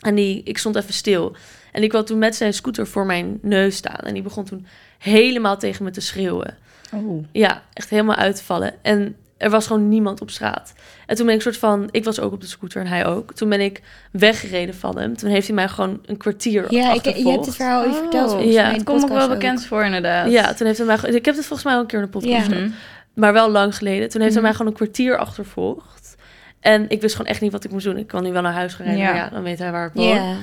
En 0.00 0.14
die, 0.14 0.40
ik 0.44 0.58
stond 0.58 0.76
even 0.76 0.94
stil. 0.94 1.36
En 1.72 1.82
ik 1.82 1.88
kwam 1.88 2.04
toen 2.04 2.18
met 2.18 2.36
zijn 2.36 2.54
scooter 2.54 2.86
voor 2.86 3.06
mijn 3.06 3.38
neus 3.42 3.76
staan. 3.76 4.00
En 4.04 4.14
die 4.14 4.22
begon 4.22 4.44
toen 4.44 4.66
helemaal 4.98 5.56
tegen 5.58 5.84
me 5.84 5.90
te 5.90 6.00
schreeuwen. 6.00 6.56
Oh. 6.92 7.24
Ja, 7.32 7.62
echt 7.72 7.90
helemaal 7.90 8.16
uit 8.16 8.36
te 8.36 8.44
vallen. 8.44 8.74
En 8.82 9.16
er 9.36 9.50
was 9.50 9.66
gewoon 9.66 9.88
niemand 9.88 10.20
op 10.20 10.30
straat. 10.30 10.72
En 11.06 11.16
toen 11.16 11.26
ben 11.26 11.34
ik 11.34 11.40
soort 11.42 11.56
van... 11.56 11.88
Ik 11.90 12.04
was 12.04 12.20
ook 12.20 12.32
op 12.32 12.40
de 12.40 12.46
scooter 12.46 12.80
en 12.80 12.86
hij 12.86 13.06
ook. 13.06 13.32
Toen 13.32 13.48
ben 13.48 13.60
ik 13.60 13.82
weggereden 14.10 14.74
van 14.74 14.98
hem. 14.98 15.16
Toen 15.16 15.30
heeft 15.30 15.46
hij 15.46 15.54
mij 15.56 15.68
gewoon 15.68 16.00
een 16.06 16.16
kwartier 16.16 16.72
Ja, 16.72 16.92
ik, 16.92 17.04
je 17.04 17.10
achtervolgd. 17.10 17.28
hebt 17.34 17.46
het 17.46 17.54
verhaal 17.56 17.82
al 17.84 17.88
Oh, 17.90 17.96
verteld. 17.96 18.42
ja. 18.52 18.70
Het 18.72 18.82
komt 18.82 19.02
ook 19.02 19.08
wel 19.08 19.28
bekend 19.28 19.66
voor 19.66 19.84
inderdaad. 19.84 20.30
Ja, 20.30 20.54
toen 20.54 20.66
heeft 20.66 20.78
hij 20.78 20.86
mij... 20.86 20.96
Ik 20.96 21.24
heb 21.24 21.36
het 21.36 21.44
volgens 21.46 21.62
mij 21.64 21.74
al 21.74 21.80
een 21.80 21.86
keer 21.86 21.98
in 21.98 22.04
de 22.04 22.10
podcast 22.10 22.50
Ja. 22.50 22.66
Mhm. 23.14 23.20
Maar 23.20 23.32
wel 23.32 23.50
lang 23.50 23.76
geleden. 23.76 24.08
Toen 24.08 24.20
heeft 24.20 24.34
hij 24.34 24.42
Mhm. 24.42 24.42
mij 24.42 24.52
gewoon 24.52 24.66
een 24.66 24.78
kwartier 24.78 25.16
achtervolgd. 25.18 26.16
En 26.60 26.88
ik 26.88 27.00
wist 27.00 27.14
gewoon 27.16 27.30
echt 27.30 27.40
niet 27.40 27.52
wat 27.52 27.64
ik 27.64 27.70
moest 27.70 27.84
doen. 27.84 27.96
Ik 27.96 28.06
kan 28.06 28.22
nu 28.22 28.32
wel 28.32 28.42
naar 28.42 28.52
huis 28.52 28.74
gaan 28.74 28.86
rijden, 28.86 29.04
Ja. 29.04 29.10
maar 29.10 29.20
ja, 29.20 29.28
dan 29.28 29.42
weet 29.42 29.58
hij 29.58 29.70
waar 29.72 29.86
ik 29.86 29.92
woon. 29.94 30.36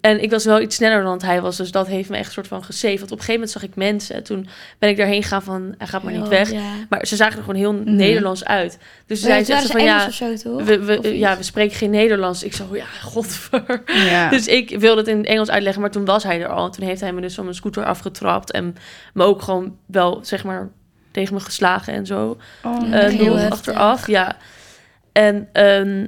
En 0.00 0.22
ik 0.22 0.30
was 0.30 0.44
wel 0.44 0.60
iets 0.60 0.76
sneller 0.76 1.02
dan 1.02 1.20
hij 1.24 1.40
was. 1.40 1.56
Dus 1.56 1.70
dat 1.70 1.86
heeft 1.86 2.08
me 2.10 2.16
echt 2.16 2.26
een 2.26 2.32
soort 2.32 2.46
van 2.48 2.64
gesaved. 2.64 2.98
Want 2.98 3.12
op 3.12 3.18
een 3.18 3.24
gegeven 3.24 3.40
moment 3.40 3.50
zag 3.50 3.62
ik 3.62 3.76
mensen. 3.76 4.22
Toen 4.22 4.48
ben 4.78 4.88
ik 4.88 4.96
daarheen 4.96 5.22
gegaan 5.22 5.42
van, 5.42 5.74
hij 5.78 5.86
gaat 5.86 6.02
maar 6.02 6.12
niet 6.12 6.28
weg. 6.28 6.50
Ja. 6.52 6.60
Maar 6.88 7.06
ze 7.06 7.16
zagen 7.16 7.36
er 7.36 7.40
gewoon 7.44 7.56
heel 7.60 7.72
Nederlands 7.72 8.44
uit. 8.44 8.78
Dus 9.06 9.20
ze 9.20 9.28
waren 9.28 9.46
echt 9.46 9.62
ze 9.66 9.72
van, 9.72 9.82
ja, 9.82 10.10
zo, 10.10 10.56
we, 10.64 11.18
ja, 11.18 11.36
we 11.36 11.42
spreken 11.42 11.76
geen 11.76 11.90
Nederlands. 11.90 12.42
Ik 12.42 12.52
zo, 12.54 12.64
ja, 12.72 12.84
godver. 13.02 13.82
Ja. 13.86 14.28
Dus 14.34 14.46
ik 14.46 14.78
wilde 14.78 15.00
het 15.00 15.08
in 15.10 15.16
het 15.16 15.26
Engels 15.26 15.50
uitleggen, 15.50 15.80
maar 15.82 15.90
toen 15.90 16.04
was 16.04 16.22
hij 16.24 16.40
er 16.40 16.48
al. 16.48 16.64
En 16.64 16.70
toen 16.70 16.86
heeft 16.86 17.00
hij 17.00 17.12
me 17.12 17.20
dus 17.20 17.34
van 17.34 17.44
mijn 17.44 17.56
scooter 17.56 17.84
afgetrapt. 17.84 18.50
En 18.50 18.76
me 19.14 19.24
ook 19.24 19.42
gewoon 19.42 19.76
wel, 19.86 20.18
zeg 20.22 20.44
maar, 20.44 20.68
tegen 21.10 21.34
me 21.34 21.40
geslagen 21.40 21.92
en 21.92 22.06
zo. 22.06 22.36
Oh, 22.64 22.80
Mm, 22.80 22.92
Eh, 22.92 23.08
heel 23.08 23.34
heftig. 23.36 23.52
achteraf, 23.52 24.06
ja. 24.06 24.36
En 25.12 25.48
ehm, 25.52 26.06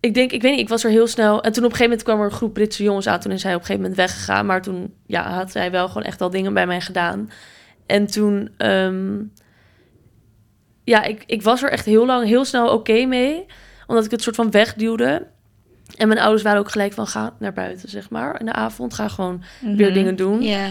ik 0.00 0.14
denk, 0.14 0.32
ik 0.32 0.42
weet 0.42 0.50
niet, 0.50 0.60
ik 0.60 0.68
was 0.68 0.84
er 0.84 0.90
heel 0.90 1.06
snel. 1.06 1.42
En 1.42 1.52
toen 1.52 1.64
op 1.64 1.70
een 1.70 1.76
gegeven 1.76 1.82
moment 1.84 2.02
kwam 2.02 2.18
er 2.18 2.24
een 2.24 2.30
groep 2.36 2.54
Britse 2.54 2.82
jongens 2.82 3.06
aan. 3.06 3.20
Toen 3.20 3.32
is 3.32 3.42
hij 3.42 3.54
op 3.54 3.60
een 3.60 3.66
gegeven 3.66 3.88
moment 3.90 4.00
weggegaan. 4.08 4.46
Maar 4.46 4.62
toen 4.62 4.94
ja, 5.06 5.30
had 5.32 5.52
hij 5.52 5.70
wel 5.70 5.88
gewoon 5.88 6.02
echt 6.02 6.20
al 6.20 6.30
dingen 6.30 6.54
bij 6.54 6.66
mij 6.66 6.80
gedaan. 6.80 7.30
En 7.86 8.06
toen, 8.06 8.50
ehm, 8.56 9.18
ja, 10.84 11.02
ik, 11.02 11.22
ik 11.26 11.42
was 11.42 11.62
er 11.62 11.70
echt 11.70 11.84
heel 11.84 12.06
lang, 12.06 12.26
heel 12.26 12.44
snel 12.44 12.68
oké 12.72 13.04
mee. 13.04 13.46
Omdat 13.86 14.04
ik 14.04 14.10
het 14.10 14.22
soort 14.22 14.36
van 14.36 14.50
wegduwde. 14.50 15.26
En 15.96 16.08
mijn 16.08 16.20
ouders 16.20 16.42
waren 16.42 16.58
ook 16.60 16.70
gelijk 16.70 16.92
van, 16.92 17.06
ga 17.06 17.34
naar 17.38 17.52
buiten, 17.52 17.88
zeg 17.88 18.10
maar. 18.10 18.40
In 18.40 18.46
de 18.46 18.52
avond, 18.52 18.94
ga 18.94 19.08
gewoon 19.08 19.42
Mhm. 19.60 19.76
weer 19.76 19.92
dingen 19.94 20.16
doen. 20.16 20.42
Ja. 20.42 20.68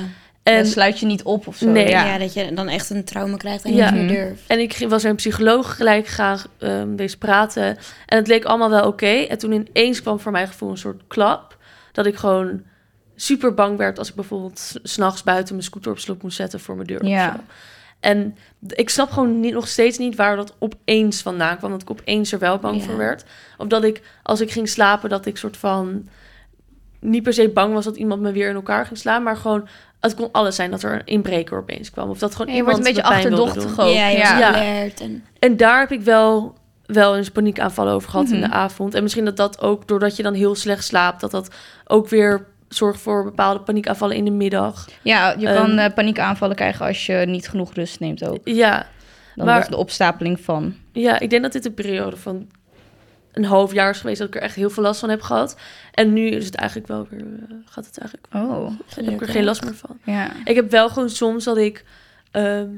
En 0.58 0.66
sluit 0.66 1.00
je 1.00 1.06
niet 1.06 1.24
op 1.24 1.48
of 1.48 1.56
zo. 1.56 1.70
Nee. 1.70 1.90
Ja. 1.90 2.06
ja. 2.06 2.18
dat 2.18 2.34
je 2.34 2.54
dan 2.54 2.68
echt 2.68 2.90
een 2.90 3.04
trauma 3.04 3.38
krijgt 3.38 3.64
en 3.64 3.74
Ja. 3.76 3.92
niet 3.92 3.94
meer 3.94 4.04
Mhm. 4.20 4.26
durft. 4.28 4.42
En 4.48 4.60
ik 4.60 4.74
ging- 4.74 4.90
was 4.90 5.04
een 5.04 5.16
psycholoog 5.16 5.76
gelijk 5.76 6.08
gaan 6.08 6.40
ehm 6.58 6.96
deze 6.96 7.18
praten. 7.18 7.78
En 8.06 8.18
het 8.18 8.28
leek 8.28 8.44
allemaal 8.46 8.70
wel 8.70 8.88
oké. 8.88 9.06
En 9.06 9.38
toen 9.38 9.52
ineens 9.52 10.02
kwam 10.02 10.20
voor 10.20 10.32
mijn 10.32 10.48
gevoel 10.48 10.70
een 10.70 10.78
soort 10.78 11.02
klap. 11.08 11.58
Dat 11.92 12.06
ik 12.06 12.16
gewoon 12.16 12.62
super 13.16 13.54
bang 13.54 13.78
werd 13.78 14.00
als 14.00 14.10
ik 14.10 14.16
bijvoorbeeld 14.16 14.60
s- 14.60 14.80
s'nachts 14.84 15.24
buiten 15.24 15.54
mijn 15.54 15.66
scooter 15.66 15.92
op 15.92 16.00
slot 16.00 16.22
moest 16.24 16.36
zetten 16.38 16.60
voor 16.60 16.76
mijn 16.76 16.88
deur. 16.88 17.06
Ja. 17.06 17.28
Of 17.28 17.34
zo. 17.36 17.40
En 18.00 18.38
ik 18.68 18.90
snap 18.90 19.12
gewoon 19.12 19.40
niet, 19.40 19.54
nog 19.54 19.68
steeds 19.68 19.98
niet 19.98 20.16
waar 20.16 20.36
dat 20.36 20.56
opeens 20.60 21.22
vandaan 21.22 21.58
kwam. 21.58 21.72
Dat 21.72 21.82
ik 21.82 21.90
opeens 21.90 22.32
er 22.32 22.40
wel 22.40 22.58
bang 22.58 22.78
Ja. 22.80 22.84
voor 22.84 22.98
werd. 22.98 23.24
Of 23.58 23.68
dat 23.68 23.84
ik, 23.84 24.02
als 24.24 24.42
ik 24.42 24.52
ging 24.52 24.70
slapen, 24.70 25.10
dat 25.10 25.26
ik 25.26 25.38
soort 25.38 25.58
van... 25.58 26.08
Niet 27.00 27.24
per 27.24 27.34
se 27.34 27.50
bang 27.50 27.74
was 27.74 27.86
dat 27.86 27.96
iemand 27.96 28.22
me 28.22 28.32
weer 28.32 28.50
in 28.50 28.56
elkaar 28.56 28.86
ging 28.86 28.98
slaan. 29.00 29.24
Maar 29.24 29.38
gewoon, 29.38 29.68
het 30.00 30.16
kon 30.16 30.30
alles 30.32 30.56
zijn 30.56 30.72
dat 30.72 30.84
er 30.84 30.94
een 30.94 31.06
inbreker 31.06 31.58
opeens 31.58 31.92
kwam. 31.92 32.10
Of 32.10 32.20
dat 32.20 32.32
gewoon 32.36 32.48
Ja, 32.52 32.58
je 32.58 32.64
wordt 32.64 32.80
een 32.80 32.86
iemand 32.88 33.06
beetje 33.06 33.16
achterdochtig 33.16 33.80
ook. 33.86 33.94
Ja, 33.94 34.08
ja. 34.08 34.56
En, 35.02 35.24
En 35.40 35.58
daar 35.58 35.80
heb 35.80 35.92
ik 35.92 36.02
wel, 36.02 36.56
wel 36.86 37.18
eens 37.18 37.30
paniekaanvallen 37.32 37.94
over 37.94 38.10
gehad 38.10 38.30
in 38.30 38.40
Mhm. 38.40 38.50
de 38.50 38.56
avond. 38.56 38.94
En 38.94 39.04
misschien 39.04 39.26
dat 39.26 39.38
dat 39.38 39.62
ook, 39.62 39.88
doordat 39.88 40.16
je 40.16 40.24
dan 40.24 40.34
heel 40.34 40.56
slecht 40.56 40.84
slaapt... 40.84 41.22
dat 41.22 41.32
dat 41.32 41.56
ook 41.86 42.08
weer 42.10 42.46
zorgt 42.68 43.02
voor 43.02 43.24
bepaalde 43.24 43.60
paniekaanvallen 43.60 44.16
in 44.16 44.26
de 44.26 44.32
middag. 44.32 44.88
Ja, 45.02 45.36
je 45.38 45.48
Ehm, 45.48 45.56
kan 45.58 45.78
eh, 45.78 45.94
paniekaanvallen 45.94 46.56
krijgen 46.56 46.86
als 46.86 47.06
je 47.06 47.14
niet 47.28 47.50
genoeg 47.50 47.74
rust 47.74 48.00
neemt 48.00 48.28
ook. 48.28 48.40
Ja, 48.44 48.86
Dan 49.36 49.46
maar- 49.46 49.56
wordt 49.56 49.70
de 49.70 49.78
opstapeling 49.78 50.40
van. 50.40 50.74
ja, 50.94 51.20
ik 51.20 51.30
denk 51.30 51.42
dat 51.42 51.52
dit 51.52 51.66
een 51.66 51.74
periode 51.74 52.18
van 52.18 52.48
een 53.32 53.46
half 53.46 53.74
jaar 53.74 53.90
is 53.90 54.00
geweest... 54.00 54.20
dat 54.20 54.28
ik 54.28 54.36
er 54.36 54.42
echt 54.42 54.56
heel 54.56 54.70
veel 54.70 54.84
last 54.84 55.00
van 55.00 55.10
heb 55.10 55.22
gehad. 55.22 55.58
En 55.92 56.14
nu 56.14 56.28
is 56.30 56.46
het 56.46 56.56
eigenlijk 56.56 56.90
wel 56.90 57.08
weer... 57.10 57.20
eh, 57.22 57.56
gaat 57.66 57.86
het 57.86 57.98
eigenlijk... 57.98 58.34
Oh, 58.34 58.72
heb 58.96 59.08
ik 59.14 59.22
er 59.22 59.28
geen 59.28 59.44
last 59.44 59.64
meer 59.64 59.76
van. 59.76 59.98
ja. 60.04 60.32
Ik 60.46 60.56
heb 60.56 60.72
wel 60.72 60.90
gewoon 60.90 61.10
soms 61.10 61.44
dat 61.44 61.58
ik... 61.58 61.86
ehm, 62.32 62.70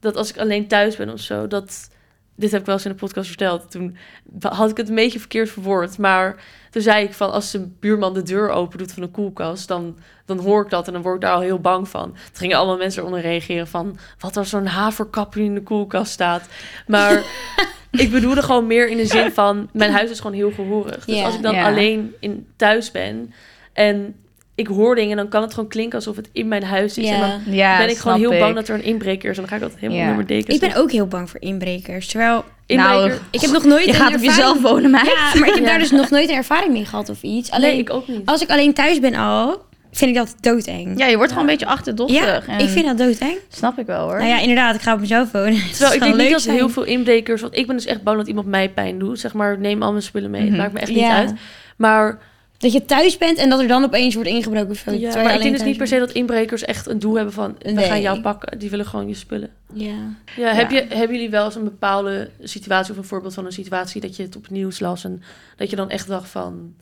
dat 0.00 0.16
als 0.16 0.30
ik 0.30 0.38
alleen 0.38 0.68
thuis 0.68 0.96
ben 0.96 1.12
of 1.12 1.20
zo... 1.20 1.46
dat 1.46 1.90
dit 2.34 2.50
heb 2.50 2.60
ik 2.60 2.66
wel 2.66 2.74
eens 2.74 2.84
in 2.84 2.90
de 2.90 2.96
podcast 2.96 3.28
verteld. 3.28 3.70
Toen 3.70 3.96
had 4.40 4.70
ik 4.70 4.76
het 4.76 4.88
een 4.88 4.94
beetje 4.94 5.18
verkeerd 5.18 5.50
verwoord. 5.50 5.98
Maar 5.98 6.44
toen 6.70 6.82
zei 6.82 7.04
ik 7.04 7.12
van... 7.12 7.32
als 7.32 7.50
de 7.50 7.68
buurman 7.80 8.14
de 8.14 8.22
deur 8.22 8.50
open 8.50 8.78
doet 8.78 8.92
van 8.92 9.02
een 9.02 9.10
koelkast... 9.10 9.68
dan, 9.68 9.98
dan 10.24 10.38
hoor 10.38 10.64
ik 10.64 10.70
dat 10.70 10.86
en 10.86 10.92
dan 10.92 11.02
word 11.02 11.14
ik 11.14 11.20
daar 11.20 11.34
al 11.34 11.40
heel 11.40 11.60
bang 11.60 11.88
van. 11.88 12.12
Toen 12.12 12.20
gingen 12.32 12.56
allemaal 12.56 12.76
mensen 12.76 13.00
eronder 13.00 13.20
reageren 13.20 13.66
van... 13.68 13.98
wat 14.18 14.36
als 14.36 14.48
zo'n 14.48 14.66
haverkap 14.66 15.32
die 15.32 15.44
in 15.44 15.54
de 15.54 15.62
koelkast 15.62 16.12
staat. 16.12 16.48
Maar 16.86 17.22
ik 18.00 18.10
bedoelde 18.10 18.42
gewoon 18.42 18.66
meer 18.66 18.88
in 18.88 18.96
de 18.96 19.06
zin 19.06 19.32
van... 19.40 19.68
mijn 19.72 19.90
huis 19.92 20.10
is 20.10 20.20
gewoon 20.20 20.36
heel 20.36 20.50
gehoorig. 20.50 21.04
Dus 21.04 21.22
als 21.22 21.34
ik 21.34 21.42
dan 21.42 21.56
alleen 21.56 22.14
in 22.20 22.46
thuis 22.56 22.90
ben... 22.90 23.32
en 23.72 24.14
ik 24.54 24.66
hoor 24.66 24.94
dingen... 24.94 25.16
dan 25.16 25.28
kan 25.28 25.42
het 25.42 25.54
gewoon 25.54 25.68
klinken 25.68 25.98
alsof 25.98 26.16
het 26.16 26.28
in 26.32 26.48
mijn 26.48 26.62
huis 26.64 26.98
is. 26.98 27.08
En 27.08 27.20
dan 27.20 27.54
ja. 27.54 27.78
ben 27.78 27.88
ik 27.90 27.96
gewoon 27.96 28.18
heel 28.18 28.38
bang 28.38 28.54
dat 28.54 28.68
er 28.68 28.74
een 28.74 28.84
inbreker 28.84 29.30
is. 29.30 29.36
En 29.36 29.42
dan 29.42 29.50
ga 29.50 29.56
ik 29.56 29.62
altijd 29.62 29.80
helemaal 29.80 30.14
mijn 30.14 30.26
dekens 30.26 30.54
Ik 30.54 30.60
ben 30.60 30.74
ook 30.74 30.90
heel 30.90 31.06
bang 31.06 31.30
voor 31.30 31.40
inbrekers. 31.40 32.06
Terwijl, 32.06 32.44
Inbreker... 32.66 33.08
Nou, 33.08 33.12
ik 33.30 33.40
heb 33.40 33.50
nog 33.50 33.64
nooit 33.64 33.84
Je 33.84 33.88
een 33.90 33.94
gaat 33.94 34.06
op 34.06 34.12
ervaring- 34.12 34.36
jezelf 34.36 34.60
wonen, 34.60 34.90
meid. 34.90 35.06
Ja, 35.06 35.38
maar 35.38 35.48
ik 35.48 35.54
heb 35.54 35.64
Ja. 35.64 35.70
daar 35.70 35.78
dus 35.78 35.90
nog 35.90 36.10
nooit 36.10 36.28
een 36.28 36.36
ervaring 36.36 36.72
mee 36.72 36.84
gehad 36.84 37.08
of 37.08 37.22
iets. 37.22 37.50
Alleen, 37.50 37.70
nee, 37.70 37.78
ik 37.78 37.90
ook 37.90 38.08
niet. 38.08 38.26
als 38.26 38.42
ik 38.42 38.50
alleen 38.50 38.74
thuis 38.74 39.00
ben 39.00 39.14
al, 39.14 39.62
vind 39.92 40.10
ik 40.10 40.16
dat 40.16 40.34
doodeng. 40.40 40.98
Ja, 40.98 41.06
je 41.06 41.16
wordt 41.16 41.32
gewoon 41.32 41.46
een 41.46 41.52
beetje 41.52 41.66
achterdochtig. 41.66 42.46
Ja, 42.46 42.46
en 42.46 42.60
ik 42.60 42.68
vind 42.68 42.86
dat 42.86 42.98
doodeng. 42.98 43.36
Snap 43.48 43.78
ik 43.78 43.86
wel, 43.86 44.04
hoor. 44.04 44.16
Nou 44.16 44.28
ja, 44.28 44.40
inderdaad, 44.40 44.74
ik 44.74 44.80
ga 44.80 44.94
op 44.94 45.00
mezelf 45.00 45.32
wonen. 45.32 45.62
Terwijl 45.70 45.92
ik 45.92 46.00
denk 46.00 46.16
niet 46.16 46.30
dat 46.30 46.42
zijn. 46.42 46.56
heel 46.56 46.68
veel 46.68 46.84
inbrekers... 46.84 47.40
Want 47.40 47.56
ik 47.56 47.66
ben 47.66 47.76
dus 47.76 47.86
echt 47.86 48.02
bang 48.02 48.16
dat 48.16 48.26
iemand 48.28 48.46
mij 48.46 48.70
pijn 48.70 48.98
doet. 48.98 49.20
Zeg 49.20 49.32
maar, 49.32 49.58
neem 49.58 49.82
al 49.82 49.90
mijn 49.90 50.02
spullen 50.02 50.30
mee. 50.30 50.40
Mhm. 50.40 50.50
Het 50.50 50.60
maakt 50.60 50.72
me 50.72 50.80
echt 50.80 50.90
niet 50.90 51.02
uit. 51.02 51.32
Maar, 51.76 52.18
Dat 52.58 52.72
je 52.72 52.84
thuis 52.84 53.18
bent 53.18 53.38
en 53.38 53.48
dat 53.48 53.60
er 53.60 53.68
dan 53.68 53.84
opeens 53.84 54.14
wordt 54.14 54.28
ingebroken 54.28 54.76
zo. 54.76 54.92
ja, 54.92 55.22
maar 55.22 55.34
ik 55.34 55.40
denk 55.42 55.56
dus 55.56 55.64
niet 55.64 55.76
per 55.76 55.86
se 55.86 55.98
dat 55.98 56.12
inbrekers 56.12 56.64
echt 56.64 56.86
een 56.86 56.98
doel 56.98 57.14
hebben 57.14 57.34
van... 57.34 57.56
we 57.62 57.82
gaan 57.82 58.00
jou 58.00 58.20
pakken. 58.20 58.58
Die 58.58 58.70
willen 58.70 58.86
gewoon 58.86 59.08
je 59.08 59.14
spullen. 59.14 59.50
Ja. 59.72 59.94
Ja, 60.36 60.52
heb 60.52 60.70
Ja. 60.70 60.78
Je, 60.78 60.86
hebben 60.88 61.16
jullie 61.16 61.30
wel 61.30 61.44
eens 61.44 61.54
een 61.54 61.64
bepaalde 61.64 62.30
situatie... 62.42 62.92
of 62.92 62.98
een 62.98 63.04
voorbeeld 63.04 63.34
van 63.34 63.46
een 63.46 63.52
situatie 63.52 64.00
dat 64.00 64.16
je 64.16 64.22
het 64.22 64.36
op 64.36 64.42
het 64.42 64.52
nieuws 64.52 64.80
las... 64.80 65.04
en 65.04 65.22
dat 65.56 65.70
je 65.70 65.76
dan 65.76 65.90
echt 65.90 66.08
dacht 66.08 66.28
van... 66.28 66.74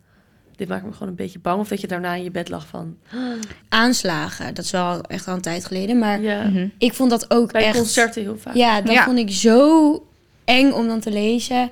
dit 0.60 0.68
maakt 0.68 0.84
me 0.84 0.92
gewoon 0.92 1.08
een 1.08 1.14
beetje 1.14 1.38
bang. 1.38 1.60
Of 1.60 1.68
dat 1.68 1.80
je 1.80 1.86
daarna 1.86 2.14
in 2.14 2.22
je 2.22 2.30
bed 2.30 2.48
lag 2.48 2.66
van... 2.66 2.96
Aanslagen, 3.68 4.54
dat 4.54 4.64
is 4.64 4.70
wel 4.70 5.00
echt 5.02 5.28
al 5.28 5.34
een 5.34 5.40
tijd 5.40 5.64
geleden. 5.66 5.98
Maar 5.98 6.20
Ja, 6.20 6.42
Mhm. 6.42 6.66
ik 6.78 6.92
vond 6.94 7.10
dat 7.10 7.30
ook 7.30 7.52
bij 7.52 7.64
echt... 7.64 7.76
concerten 7.76 8.22
heel 8.22 8.38
vaak. 8.38 8.54
Ja, 8.54 8.80
dat 8.80 8.92
Ja. 8.92 9.04
vond 9.04 9.18
ik 9.18 9.30
zo 9.30 10.06
eng 10.44 10.70
om 10.72 10.86
dan 10.86 11.00
te 11.00 11.10
lezen. 11.10 11.70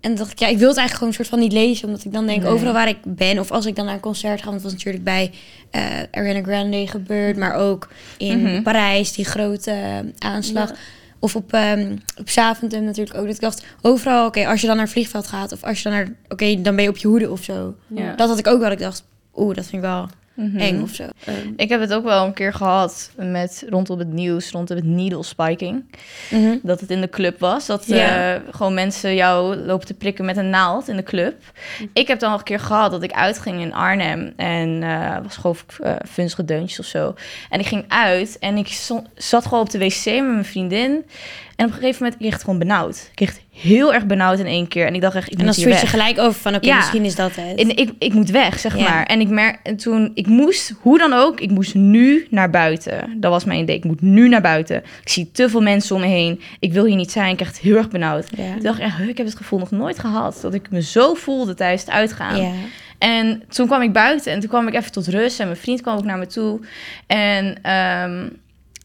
En 0.00 0.14
dacht 0.14 0.30
ik, 0.32 0.38
ja, 0.38 0.46
ik 0.46 0.58
wil 0.58 0.68
het 0.68 0.76
eigenlijk 0.78 0.92
gewoon 0.94 1.08
een 1.08 1.14
soort 1.14 1.28
van 1.28 1.38
niet 1.38 1.52
lezen. 1.52 1.86
Omdat 1.88 2.04
ik 2.04 2.12
dan 2.12 2.26
denk, 2.26 2.42
Nee. 2.42 2.50
overal 2.52 2.72
waar 2.72 2.88
ik 2.88 2.98
ben... 3.04 3.38
of 3.38 3.50
als 3.50 3.66
ik 3.66 3.76
dan 3.76 3.84
naar 3.84 3.94
een 3.94 4.00
concert 4.00 4.38
ga... 4.38 4.44
want 4.44 4.54
het 4.54 4.64
was 4.64 4.72
natuurlijk 4.72 5.04
bij 5.04 5.30
eh 5.70 5.82
Ariana 6.10 6.42
Grande 6.42 6.86
gebeurd... 6.86 7.36
maar 7.36 7.54
ook 7.54 7.88
in 8.18 8.42
Mhm. 8.42 8.62
Parijs, 8.62 9.12
die 9.12 9.24
grote 9.24 9.70
eh, 9.70 9.98
aanslag... 10.18 10.68
Ja. 10.68 10.74
Of 11.24 11.36
op, 11.36 11.52
ehm 11.52 11.96
op 12.18 12.28
Zaventem 12.30 12.84
natuurlijk 12.84 13.16
ook. 13.16 13.26
Dat 13.26 13.34
ik 13.34 13.40
dacht, 13.40 13.64
overal, 13.80 14.26
oké, 14.26 14.46
als 14.46 14.60
je 14.60 14.66
dan 14.66 14.76
naar 14.76 14.84
het 14.84 14.94
vliegveld 14.94 15.26
gaat... 15.26 15.52
of 15.52 15.64
als 15.64 15.82
je 15.82 15.88
dan 15.88 15.92
naar... 15.92 16.08
Oké, 16.28 16.60
dan 16.60 16.74
ben 16.74 16.84
je 16.84 16.90
op 16.90 16.96
je 16.96 17.08
hoede 17.08 17.30
of 17.30 17.42
zo. 17.42 17.74
Ja. 17.86 18.14
Dat 18.14 18.28
had 18.28 18.38
ik 18.38 18.46
ook 18.46 18.60
wel. 18.60 18.70
Ik 18.70 18.78
dacht, 18.78 19.04
oeh, 19.34 19.54
dat 19.54 19.64
vind 19.66 19.82
ik 19.82 19.88
wel 19.88 20.08
Mhm. 20.34 20.58
eng 20.58 20.82
of 20.82 20.90
zo. 20.94 21.04
Ehm, 21.24 21.36
Ik 21.56 21.68
heb 21.68 21.80
het 21.80 21.92
ook 21.92 22.04
wel 22.04 22.24
een 22.24 22.32
keer 22.32 22.52
gehad 22.52 23.10
met 23.16 23.64
rondom 23.68 23.98
het 23.98 24.12
nieuws, 24.12 24.50
rondom 24.50 24.76
het 24.76 24.86
needle 24.86 25.22
spiking. 25.22 25.84
Mhm. 26.30 26.56
Dat 26.62 26.80
het 26.80 26.90
in 26.90 27.00
de 27.00 27.08
club 27.08 27.40
was. 27.40 27.66
Dat 27.66 27.86
eh, 27.86 28.34
gewoon 28.50 28.74
mensen 28.74 29.14
jou 29.14 29.56
lopen 29.56 29.86
te 29.86 29.94
prikken 29.94 30.24
met 30.24 30.36
een 30.36 30.50
naald 30.50 30.88
in 30.88 30.96
de 30.96 31.02
club. 31.02 31.34
Ik 31.92 32.08
heb 32.08 32.18
dan 32.18 32.30
nog 32.30 32.38
een 32.38 32.44
keer 32.44 32.60
gehad 32.60 32.90
dat 32.90 33.02
ik 33.02 33.12
uitging 33.12 33.60
in 33.60 33.74
Arnhem. 33.74 34.32
En 34.36 34.82
eh 34.82 35.16
was 35.22 35.36
gewoon 35.36 35.56
uh, 35.82 35.92
vunzige 36.04 36.44
deuntjes 36.44 36.78
of 36.78 36.86
zo. 36.86 37.14
En 37.50 37.60
ik 37.60 37.66
ging 37.66 37.84
uit 37.88 38.38
en 38.38 38.56
ik 38.56 38.68
zat 39.14 39.44
gewoon 39.44 39.60
op 39.60 39.70
de 39.70 39.78
wc 39.78 40.04
met 40.04 40.14
mijn 40.32 40.44
vriendin. 40.44 41.04
En 41.56 41.64
op 41.66 41.70
een 41.72 41.78
gegeven 41.78 42.02
moment 42.02 42.16
kreeg 42.16 42.28
ik 42.28 42.34
het 42.34 42.44
gewoon 42.44 42.58
benauwd. 42.58 42.96
Ik 42.96 43.14
kreeg 43.14 43.28
het 43.28 43.42
heel 43.50 43.94
erg 43.94 44.06
benauwd 44.06 44.38
in 44.38 44.46
één 44.46 44.68
keer. 44.68 44.86
En 44.86 44.94
ik 44.94 45.00
dacht 45.00 45.14
echt, 45.14 45.32
ik 45.32 45.38
En 45.38 45.44
dan 45.46 45.54
je 45.56 45.74
gelijk 45.86 46.18
over 46.18 46.40
van, 46.40 46.54
oké, 46.54 46.66
Ja. 46.66 46.76
misschien 46.76 47.04
is 47.04 47.14
dat 47.14 47.30
het. 47.34 47.58
En 47.60 47.76
ik, 47.76 47.90
ik 47.98 48.12
moet 48.12 48.30
weg, 48.30 48.58
zeg 48.58 48.76
Ja. 48.78 48.88
maar. 48.90 49.06
En 49.06 49.20
ik 49.20 49.28
merk, 49.28 49.58
en 49.62 49.76
toen, 49.76 50.10
ik 50.14 50.26
moest, 50.26 50.74
hoe 50.80 50.98
dan 50.98 51.12
ook, 51.12 51.40
ik 51.40 51.50
moest 51.50 51.74
nu 51.74 52.26
naar 52.30 52.50
buiten. 52.50 53.14
Dat 53.20 53.30
was 53.30 53.44
mijn 53.44 53.60
idee. 53.60 53.76
Ik 53.76 53.84
moet 53.84 54.00
nu 54.00 54.28
naar 54.28 54.40
buiten. 54.40 54.76
Ik 54.76 55.08
zie 55.08 55.30
te 55.32 55.48
veel 55.48 55.62
mensen 55.62 55.94
om 55.94 56.00
me 56.00 56.06
heen. 56.08 56.40
Ik 56.58 56.72
wil 56.72 56.84
hier 56.84 56.96
niet 56.96 57.12
zijn. 57.12 57.30
Ik 57.30 57.36
krijg 57.36 57.50
het 57.52 57.60
heel 57.60 57.76
erg 57.76 57.88
benauwd. 57.88 58.26
Ja. 58.36 58.54
Ik 58.54 58.62
dacht 58.62 58.78
echt, 58.78 59.00
ik 59.00 59.16
heb 59.16 59.26
het 59.26 59.36
gevoel 59.36 59.58
nog 59.58 59.70
nooit 59.70 59.98
gehad. 59.98 60.38
Dat 60.42 60.54
ik 60.54 60.70
me 60.70 60.82
zo 60.82 61.14
voelde 61.14 61.54
tijdens 61.54 61.80
het 61.82 61.90
uitgaan. 61.90 62.40
Ja. 62.40 62.50
En 62.98 63.42
toen 63.48 63.66
kwam 63.66 63.82
ik 63.82 63.92
buiten 63.92 64.32
en 64.32 64.40
toen 64.40 64.48
kwam 64.48 64.68
ik 64.68 64.74
even 64.74 64.92
tot 64.92 65.06
rust. 65.08 65.40
En 65.40 65.46
mijn 65.46 65.58
vriend 65.58 65.80
kwam 65.80 65.96
ook 65.96 66.04
naar 66.04 66.18
me 66.18 66.26
toe. 66.26 66.60
En 67.06 67.56
ehm, 67.62 68.28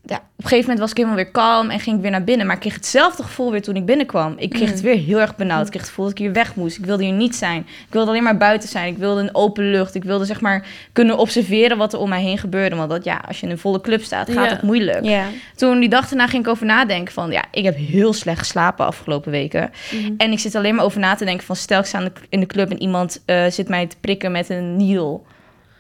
ja, 0.10 0.15
op 0.15 0.22
een 0.45 0.50
gegeven 0.50 0.60
moment 0.62 0.80
was 0.80 0.89
ik 0.89 0.98
helemaal 0.98 1.15
weer 1.17 1.32
kalm 1.32 1.69
en 1.69 1.80
ging 1.80 1.95
ik 1.95 2.02
weer 2.02 2.12
naar 2.12 2.24
binnen. 2.24 2.45
Maar 2.45 2.56
ik 2.56 2.62
kreeg 2.62 2.74
hetzelfde 2.74 3.24
gevoel 3.24 3.52
weer 3.52 3.62
toen 3.62 3.76
ik 3.76 3.86
binnenkwam. 3.86 4.34
Ik 4.38 4.50
kreeg 4.50 4.69
het 4.69 4.82
weer 4.82 4.95
heel 4.98 5.19
erg 5.19 5.36
benauwd. 5.36 5.63
Ik 5.65 5.69
kreeg 5.69 5.82
het 5.82 5.89
gevoel 5.89 6.06
dat 6.06 6.13
ik 6.13 6.19
hier 6.19 6.34
weg 6.34 6.56
moest. 6.56 6.78
Ik 6.78 6.86
wilde 6.86 7.04
hier 7.04 7.13
niet 7.13 7.36
zijn. 7.36 7.60
Ik 7.62 7.93
wilde 7.93 8.10
alleen 8.10 8.24
maar 8.24 8.38
buiten 8.38 8.69
zijn. 8.69 8.88
Ik 8.93 8.98
wilde 8.98 9.22
een 9.22 9.36
open 9.36 9.72
lucht. 9.72 9.95
Ik 9.95 10.04
wilde 10.04 10.26
zeg 10.26 10.41
maar 10.41 10.65
kunnen 10.93 11.17
observeren 11.17 11.78
wat 11.78 11.93
er 11.93 12.00
om 12.00 12.10
mij 12.10 12.22
heen 12.22 12.38
gebeurde. 12.38 12.76
Want 12.76 12.89
dat, 12.89 13.04
ja, 13.04 13.22
als 13.28 13.39
je 13.39 13.45
in 13.45 13.52
een 13.52 13.58
volle 13.58 13.82
club 13.82 14.04
staat, 14.04 14.32
gaat 14.32 14.45
Ja. 14.50 14.52
het 14.56 14.62
moeilijk. 14.62 15.04
Ja. 15.06 15.26
Toen 15.56 15.80
die 15.80 15.89
dag 15.89 16.08
daarna 16.08 16.28
ging 16.28 16.43
ik 16.43 16.50
over 16.50 16.65
nadenken 16.65 17.13
van... 17.13 17.32
ja, 17.32 17.43
ik 17.52 17.63
heb 17.63 17.76
heel 17.78 18.13
slecht 18.13 18.39
geslapen 18.39 18.86
afgelopen 18.86 19.32
weken. 19.32 19.72
Mhm. 19.91 20.13
En 20.17 20.32
ik 20.32 20.39
zit 20.39 20.56
alleen 20.56 20.76
maar 20.76 20.86
over 20.86 21.00
na 21.00 21.15
te 21.15 21.26
denken 21.26 21.45
van... 21.45 21.56
stel 21.56 21.80
ik 21.80 21.86
sta 21.86 21.98
in 22.00 22.06
de- 22.06 22.22
in 22.30 22.39
de 22.39 22.45
club 22.45 22.69
en 22.72 22.82
iemand 22.82 23.22
eh, 23.26 23.45
zit 23.50 23.67
mij 23.69 23.88
te 23.88 23.95
prikken 24.02 24.32
met 24.32 24.50
een 24.50 24.76
needle. 24.78 25.19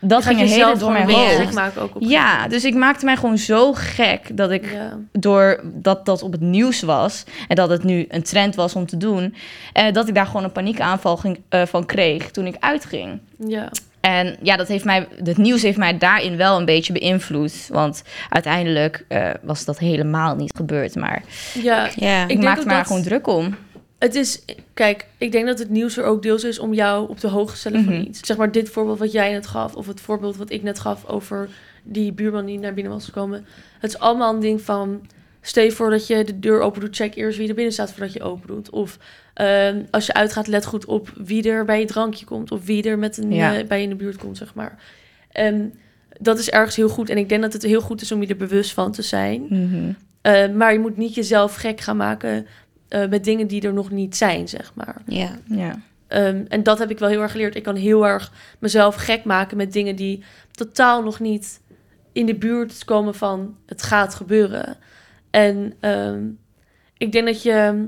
Dat 0.01 0.25
ging 0.25 0.39
een 0.39 0.47
hele 0.47 0.77
door 0.77 0.91
mijn 0.91 1.09
hoofd. 1.11 1.53
maken 1.53 1.81
ook 1.81 1.95
op 1.95 2.01
Ja, 2.01 2.47
dus 2.47 2.63
ik 2.65 2.75
maakte 2.75 3.05
mij 3.05 3.15
gewoon 3.15 3.37
zo 3.37 3.73
gek 3.73 4.37
dat 4.37 4.51
ik 4.51 4.71
Ja. 4.73 4.97
door 5.11 5.59
dat 5.63 6.05
dat 6.05 6.21
op 6.23 6.31
het 6.31 6.41
nieuws 6.41 6.81
was 6.81 7.23
en 7.47 7.55
dat 7.55 7.69
het 7.69 7.83
nu 7.83 8.05
een 8.09 8.23
trend 8.23 8.55
was 8.55 8.73
om 8.75 8.85
te 8.85 8.97
doen, 8.97 9.35
eh, 9.73 9.93
dat 9.93 10.07
ik 10.07 10.15
daar 10.15 10.25
gewoon 10.25 10.43
een 10.43 10.51
paniekaanval 10.51 11.17
ging, 11.17 11.39
eh, 11.49 11.61
van 11.65 11.85
kreeg 11.85 12.31
toen 12.31 12.45
ik 12.47 12.55
uitging. 12.59 13.19
Ja. 13.47 13.69
En 14.01 14.37
ja, 14.41 14.55
dat 14.57 14.67
heeft 14.67 14.85
mij, 14.85 15.07
het 15.23 15.37
nieuws 15.37 15.61
heeft 15.61 15.77
mij 15.77 15.97
daarin 15.97 16.37
wel 16.37 16.57
een 16.59 16.65
beetje 16.65 16.93
beïnvloed. 16.93 17.67
Want 17.71 18.03
uiteindelijk 18.29 19.05
eh, 19.07 19.29
was 19.41 19.65
dat 19.65 19.79
helemaal 19.79 20.35
niet 20.35 20.51
gebeurd. 20.55 20.95
Maar 20.95 21.23
ja. 21.53 21.89
Ja. 21.95 22.27
ik, 22.27 22.41
maakte 22.41 22.63
me 22.63 22.69
daar 22.69 22.77
dat- 22.77 22.87
gewoon 22.87 23.01
druk 23.03 23.27
om. 23.27 23.55
Het 23.99 24.15
is, 24.15 24.41
kijk, 24.73 25.05
ik 25.17 25.31
denk 25.31 25.45
dat 25.47 25.59
het 25.59 25.69
nieuws 25.69 25.97
er 25.97 26.03
ook 26.03 26.21
deels 26.21 26.43
is 26.43 26.59
om 26.59 26.73
jou 26.73 27.09
op 27.09 27.19
de 27.19 27.27
hoogte 27.27 27.53
te 27.53 27.59
stellen 27.59 27.81
Mhm. 27.81 27.89
van 27.93 28.01
iets. 28.05 28.19
Zeg 28.23 28.37
maar 28.37 28.51
dit 28.51 28.69
voorbeeld 28.69 28.99
wat 28.99 29.11
jij 29.11 29.31
net 29.31 29.47
gaf, 29.47 29.75
of 29.75 29.87
het 29.87 30.01
voorbeeld 30.01 30.37
wat 30.37 30.51
ik 30.51 30.63
net 30.63 30.79
gaf 30.79 31.05
over 31.05 31.49
die 31.83 32.13
buurman 32.13 32.45
die 32.45 32.59
naar 32.59 32.73
binnen 32.73 32.93
was 32.93 33.05
gekomen. 33.05 33.45
Het 33.79 33.89
is 33.93 33.99
allemaal 33.99 34.33
een 34.33 34.39
ding 34.39 34.61
van, 34.61 35.01
stel 35.41 35.69
voor 35.71 35.89
dat 35.89 36.07
je 36.07 36.23
de 36.23 36.39
deur 36.39 36.61
open 36.61 36.81
doet, 36.81 36.95
check 36.95 37.15
eerst 37.15 37.37
wie 37.37 37.47
er 37.49 37.53
binnen 37.55 37.73
staat 37.73 37.91
voordat 37.91 38.13
je 38.13 38.21
open 38.23 38.47
doet. 38.47 38.69
Of 38.69 38.97
ehm, 39.33 39.81
als 39.91 40.05
je 40.05 40.13
uitgaat, 40.13 40.47
let 40.47 40.65
goed 40.65 40.85
op 40.85 41.09
wie 41.17 41.49
er 41.49 41.65
bij 41.65 41.79
je 41.79 41.85
drankje 41.85 42.25
komt, 42.25 42.51
of 42.51 42.65
wie 42.65 42.83
er 42.83 42.99
met 42.99 43.17
een, 43.17 43.31
Ja. 43.33 43.57
eh, 43.57 43.67
bij 43.67 43.77
je 43.77 43.83
in 43.83 43.89
de 43.89 43.95
buurt 43.95 44.17
komt, 44.17 44.37
zeg 44.37 44.53
maar. 44.53 44.83
Ehm, 45.31 45.61
dat 46.19 46.39
is 46.39 46.49
ergens 46.49 46.75
heel 46.75 46.89
goed. 46.89 47.09
En 47.09 47.17
ik 47.17 47.29
denk 47.29 47.41
dat 47.41 47.53
het 47.53 47.61
heel 47.63 47.81
goed 47.81 48.01
is 48.01 48.11
om 48.11 48.21
je 48.21 48.27
er 48.27 48.35
bewust 48.37 48.73
van 48.73 48.91
te 48.91 49.01
zijn. 49.01 49.45
Mhm. 49.49 49.91
Eh, 50.21 50.49
maar 50.49 50.73
je 50.73 50.79
moet 50.79 50.97
niet 50.97 51.13
jezelf 51.15 51.55
gek 51.55 51.79
gaan 51.81 51.97
maken 51.97 52.47
eh, 52.89 53.07
met 53.09 53.23
dingen 53.23 53.47
die 53.47 53.61
er 53.61 53.73
nog 53.73 53.89
niet 53.91 54.17
zijn, 54.17 54.47
zeg 54.47 54.71
maar. 54.75 55.01
Ja. 55.05 55.29
Ja. 55.45 55.79
Ehm, 56.07 56.45
en 56.47 56.63
dat 56.63 56.79
heb 56.79 56.89
ik 56.91 56.99
wel 56.99 57.09
heel 57.09 57.21
erg 57.21 57.31
geleerd. 57.31 57.55
Ik 57.55 57.63
kan 57.63 57.75
heel 57.75 58.07
erg 58.07 58.31
mezelf 58.59 58.95
gek 58.95 59.23
maken 59.23 59.57
met 59.57 59.73
dingen 59.73 59.95
die 59.95 60.23
totaal 60.51 61.03
nog 61.03 61.19
niet 61.19 61.61
in 62.11 62.25
de 62.25 62.35
buurt 62.35 62.85
komen 62.85 63.15
van 63.15 63.55
het 63.65 63.81
gaat 63.83 64.15
gebeuren. 64.15 64.77
En 65.29 65.73
ehm, 65.79 66.19
ik 66.97 67.11
denk 67.11 67.25
dat 67.25 67.43
je 67.43 67.87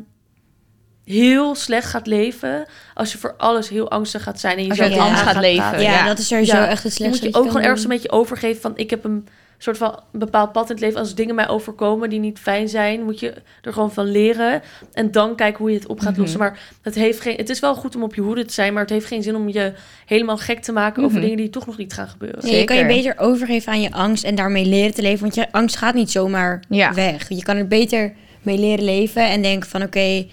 heel 1.03 1.55
slecht 1.55 1.87
gaat 1.89 2.07
leven 2.07 2.65
als 2.93 3.11
je 3.11 3.17
voor 3.17 3.35
alles 3.37 3.69
heel 3.69 3.89
angstig 3.91 4.23
gaat 4.23 4.39
zijn 4.39 4.57
en 4.57 4.63
je 4.63 4.83
aan 4.83 4.99
angst 5.07 5.21
gaat 5.21 5.33
gaat 5.33 5.41
leven. 5.41 5.81
Ja, 5.81 5.91
Ja. 5.91 6.05
dat 6.07 6.19
is 6.19 6.27
sowieso 6.27 6.55
Ja. 6.55 6.67
echt 6.67 6.83
het 6.83 6.97
Je 6.97 7.03
moet 7.07 7.15
slechtste. 7.15 7.39
je 7.39 7.45
ook 7.45 7.51
gewoon 7.51 7.65
ergens 7.67 7.83
een 7.83 7.89
beetje 7.89 8.11
overgeven 8.11 8.61
van 8.61 8.71
ik 8.77 8.89
heb 8.89 9.03
een 9.03 9.27
soort 9.63 9.77
van 9.77 9.99
bepaald 10.11 10.51
pad 10.51 10.63
in 10.69 10.75
het 10.75 10.79
leven. 10.83 10.99
Als 10.99 11.15
dingen 11.15 11.35
mij 11.35 11.47
overkomen 11.47 12.09
die 12.09 12.19
niet 12.19 12.39
fijn 12.39 12.69
zijn, 12.69 13.03
moet 13.03 13.19
je 13.19 13.33
er 13.61 13.73
gewoon 13.73 13.91
van 13.91 14.11
leren. 14.11 14.61
En 14.93 15.11
dan 15.11 15.35
kijken 15.35 15.57
hoe 15.59 15.71
je 15.71 15.77
het 15.77 15.87
op 15.87 15.99
gaat 15.99 16.11
Mhm. 16.11 16.19
lossen. 16.21 16.39
Maar 16.39 16.59
het, 16.81 16.95
heeft 16.95 17.19
geen, 17.21 17.35
het 17.35 17.49
is 17.49 17.59
wel 17.59 17.75
goed 17.75 17.95
om 17.95 18.03
op 18.03 18.15
je 18.15 18.21
hoede 18.21 18.45
te 18.45 18.53
zijn, 18.53 18.73
maar 18.73 18.81
het 18.81 18.91
heeft 18.91 19.05
geen 19.05 19.23
zin 19.23 19.35
om 19.35 19.49
je 19.49 19.73
helemaal 20.05 20.37
gek 20.37 20.59
te 20.61 20.71
maken 20.71 21.03
over 21.03 21.13
Mhm. 21.15 21.21
dingen 21.23 21.37
die 21.37 21.49
toch 21.49 21.65
nog 21.65 21.77
niet 21.77 21.93
gaan 21.93 22.07
gebeuren. 22.07 22.47
Ja, 22.49 22.57
je 22.57 22.63
kan 22.63 22.77
je 22.77 22.85
beter 22.85 23.13
overgeven 23.17 23.71
aan 23.71 23.81
je 23.81 23.91
angst 23.91 24.23
en 24.23 24.35
daarmee 24.35 24.65
leren 24.65 24.93
te 24.93 25.01
leven. 25.01 25.21
Want 25.21 25.35
je 25.35 25.51
angst 25.51 25.75
gaat 25.75 25.93
niet 25.93 26.11
zomaar 26.11 26.63
Ja. 26.69 26.93
weg. 26.93 27.29
Je 27.29 27.43
kan 27.43 27.57
er 27.57 27.67
beter 27.67 28.13
mee 28.41 28.57
leren 28.57 28.83
leven 28.85 29.29
en 29.29 29.41
denken 29.41 29.69
van 29.69 29.81
oké, 29.83 30.25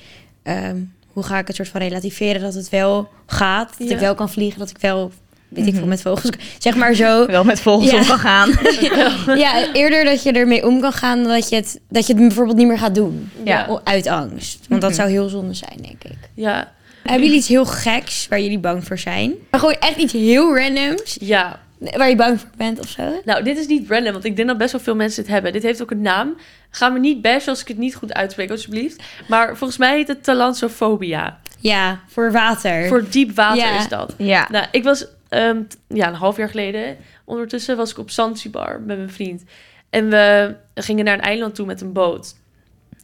ehm, 0.42 0.76
hoe 1.08 1.22
ga 1.22 1.38
ik 1.38 1.46
het 1.46 1.56
soort 1.56 1.68
van 1.68 1.80
relativeren 1.80 2.40
dat 2.40 2.54
het 2.54 2.68
wel 2.68 3.08
gaat. 3.26 3.74
Dat 3.78 3.88
Ja. 3.88 3.94
ik 3.94 4.00
wel 4.00 4.14
kan 4.14 4.30
vliegen, 4.30 4.58
dat 4.58 4.70
ik 4.70 4.78
wel, 4.78 5.12
weet 5.48 5.66
ik 5.66 5.70
Mhm. 5.72 5.78
veel, 5.78 5.86
met 5.88 6.02
vogels. 6.02 6.30
Zeg 6.58 6.76
maar 6.76 6.94
zo. 6.94 7.26
Wel 7.26 7.44
met 7.44 7.60
vogels 7.60 7.90
Ja. 7.90 7.98
om 7.98 8.06
kan 8.06 8.18
gaan. 8.18 8.50
ja, 9.38 9.72
eerder 9.72 10.04
dat 10.04 10.22
je 10.22 10.32
ermee 10.32 10.66
om 10.66 10.80
kan 10.80 10.92
gaan 10.92 11.22
dan 11.22 11.32
dat 11.32 11.48
je 11.48 11.56
het, 11.56 11.80
dat 11.88 12.06
je 12.06 12.12
het 12.14 12.22
bijvoorbeeld 12.22 12.56
niet 12.56 12.66
meer 12.66 12.78
gaat 12.78 12.94
doen. 12.94 13.30
Ja. 13.44 13.80
Uit 13.84 14.06
angst. 14.06 14.58
Want 14.68 14.80
dat 14.80 14.90
Mhm. 14.90 14.98
zou 15.00 15.10
heel 15.10 15.28
zonde 15.28 15.54
zijn, 15.54 15.78
denk 15.82 16.04
ik. 16.04 16.18
Ja, 16.34 16.72
Hebben 17.02 17.22
jullie 17.22 17.38
iets 17.38 17.48
heel 17.48 17.66
geks 17.66 18.26
waar 18.28 18.40
jullie 18.40 18.58
bang 18.58 18.84
voor 18.84 18.98
zijn? 18.98 19.32
Maar 19.50 19.60
gewoon 19.60 19.76
echt 19.80 19.96
iets 19.96 20.12
heel 20.12 20.56
randoms 20.58 21.16
ja. 21.20 21.58
waar 21.78 22.08
je 22.08 22.16
bang 22.16 22.40
voor 22.40 22.48
bent 22.56 22.80
of 22.80 22.88
zo? 22.88 23.02
Nou, 23.24 23.42
dit 23.44 23.58
is 23.58 23.66
niet 23.66 23.90
random, 23.90 24.12
want 24.12 24.24
ik 24.24 24.36
denk 24.36 24.48
dat 24.48 24.58
best 24.58 24.72
wel 24.72 24.80
veel 24.80 24.94
mensen 24.94 25.22
het 25.22 25.30
hebben. 25.32 25.52
Dit 25.52 25.62
heeft 25.62 25.82
ook 25.82 25.90
een 25.90 26.02
naam. 26.02 26.36
Ga 26.70 26.88
me 26.88 26.98
niet 26.98 27.22
bashen 27.22 27.48
als 27.48 27.60
ik 27.60 27.68
het 27.68 27.78
niet 27.78 27.94
goed 27.94 28.14
uitspreek, 28.14 28.50
alsjeblieft. 28.50 29.02
Maar 29.28 29.56
volgens 29.56 29.78
mij 29.78 29.96
heet 29.96 30.08
het 30.08 30.24
talansofobia. 30.24 31.38
Ja, 31.60 32.00
voor 32.08 32.32
water. 32.32 32.88
Voor 32.88 33.04
diep 33.10 33.34
water 33.36 33.58
Ja. 33.64 33.78
is 33.78 33.88
dat. 33.88 34.14
Ja. 34.16 34.48
Nou, 34.50 34.66
ik 34.70 34.84
was 34.84 35.06
ehm, 35.28 35.62
t- 35.68 35.76
ja, 35.88 36.08
een 36.08 36.14
half 36.14 36.36
jaar 36.36 36.48
geleden. 36.48 36.96
Ondertussen 37.24 37.76
was 37.76 37.90
ik 37.90 37.98
op 37.98 38.10
Zanzibar 38.10 38.80
met 38.80 38.96
mijn 38.96 39.10
vriend. 39.10 39.42
En 39.90 40.08
we 40.10 40.54
gingen 40.74 41.04
naar 41.04 41.14
een 41.14 41.20
eiland 41.20 41.54
toe 41.54 41.66
met 41.66 41.80
een 41.80 41.92
boot. 41.92 42.34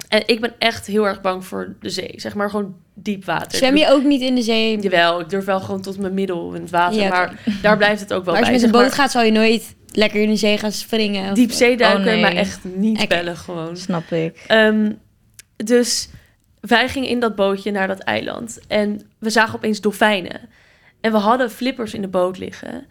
En 0.09 0.23
ik 0.27 0.41
ben 0.41 0.53
echt 0.59 0.87
heel 0.87 1.07
erg 1.07 1.21
bang 1.21 1.45
voor 1.45 1.75
de 1.81 1.91
zee. 1.91 2.13
Zeg 2.17 2.35
maar 2.35 2.51
gewoon 2.51 2.77
diep 2.95 3.25
water. 3.25 3.59
Zwem 3.59 3.77
je 3.77 3.89
ook 3.91 4.03
niet 4.05 4.21
in 4.21 4.35
de 4.35 4.43
zee? 4.43 4.79
Jawel, 4.81 5.21
ik 5.21 5.29
durf 5.29 5.45
wel 5.45 5.61
gewoon 5.61 5.83
tot 5.83 5.99
mijn 5.99 6.15
middel 6.15 6.53
in 6.53 6.61
het 6.63 6.71
water. 6.71 7.01
Ja. 7.01 7.09
Maar 7.09 7.39
daar 7.63 7.77
blijft 7.77 8.01
het 8.01 8.13
ook 8.13 8.25
wel 8.25 8.35
maar 8.35 8.43
als 8.43 8.53
je 8.53 8.57
bij. 8.61 8.67
met 8.67 8.75
een 8.77 8.85
boot 8.85 8.95
gaat, 8.95 9.11
zal 9.11 9.23
je 9.23 9.33
nooit 9.33 9.75
lekker 9.93 10.23
in 10.23 10.29
de 10.29 10.37
zee 10.37 10.59
gaan 10.59 10.73
springen. 10.73 11.31
of- 11.31 11.35
Diep 11.37 11.51
zeeduiken, 11.51 12.01
Oh, 12.01 12.07
nee. 12.07 12.21
maar 12.21 12.33
echt 12.35 12.61
niet 12.65 13.09
bellen 13.09 13.37
gewoon. 13.37 13.77
Snap 13.77 14.11
ik. 14.13 14.45
Ehm, 14.47 14.93
dus 15.57 16.09
wij 16.61 16.89
gingen 16.89 17.09
in 17.09 17.21
dat 17.21 17.35
bootje 17.37 17.71
naar 17.71 17.89
dat 17.89 17.99
eiland. 17.99 18.59
En 18.69 19.01
we 19.19 19.31
zagen 19.31 19.55
opeens 19.55 19.81
dolfijnen. 19.81 20.41
En 21.05 21.13
we 21.13 21.19
hadden 21.19 21.51
flippers 21.51 21.95
in 21.95 22.01
de 22.01 22.09
boot 22.09 22.39
liggen. 22.39 22.87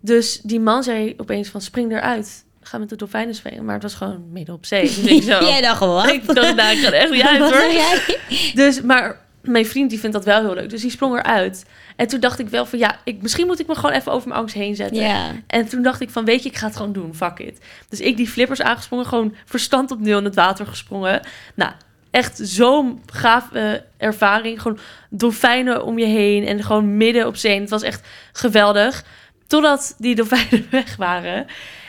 Dus 0.00 0.40
die 0.40 0.60
man 0.60 0.82
zei 0.82 1.14
opeens 1.16 1.48
van 1.48 1.60
spring 1.60 1.92
eruit. 1.92 2.44
Ga 2.60 2.78
met 2.78 2.88
de 2.88 2.96
dolfijnen 2.96 3.34
springen. 3.34 3.64
Maar 3.64 3.74
het 3.74 3.82
was 3.82 3.94
gewoon 3.94 4.32
midden 4.32 4.54
op 4.54 4.66
zee. 4.66 4.82
Dus 4.82 4.98
ik 5.16 5.22
zo... 5.22 5.44
Jij 5.44 5.60
dacht 5.60 5.76
gewoon? 5.76 6.08
Ik 6.08 6.26
dacht, 6.34 6.54
nou, 6.54 6.76
ik 6.76 6.84
ga 6.84 6.92
echt 6.92 7.10
niet 7.10 7.22
uit 7.22 7.38
hoor. 7.38 7.72
jij? 7.72 8.18
Dus, 8.64 8.80
maar 8.80 9.20
mijn 9.42 9.66
vriend 9.66 9.90
die 9.90 9.98
vindt 9.98 10.14
dat 10.14 10.24
wel 10.24 10.40
heel 10.40 10.54
leuk. 10.54 10.70
Dus 10.70 10.80
die 10.80 10.90
sprong 10.90 11.18
eruit. 11.18 11.64
En 11.96 12.06
toen 12.06 12.20
dacht 12.20 12.38
ik 12.38 12.48
wel 12.48 12.66
van 12.66 12.78
ja, 12.78 13.00
ik, 13.04 13.22
misschien 13.22 13.46
moet 13.46 13.60
ik 13.60 13.66
me 13.66 13.74
gewoon 13.74 13.92
even 13.92 14.12
over 14.12 14.28
mijn 14.28 14.40
angst 14.40 14.54
heen 14.54 14.76
zetten. 14.76 15.02
Ja. 15.02 15.30
En 15.46 15.68
toen 15.68 15.82
dacht 15.82 16.00
ik 16.00 16.10
van, 16.10 16.24
weet 16.24 16.42
je, 16.42 16.48
ik 16.48 16.56
ga 16.56 16.66
het 16.66 16.76
gewoon 16.76 16.92
doen, 16.92 17.14
fuck 17.14 17.38
it. 17.38 17.58
Dus 17.88 18.00
ik 18.00 18.16
die 18.16 18.28
flippers 18.28 18.62
aangesprongen, 18.62 19.06
gewoon 19.06 19.34
verstand 19.44 19.90
op 19.90 20.00
nul 20.00 20.18
in 20.18 20.24
het 20.24 20.34
water 20.34 20.66
gesprongen. 20.66 21.20
Nou, 21.54 21.72
echt 22.12 22.38
zo'n 22.42 23.02
gaaf 23.06 23.52
eh, 23.52 23.72
ervaring. 23.96 24.62
Gewoon 24.62 24.78
dolfijnen 25.10 25.84
om 25.84 25.98
je 25.98 26.06
heen 26.06 26.46
en 26.46 26.62
gewoon 26.62 26.96
midden 26.96 27.26
op 27.26 27.36
zee. 27.36 27.54
En 27.54 27.60
het 27.60 27.70
was 27.70 27.82
echt 27.82 28.08
geweldig. 28.32 29.04
Totdat 29.46 29.94
die 29.98 30.14
dolfijnen 30.14 30.66
weg 30.70 30.96
waren. 30.96 31.46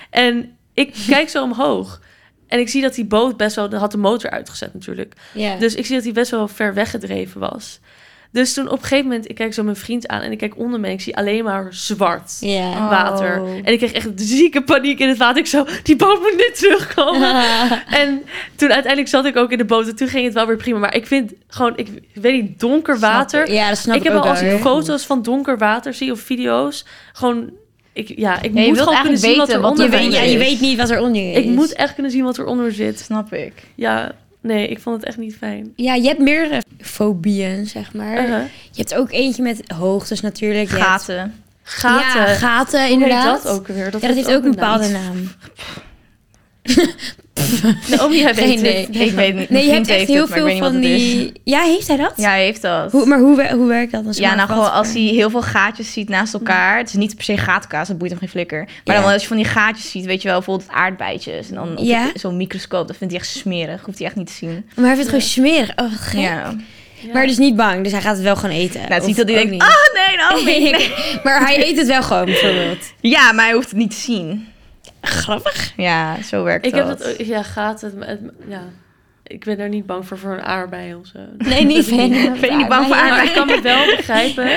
En 0.10 0.58
ik 0.74 0.96
kijk 1.08 1.30
zo 1.30 1.44
omhoog. 1.44 2.02
En 2.48 2.60
ik 2.60 2.70
zie 2.70 2.82
dat 2.82 2.96
die 2.96 3.06
boot 3.06 3.38
best 3.38 3.56
wel... 3.56 3.76
had 3.76 3.92
de 3.92 3.98
motor 3.98 4.30
uitgezet 4.30 4.74
natuurlijk. 4.74 5.14
Dus 5.60 5.76
ik 5.76 5.86
zie 5.86 5.96
dat 5.96 6.04
hij 6.04 6.14
best 6.14 6.32
wel 6.32 6.48
ver 6.48 6.74
weggedreven 6.74 7.40
was. 7.40 7.80
Dus 8.34 8.54
toen 8.54 8.65
op 8.65 8.72
een 8.72 8.80
gegeven 8.80 9.06
moment... 9.06 9.30
Ik 9.30 9.36
kijk 9.36 9.54
zo 9.54 9.63
mijn 9.63 9.76
vriend 9.76 10.08
aan 10.08 10.22
en 10.22 10.32
ik 10.32 10.38
kijk 10.38 10.58
onder 10.58 10.80
me... 10.80 10.88
en 10.88 10.93
ik 10.93 11.02
zie 11.02 11.17
alleen 11.17 11.43
maar 11.43 11.67
zwart 11.69 12.38
ja. 12.39 12.69
Oh. 12.69 12.89
water. 12.89 13.43
En 13.63 13.72
ik 13.72 13.78
kreeg 13.78 13.91
echt 13.91 14.10
zieke 14.15 14.63
paniek 14.63 15.00
in 15.00 15.08
het 15.08 15.17
water. 15.17 15.38
Ik 15.38 15.48
zo, 15.48 15.65
die 15.84 15.96
boot 15.96 16.19
moet 16.19 16.36
niet 16.36 16.60
terugkomen. 16.60 17.43
en 18.02 18.24
toen 18.56 18.72
uiteindelijk 18.72 19.08
zat 19.08 19.26
ik 19.26 19.38
ook 19.38 19.52
in 19.52 19.58
de 19.58 19.65
boot. 19.65 19.88
En 19.88 19.96
toen 19.96 20.08
ging 20.08 20.26
het 20.26 20.34
wel 20.34 20.48
weer 20.48 20.56
prima. 20.56 20.80
Maar 20.80 20.96
ik 20.96 21.08
vind 21.08 21.34
gewoon, 21.48 21.74
ik 21.78 21.88
weet 22.13 22.41
niet, 22.41 22.60
donker 22.60 23.00
water. 23.00 23.52
Ja, 23.52 23.69
dat 23.69 23.78
snap 23.78 23.96
ik 23.96 24.02
ik, 24.02 24.08
heb 24.08 24.17
ook 24.17 24.24
wel 24.24 24.32
als 24.32 24.41
ik 24.41 24.60
foto's 24.60 25.06
van 25.06 25.22
donker 25.22 25.58
water 25.58 25.93
zie 25.93 26.12
of 26.12 26.19
video's. 26.19 26.86
Gewoon, 27.13 27.52
ik, 27.93 28.13
ja, 28.15 28.41
ik 28.41 28.43
je 28.43 28.50
moet 28.50 28.76
wilt 28.76 28.78
gewoon 28.78 29.02
kunnen 29.02 29.22
eigenlijk 29.22 29.22
zien 29.22 29.38
wat 29.38 29.50
er 29.50 29.63
onder 29.63 29.86
Je 29.86 29.91
weet, 29.91 30.13
ja, 30.13 30.22
je 30.22 30.38
weet 30.38 30.60
niet 30.60 30.78
wat 30.78 30.89
er 30.89 31.00
onder 31.00 31.32
is. 31.32 31.38
Ik 31.38 31.46
moet 31.46 31.74
echt 31.74 31.93
kunnen 31.93 32.12
zien 32.12 32.24
wat 32.24 32.38
er 32.38 32.46
onder 32.46 32.72
zit. 32.72 33.00
Snap 33.00 33.34
ik. 33.34 33.54
Ja, 33.76 34.12
nee, 34.44 34.68
ik 34.68 34.80
vond 34.80 34.96
het 34.96 35.06
echt 35.06 35.18
niet 35.18 35.36
fijn. 35.36 35.74
Ja, 35.76 35.94
je 35.94 36.08
hebt 36.08 36.20
meerdere 36.20 36.62
fobieën, 36.82 37.66
zeg 37.68 37.94
maar. 37.94 38.24
Uh-huh. 38.24 38.42
Je 38.72 38.82
hebt 38.82 38.96
ook 38.96 39.12
eentje 39.12 39.44
met 39.44 39.62
hoogtes 39.76 40.22
natuurlijk. 40.22 40.70
Je 40.70 40.76
hebt- 40.76 40.86
Gaten. 40.88 41.34
Gaten. 41.64 42.22
Ja, 42.22 42.34
gaten 42.36 42.72
Hoe 42.80 42.82
heet 42.82 42.92
inderdaad. 42.94 43.44
dat 43.44 43.52
ook 43.52 43.68
weer? 43.68 43.84
ja, 43.86 43.90
dat 43.92 44.02
heeft 44.02 44.32
ook 44.34 44.44
een 44.44 44.52
bepaalde 44.52 44.88
naam. 44.90 45.28
Naomi, 47.89 48.17
jij 48.17 48.34
Geen 48.34 48.47
weet 48.47 48.60
idee. 48.60 48.86
het. 48.86 48.95
Ik 48.95 49.12
weet 49.12 49.36
niet. 49.36 49.49
Nee, 49.49 49.65
je 49.65 49.71
hebt 49.71 49.88
echt 49.88 49.97
heeft 49.97 50.08
heel 50.12 50.21
het, 50.21 50.34
veel 50.34 50.58
van 50.58 50.80
die... 50.80 51.32
Ja, 51.43 51.62
heeft 51.62 51.88
hij 51.88 51.97
dat? 51.97 52.13
Ja, 52.15 52.30
hij 52.30 52.43
heeft 52.43 52.62
dat. 52.62 52.91
Hoe, 52.91 53.06
maar 53.06 53.19
hoe, 53.19 53.47
hoe 53.54 53.67
werkt 53.67 53.91
dat 53.91 54.04
dan? 54.04 54.13
Ja, 54.15 54.36
nou 54.36 54.47
gewoon 54.49 54.71
als 54.71 54.93
hij 54.93 55.02
heel 55.02 55.30
veel 55.30 55.41
gaatjes 55.41 55.93
ziet 55.93 56.10
naast 56.10 56.34
elkaar. 56.34 56.78
Het 56.78 56.88
is 56.88 56.93
niet 56.93 57.15
per 57.15 57.23
se 57.23 57.38
gatenkaas, 57.38 57.88
dat 57.88 57.97
boeit 57.97 58.12
hem 58.12 58.19
geen 58.19 58.30
flikker. 58.30 58.67
Maar 58.86 58.95
Ja. 58.95 59.02
dan 59.02 59.12
als 59.12 59.21
je 59.21 59.28
van 59.28 59.38
die 59.38 59.45
gaatjes 59.45 59.91
ziet, 59.91 60.06
weet 60.06 60.21
je 60.21 60.28
wel, 60.28 60.38
bijvoorbeeld 60.38 60.69
aardbeidjes. 60.69 61.49
En 61.49 61.56
dan 61.56 61.78
op 61.78 61.86
Ja. 61.86 62.12
zo'n 62.15 62.38
microscoop, 62.38 62.88
dat 62.88 62.97
vindt 62.97 63.13
hij 63.13 63.21
echt 63.21 63.32
smerig. 63.32 63.82
Hoeft 63.86 63.97
hij 63.97 64.08
echt 64.08 64.15
niet 64.15 64.28
te 64.28 64.34
zien. 64.34 64.65
Maar 64.76 64.86
hij 64.86 64.95
vindt 64.95 65.12
het 65.12 65.21
gewoon 65.21 65.21
smerig. 65.49 65.71
Oh, 65.76 65.91
gek. 65.99 66.19
Ja. 66.19 66.54
Ja. 66.99 67.13
Maar 67.13 67.28
dus 67.28 67.38
niet 67.38 67.56
bang, 67.56 67.84
dus 67.84 67.91
hij 67.91 68.02
gaat 68.02 68.15
het 68.15 68.23
wel 68.23 68.36
gewoon 68.36 68.56
eten. 68.56 68.82
Nou, 68.82 68.93
het 68.93 69.06
niet 69.06 69.15
dat 69.15 69.26
hij 69.28 69.36
denkt, 69.36 69.52
niet. 69.52 69.62
oh 69.62 70.08
nee, 70.08 70.17
nou 70.17 70.43
nee. 70.73 70.91
maar 71.23 71.39
hij 71.45 71.67
eet 71.69 71.78
het 71.78 71.88
wel 71.88 72.04
gewoon, 72.04 72.26
bijvoorbeeld. 72.26 72.78
Ja, 73.02 73.32
maar 73.32 73.45
hij 73.45 73.54
hoeft 73.54 73.69
het 73.69 73.80
niet 73.80 73.89
te 73.89 73.95
zien. 73.97 74.47
Grappig. 75.08 75.74
Ja, 75.78 76.22
zo 76.22 76.44
werkt 76.44 76.66
Ik 76.66 76.76
heb 76.76 76.88
dat. 76.88 77.16
ja, 77.18 77.44
gaat 77.44 77.82
het, 77.82 77.94
het, 78.00 78.20
ja. 78.48 78.63
Ik 79.24 79.44
ben 79.44 79.58
daar 79.58 79.70
niet 79.70 79.86
bang 79.86 80.08
voor, 80.08 80.18
voor 80.18 80.34
een 80.34 80.42
aardbei 80.42 80.96
of 80.96 81.08
zo. 81.08 81.20
Nee, 81.38 81.66
niet. 81.66 81.89
Ben 81.96 82.50
je 82.50 82.56
niet 82.56 82.68
bang 82.68 82.86
voor 82.86 82.96
Maar 82.96 83.12
aardbeien? 83.12 83.28
ik 83.28 83.34
kan 83.34 83.48
me 83.48 83.62
wel 83.62 83.96
begrijpen. 83.96 84.50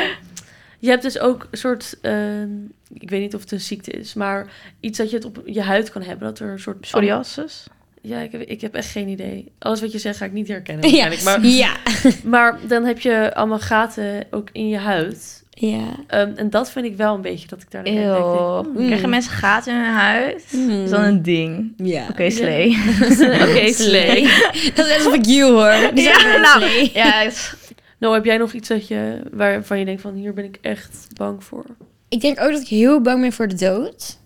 Je 0.79 0.89
hebt 0.89 1.03
dus 1.03 1.19
ook 1.19 1.49
een 1.51 1.59
soort, 1.59 1.99
ehm, 2.01 2.49
ik 2.93 3.11
weet 3.11 3.21
niet 3.21 3.35
of 3.35 3.41
het 3.41 3.53
een 3.53 3.61
ziekte 3.61 3.91
is, 3.91 4.15
maar 4.15 4.47
iets 4.81 4.99
dat 4.99 5.11
je 5.11 5.17
het 5.17 5.25
op 5.25 5.43
je 5.45 5.63
huid 5.63 5.91
kan 5.91 6.03
hebben. 6.03 6.29
Dat 6.29 6.39
er 6.39 6.49
een 6.49 6.59
soort... 6.59 6.81
Psoriasis? 6.81 7.67
Ja, 8.03 8.19
ik 8.19 8.33
heb, 8.33 8.41
ik 8.41 8.61
heb 8.61 8.75
echt 8.75 8.91
geen 8.91 9.09
idee. 9.09 9.53
Alles 9.59 9.81
wat 9.81 9.93
je 9.93 9.99
zegt 9.99 10.17
ga 10.17 10.25
ik 10.25 10.33
niet 10.33 10.49
herkennen 10.49 10.91
Ja. 10.91 11.11
Maar, 11.25 11.47
ja. 11.65 11.77
maar 12.25 12.59
dan 12.69 12.85
heb 12.85 13.01
je 13.01 13.35
allemaal 13.35 13.59
gaten 13.59 14.27
ook 14.31 14.49
in 14.53 14.69
je 14.69 14.79
huid. 14.79 15.45
Ja. 15.59 15.85
Ehm, 16.07 16.33
en 16.37 16.51
dat 16.51 16.71
vind 16.71 16.87
ik 16.87 16.97
wel 16.97 17.15
een 17.15 17.21
beetje 17.21 17.49
dat 17.49 17.63
ik 17.63 17.71
daar 17.71 17.85
dan 17.85 17.95
denk, 17.95 18.07
denk, 18.07 18.77
hmm, 18.77 18.87
Krijgen 18.87 19.09
mensen 19.09 19.33
gaten 19.33 19.73
in 19.73 19.81
hun 19.81 19.93
huid? 19.93 20.45
Dat 20.51 20.85
is 20.85 20.91
dan 20.91 21.03
een 21.03 21.23
ding. 21.23 21.73
Ja. 21.77 22.07
Oké, 22.11 22.31
slee. 22.31 22.79
Oké, 23.43 23.73
slee. 23.89 24.23
Dat 24.75 24.87
is 24.87 24.95
alsof 24.95 25.15
ik 25.15 25.27
you 25.27 25.53
hoor. 25.53 25.95
Die 25.95 26.05
Ja, 26.05 26.13
zeggen 26.13 26.31
wel 26.31 26.41
nou, 26.41 26.63
slee. 26.63 26.91
Ja, 26.95 27.31
Nou, 27.99 28.15
heb 28.15 28.25
jij 28.25 28.37
nog 28.37 28.53
iets 28.53 28.69
dat 28.69 28.89
je, 28.89 29.21
waarvan 29.33 29.79
je 29.79 29.85
denkt 29.85 30.01
van 30.01 30.15
hier 30.15 30.35
ben 30.35 30.45
ik 30.45 30.59
echt 30.61 31.07
bang 31.15 31.45
voor? 31.45 31.65
Ik 32.09 32.21
denk 32.21 32.41
ook 32.41 32.51
dat 32.51 32.61
ik 32.61 32.69
heel 32.69 33.01
bang 33.01 33.21
ben 33.21 33.33
voor 33.33 33.49
de 33.49 33.55
dood. 33.55 34.19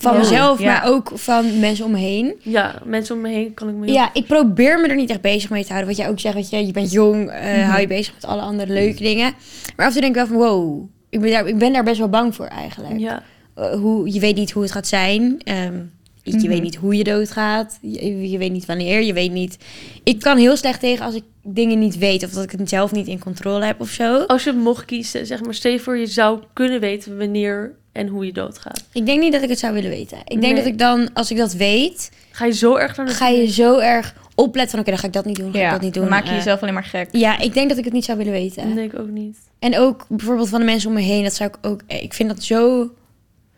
Van 0.00 0.16
mezelf, 0.16 0.58
ja. 0.60 0.72
maar 0.72 0.90
ook 0.92 1.10
van 1.14 1.58
mensen 1.58 1.84
om 1.84 1.90
me 1.90 1.98
heen. 1.98 2.34
Ja, 2.42 2.82
mensen 2.84 3.14
om 3.14 3.20
me 3.20 3.28
heen 3.28 3.54
kan 3.54 3.68
ik 3.68 3.74
me... 3.74 3.86
Ja, 3.92 4.10
ik 4.12 4.26
probeer 4.26 4.80
me 4.80 4.88
er 4.88 4.94
niet 4.96 5.10
echt 5.10 5.20
bezig 5.20 5.50
mee 5.50 5.62
te 5.62 5.68
houden. 5.68 5.88
Wat 5.88 5.98
jij 5.98 6.08
ook 6.08 6.20
zegt, 6.20 6.34
weet 6.34 6.50
je, 6.50 6.66
je 6.66 6.72
bent 6.72 6.92
jong, 6.92 7.30
eh, 7.30 7.68
hou 7.68 7.80
je 7.80 7.86
bezig 7.86 8.14
met 8.14 8.24
alle 8.24 8.40
andere 8.42 8.72
leuke 8.72 9.02
dingen. 9.02 9.32
Maar 9.76 9.86
af 9.86 9.94
en 9.96 10.00
toe 10.00 10.00
denk 10.00 10.16
ik 10.16 10.20
wel 10.20 10.26
van, 10.26 10.36
wow, 10.36 10.88
ik 11.10 11.20
ben 11.20 11.30
daar, 11.30 11.46
ik 11.46 11.58
ben 11.58 11.72
daar 11.72 11.84
best 11.84 11.98
wel 11.98 12.08
bang 12.08 12.34
voor 12.34 12.46
eigenlijk. 12.46 12.98
ja. 12.98 13.22
Eh, 13.54 13.72
hoe, 13.74 14.12
je 14.12 14.20
weet 14.20 14.36
niet 14.36 14.50
hoe 14.50 14.62
het 14.62 14.72
gaat 14.72 14.86
zijn. 14.86 15.40
Ehm, 15.44 15.74
je 16.22 16.36
Mhm. 16.36 16.48
weet 16.48 16.62
niet 16.62 16.76
hoe 16.76 16.96
je 16.96 17.04
doodgaat. 17.04 17.78
Je, 17.82 18.30
je 18.30 18.38
weet 18.38 18.52
niet 18.52 18.66
wanneer. 18.66 19.02
Je 19.02 19.12
weet 19.12 19.32
niet... 19.32 19.58
Ik 20.04 20.20
kan 20.20 20.36
heel 20.36 20.56
slecht 20.56 20.80
tegen 20.80 21.04
als 21.04 21.14
ik 21.14 21.22
dingen 21.42 21.78
niet 21.78 21.98
weet. 21.98 22.24
Of 22.24 22.30
dat 22.30 22.44
ik 22.44 22.50
het 22.50 22.68
zelf 22.68 22.92
niet 22.92 23.06
in 23.06 23.18
controle 23.18 23.64
heb 23.64 23.80
of 23.80 23.88
zo. 23.88 24.18
Als 24.26 24.44
je 24.44 24.52
mocht 24.52 24.84
kiezen, 24.84 25.26
zeg 25.26 25.42
maar, 25.42 25.54
stel 25.54 25.72
je 25.72 25.80
voor 25.80 25.96
je 25.98 26.06
zou 26.06 26.38
kunnen 26.52 26.80
weten 26.80 27.18
wanneer 27.18 27.74
en 27.94 28.06
hoe 28.08 28.26
je 28.26 28.32
doodgaat. 28.32 28.84
Ik 28.92 29.06
denk 29.06 29.20
niet 29.20 29.32
dat 29.32 29.42
ik 29.42 29.48
het 29.48 29.58
zou 29.58 29.74
willen 29.74 29.90
weten. 29.90 30.18
Ik 30.18 30.26
denk 30.40 30.42
Nee. 30.42 30.54
dat 30.54 30.66
ik 30.66 30.78
dan, 30.78 31.12
als 31.12 31.30
ik 31.30 31.36
dat 31.36 31.52
weet, 31.52 32.10
Ga 32.30 32.44
je 32.44 32.52
zo 32.52 32.76
erg 32.76 32.96
naar 32.96 33.06
de... 33.06 33.12
ga 33.12 33.28
je 33.28 33.46
zo 33.52 33.78
erg 33.78 34.14
opletten 34.34 34.70
van... 34.70 34.80
Oké, 34.80 34.90
dan 34.90 34.98
ga 34.98 35.06
ik 35.06 35.12
dat 35.12 35.24
niet 35.24 35.36
doen, 35.36 35.52
ga 35.52 35.58
ik 35.58 35.64
ja. 35.64 35.70
dat 35.70 35.80
niet 35.80 35.94
doen. 35.94 36.02
Dan 36.02 36.12
maak 36.12 36.24
je 36.26 36.34
jezelf 36.34 36.62
alleen 36.62 36.74
maar 36.74 36.84
gek. 36.84 37.08
Ja, 37.12 37.38
ik 37.38 37.54
denk 37.54 37.68
dat 37.68 37.78
ik 37.78 37.84
het 37.84 37.92
niet 37.92 38.04
zou 38.04 38.18
willen 38.18 38.32
weten. 38.32 38.66
Dat 38.66 38.74
denk 38.74 38.92
ik 38.92 38.98
ook 38.98 39.08
niet. 39.10 39.38
En 39.58 39.78
ook 39.78 40.06
bijvoorbeeld 40.08 40.48
van 40.48 40.58
de 40.60 40.64
mensen 40.66 40.88
om 40.88 40.94
me 40.94 41.00
heen, 41.02 41.22
dat 41.22 41.34
zou 41.34 41.50
ik 41.50 41.66
ook. 41.66 41.80
eh, 41.86 42.02
Ik 42.02 42.14
vind 42.14 42.28
dat 42.28 42.42
zo. 42.42 42.90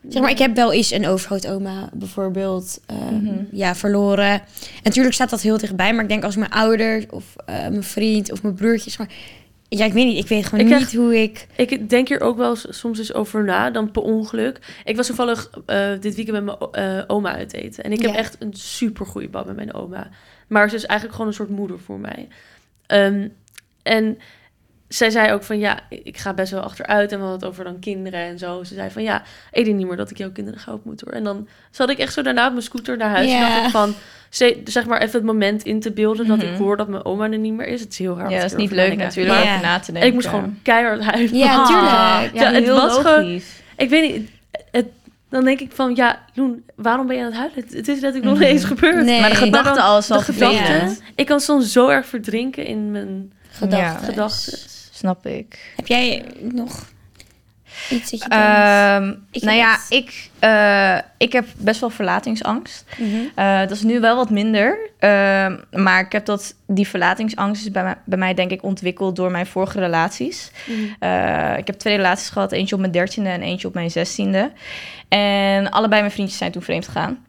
Zeg 0.09 0.21
maar, 0.21 0.31
ik 0.31 0.37
heb 0.37 0.55
wel 0.55 0.73
eens 0.73 0.91
een 0.91 1.07
overgrootoma 1.07 1.89
bijvoorbeeld 1.93 2.79
eh, 2.85 2.95
Mhm. 3.11 3.33
ja, 3.51 3.75
verloren. 3.75 4.31
En 4.31 4.41
natuurlijk 4.83 5.15
staat 5.15 5.29
dat 5.29 5.41
heel 5.41 5.57
dichtbij, 5.57 5.93
maar 5.93 6.03
ik 6.03 6.09
denk 6.09 6.23
als 6.23 6.35
mijn 6.35 6.51
ouders 6.51 7.05
of 7.09 7.23
eh, 7.45 7.55
mijn 7.59 7.83
vriend 7.83 8.31
of 8.31 8.41
mijn 8.41 8.55
broertjes. 8.55 8.97
Maar 8.97 9.07
ja, 9.69 9.85
ik 9.85 9.93
weet 9.93 10.05
niet. 10.05 10.17
Ik 10.23 10.27
weet 10.27 10.45
gewoon 10.45 10.67
Ik 10.67 10.77
niet 10.79 10.95
hoe 10.95 11.21
ik. 11.21 11.47
Ik 11.55 11.89
denk 11.89 12.07
hier 12.07 12.21
ook 12.21 12.37
wel 12.37 12.55
soms 12.55 12.99
eens 12.99 13.13
over 13.13 13.43
na, 13.43 13.69
dan 13.71 13.91
per 13.91 14.01
ongeluk. 14.01 14.81
Ik 14.85 14.95
was 14.95 15.07
toevallig 15.07 15.49
eh, 15.65 15.89
dit 15.99 16.15
weekend 16.15 16.45
met 16.45 16.59
mijn 16.59 16.71
eh, 16.71 17.03
oma 17.07 17.35
uit 17.35 17.53
eten. 17.53 17.83
En 17.83 17.91
ik 17.91 18.01
heb 18.01 18.11
Ja. 18.11 18.17
echt 18.17 18.35
een 18.39 18.53
super 18.53 19.05
goede 19.05 19.29
band 19.29 19.45
met 19.45 19.55
mijn 19.55 19.73
oma. 19.73 20.09
Maar 20.47 20.69
ze 20.69 20.75
is 20.75 20.85
eigenlijk 20.85 21.11
gewoon 21.11 21.27
een 21.31 21.37
soort 21.37 21.49
moeder 21.49 21.79
voor 21.79 21.99
mij. 21.99 22.27
Ehm, 22.85 23.27
en 23.83 24.17
zij 24.87 25.09
zei 25.09 25.31
ook 25.33 25.43
van 25.43 25.59
ja, 25.59 25.79
ik 25.89 26.17
ga 26.17 26.33
best 26.33 26.51
wel 26.51 26.61
achteruit. 26.61 27.11
En 27.11 27.17
we 27.17 27.23
hadden 27.23 27.39
het 27.41 27.49
over 27.49 27.63
dan 27.63 27.79
kinderen 27.79 28.19
en 28.19 28.37
zo. 28.37 28.63
Ze 28.63 28.73
zei 28.73 28.89
van 28.91 29.03
ja, 29.03 29.21
ik 29.51 29.65
denk 29.65 29.77
niet 29.77 29.87
meer 29.87 29.95
dat 29.97 30.11
ik 30.11 30.17
jouw 30.17 30.31
kinderen 30.31 30.59
ga 30.59 30.73
opmoeten. 30.73 31.07
hoor. 31.07 31.15
En 31.17 31.23
dan 31.23 31.47
zat 31.71 31.89
ik 31.89 31.97
echt 31.97 32.13
zo 32.13 32.21
daarna 32.21 32.45
op 32.45 32.51
mijn 32.51 32.63
scooter 32.63 32.97
naar 32.97 33.09
huis. 33.09 33.31
En 33.31 33.39
dacht 33.39 33.65
ik 33.65 33.69
van, 33.71 33.93
ze- 34.29 34.61
zeg 34.65 34.85
maar 34.85 35.01
even 35.01 35.13
het 35.13 35.23
moment 35.23 35.63
in 35.63 35.79
te 35.79 35.91
beelden 35.91 36.27
dat 36.27 36.37
Mhm. 36.37 36.47
ik 36.53 36.57
hoor 36.57 36.77
dat 36.77 36.87
mijn 36.87 37.05
oma 37.05 37.31
er 37.31 37.37
niet 37.37 37.53
meer 37.53 37.67
is. 37.67 37.81
Het 37.81 37.91
is 37.91 37.97
heel 37.97 38.17
hard. 38.17 38.31
Ja, 38.31 38.35
dat 38.41 38.51
is 38.51 38.57
niet 38.57 38.71
leuk 38.71 38.87
denken. 38.87 39.05
natuurlijk 39.05 39.43
Ja. 39.43 39.59
na 39.61 39.79
te 39.79 39.87
En 39.87 39.93
denken. 39.93 40.07
ik 40.07 40.13
moest 40.13 40.27
gewoon 40.27 40.59
keihard 40.63 41.03
huilen. 41.03 41.37
Ja, 41.37 41.55
Ah, 41.55 41.67
tuurlijk. 41.69 42.35
Ja, 42.35 42.49
Ja, 42.49 42.53
het 42.55 42.63
heel 42.63 42.75
was 42.75 42.95
gewoon- 42.97 43.23
logisch. 43.23 43.45
Ik 43.77 43.89
weet 43.89 44.11
niet, 44.15 44.29
het, 44.71 44.85
dan 45.29 45.43
denk 45.43 45.59
ik 45.59 45.71
van, 45.73 45.95
ja, 45.95 46.19
Loen, 46.33 46.63
waarom 46.75 47.07
ben 47.07 47.15
je 47.15 47.21
aan 47.21 47.27
het 47.27 47.37
huilen? 47.37 47.55
Het, 47.63 47.73
het 47.73 47.87
is 47.87 47.99
letterlijk 47.99 48.23
nog 48.23 48.33
Mhm. 48.33 48.43
niet 48.43 48.51
eens 48.51 48.63
gebeurd. 48.63 49.05
Nee. 49.05 49.19
Maar 49.21 49.29
de 49.29 49.35
gedachte 49.35 49.73
dan- 49.73 49.83
al 49.85 49.97
is 49.97 50.11
al 50.11 50.17
De 50.17 50.23
gedachte, 50.23 50.55
vervelend. 50.57 51.01
ik 51.15 51.25
kan 51.25 51.39
soms 51.39 51.71
zo 51.71 51.87
erg 51.87 52.05
verdrinken 52.05 52.65
in 52.65 52.91
mijn 52.91 53.31
Gedachten. 53.51 54.13
Snap 54.97 55.25
ik. 55.25 55.73
Heb 55.75 55.87
jij 55.87 56.25
nog 56.39 56.85
iets 57.89 58.11
dat 58.11 58.19
je? 58.19 58.29
Ehm, 58.29 59.13
Ik 59.31 59.41
nou 59.41 59.57
ja, 59.57 59.71
het. 59.71 59.85
ik, 59.89 60.29
eh, 60.39 60.97
ik 61.17 61.31
heb 61.31 61.45
best 61.57 61.79
wel 61.79 61.89
verlatingsangst. 61.89 62.85
Mhm. 62.97 63.15
Eh, 63.35 63.59
dat 63.59 63.71
is 63.71 63.81
nu 63.81 63.99
wel 63.99 64.15
wat 64.15 64.29
minder. 64.29 64.89
Ehm, 64.99 65.57
maar 65.71 65.99
ik 65.99 66.11
heb 66.11 66.25
dat, 66.25 66.55
die 66.67 66.87
verlatingsangst 66.87 67.65
is 67.65 67.71
bij 67.71 67.83
mij, 67.83 67.95
bij 68.05 68.17
mij 68.17 68.33
denk 68.33 68.51
ik 68.51 68.63
ontwikkeld 68.63 69.15
door 69.15 69.31
mijn 69.31 69.45
vorige 69.45 69.79
relaties. 69.79 70.51
Eh, 70.99 71.57
ik 71.57 71.67
heb 71.67 71.75
twee 71.75 71.95
relaties 71.95 72.29
gehad. 72.29 72.51
Eentje 72.51 72.75
op 72.75 72.81
mijn 72.81 72.93
dertiende 72.93 73.29
en 73.29 73.41
eentje 73.41 73.67
op 73.67 73.73
mijn 73.73 73.91
zestiende. 73.91 74.51
En 75.07 75.69
allebei 75.71 76.01
mijn 76.01 76.13
vriendjes 76.13 76.37
zijn 76.37 76.51
toen 76.51 76.61
vreemd 76.61 76.85
gegaan. 76.85 77.25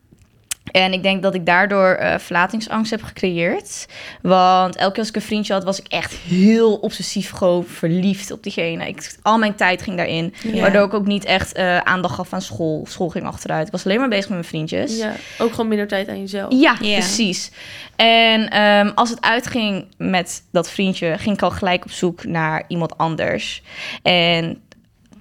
En 0.70 0.92
ik 0.92 1.02
denk 1.02 1.22
dat 1.22 1.34
ik 1.34 1.46
daardoor 1.46 1.88
eh 1.90 2.18
verlatingsangst 2.18 2.90
heb 2.90 3.02
gecreëerd. 3.02 3.86
Want 4.22 4.76
elke 4.76 4.90
keer 4.92 4.98
als 5.00 5.08
ik 5.08 5.16
een 5.16 5.22
vriendje 5.22 5.52
had, 5.52 5.64
was 5.64 5.80
ik 5.80 5.86
echt 5.88 6.12
heel 6.12 6.74
obsessief 6.74 7.30
gewoon 7.30 7.64
verliefd 7.64 8.30
op 8.30 8.42
diegene. 8.42 8.88
Ik, 8.88 9.16
al 9.22 9.38
mijn 9.38 9.54
tijd 9.54 9.82
ging 9.82 9.96
daarin. 9.96 10.34
Ja. 10.42 10.60
Waardoor 10.60 10.84
ik 10.84 10.94
ook 10.94 11.06
niet 11.06 11.24
echt 11.24 11.52
eh, 11.52 11.78
aandacht 11.78 12.14
gaf 12.14 12.32
aan 12.32 12.42
school. 12.42 12.86
School 12.88 13.08
ging 13.08 13.26
achteruit. 13.26 13.66
Ik 13.66 13.72
was 13.72 13.84
alleen 13.84 13.98
maar 13.98 14.08
bezig 14.08 14.24
met 14.28 14.38
mijn 14.38 14.44
vriendjes. 14.44 14.96
Ja, 14.98 15.12
ook 15.38 15.50
gewoon 15.50 15.68
minder 15.68 15.88
tijd 15.88 16.08
aan 16.08 16.20
jezelf. 16.20 16.52
Ja, 16.52 16.76
Ja. 16.80 16.98
precies. 16.98 17.50
En 17.96 18.48
ehm, 18.48 18.90
als 18.94 19.10
het 19.10 19.20
uitging 19.20 19.86
met 19.96 20.42
dat 20.52 20.70
vriendje, 20.70 21.14
ging 21.18 21.34
ik 21.36 21.42
al 21.42 21.50
gelijk 21.50 21.84
op 21.84 21.90
zoek 21.90 22.24
naar 22.24 22.64
iemand 22.68 22.98
anders. 22.98 23.62
En 24.02 24.60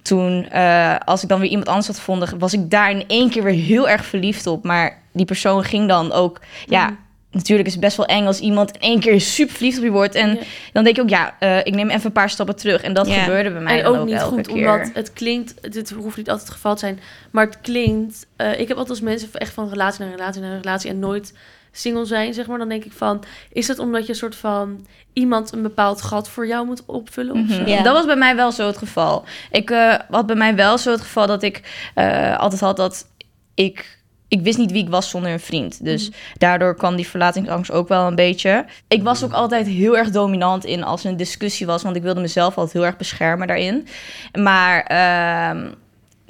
toen, 0.08 0.48
eh, 0.50 0.96
als 1.04 1.22
ik 1.22 1.28
dan 1.28 1.40
weer 1.40 1.48
iemand 1.50 1.68
anders 1.68 1.86
had 1.86 1.96
gevonden, 1.96 2.38
was 2.38 2.52
ik 2.52 2.70
daar 2.70 2.90
in 2.90 3.04
één 3.06 3.30
keer 3.30 3.42
weer 3.42 3.54
heel 3.54 3.88
erg 3.88 4.04
verliefd 4.04 4.46
op. 4.46 4.64
Maar 4.64 5.02
die 5.12 5.24
persoon 5.26 5.64
ging 5.64 5.88
dan 5.88 6.12
ook, 6.12 6.40
ja. 6.66 6.84
Mhm. 6.84 6.94
Natuurlijk 7.30 7.66
is 7.68 7.74
het 7.74 7.82
best 7.82 7.96
wel 7.96 8.06
eng 8.06 8.26
als 8.26 8.40
iemand 8.40 8.70
in 8.70 8.80
één 8.80 9.00
keer 9.00 9.20
super 9.20 9.54
verliefd 9.54 9.78
op 9.78 9.84
je 9.84 9.90
wordt. 9.90 10.14
En 10.14 10.28
Ja. 10.34 10.40
dan 10.72 10.84
denk 10.84 10.96
ik 10.96 11.02
ook, 11.02 11.08
ja, 11.08 11.34
eh, 11.38 11.58
ik 11.58 11.74
neem 11.74 11.88
even 11.90 12.06
een 12.06 12.12
paar 12.12 12.30
stappen 12.30 12.56
terug. 12.56 12.82
En 12.82 12.92
dat 12.94 13.08
Ja. 13.08 13.22
gebeurde 13.22 13.50
bij 13.50 13.60
mij 13.60 13.78
En 13.80 13.86
ook 13.86 13.96
ook 13.96 14.06
niet 14.06 14.20
goed, 14.20 14.46
keer. 14.46 14.56
omdat 14.72 14.90
het 14.94 15.12
klinkt, 15.12 15.72
dit 15.72 15.90
hoeft 15.90 16.16
niet 16.16 16.28
altijd 16.30 16.46
het 16.48 16.56
geval 16.56 16.74
te 16.74 16.80
zijn, 16.80 17.00
maar 17.30 17.44
het 17.46 17.58
klinkt, 17.60 18.26
eh, 18.36 18.52
ik 18.60 18.68
heb 18.68 18.76
altijd 18.76 18.88
als 18.90 19.00
mensen 19.00 19.28
echt 19.32 19.52
van 19.52 19.68
relatie 19.68 20.00
naar 20.04 20.10
relatie 20.10 20.40
naar 20.40 20.56
relatie 20.56 20.90
en 20.90 20.98
nooit 20.98 21.32
single 21.72 22.04
zijn, 22.04 22.34
zeg 22.34 22.46
maar, 22.46 22.58
dan 22.58 22.68
denk 22.68 22.84
ik 22.84 22.92
van, 22.92 23.24
is 23.52 23.68
het 23.68 23.78
omdat 23.78 24.02
je 24.02 24.08
een 24.08 24.18
soort 24.18 24.36
van 24.36 24.86
iemand 25.12 25.52
een 25.52 25.62
bepaald 25.62 26.02
gat 26.02 26.28
voor 26.28 26.46
jou 26.46 26.66
moet 26.66 26.82
opvullen 26.86 27.34
of 27.34 27.48
zo? 27.48 27.60
Mhm. 27.60 27.68
Ja. 27.68 27.82
Dat 27.82 27.94
was 27.94 28.06
bij 28.06 28.16
mij 28.16 28.36
wel 28.36 28.52
zo 28.52 28.66
het 28.66 28.78
geval. 28.78 29.24
Ik 29.50 29.70
eh, 29.70 29.94
had 30.10 30.26
bij 30.26 30.36
mij 30.36 30.54
wel 30.54 30.78
zo 30.78 30.90
het 30.90 31.00
geval 31.00 31.26
dat 31.26 31.42
ik 31.42 31.88
eh, 31.94 32.38
altijd 32.38 32.60
had 32.60 32.76
dat 32.76 33.06
ik. 33.54 33.96
Ik 34.28 34.40
wist 34.40 34.58
niet 34.58 34.72
wie 34.72 34.82
ik 34.82 34.90
was 34.90 35.10
zonder 35.10 35.30
een 35.30 35.40
vriend. 35.40 35.84
Dus 35.84 36.10
daardoor 36.38 36.76
kwam 36.76 36.96
die 36.96 37.08
verlatingsangst 37.08 37.70
ook 37.70 37.88
wel 37.88 38.06
een 38.06 38.14
beetje. 38.14 38.64
Ik 38.88 39.02
was 39.02 39.24
ook 39.24 39.32
altijd 39.32 39.66
heel 39.66 39.96
erg 39.96 40.10
dominant 40.10 40.64
in 40.64 40.84
als 40.84 41.04
er 41.04 41.10
een 41.10 41.16
discussie 41.16 41.66
was. 41.66 41.82
Want 41.82 41.96
ik 41.96 42.02
wilde 42.02 42.20
mezelf 42.20 42.56
altijd 42.56 42.72
heel 42.72 42.84
erg 42.84 42.96
beschermen 42.96 43.46
daarin. 43.46 43.86
Maar 44.32 44.82
ehm, 44.82 45.70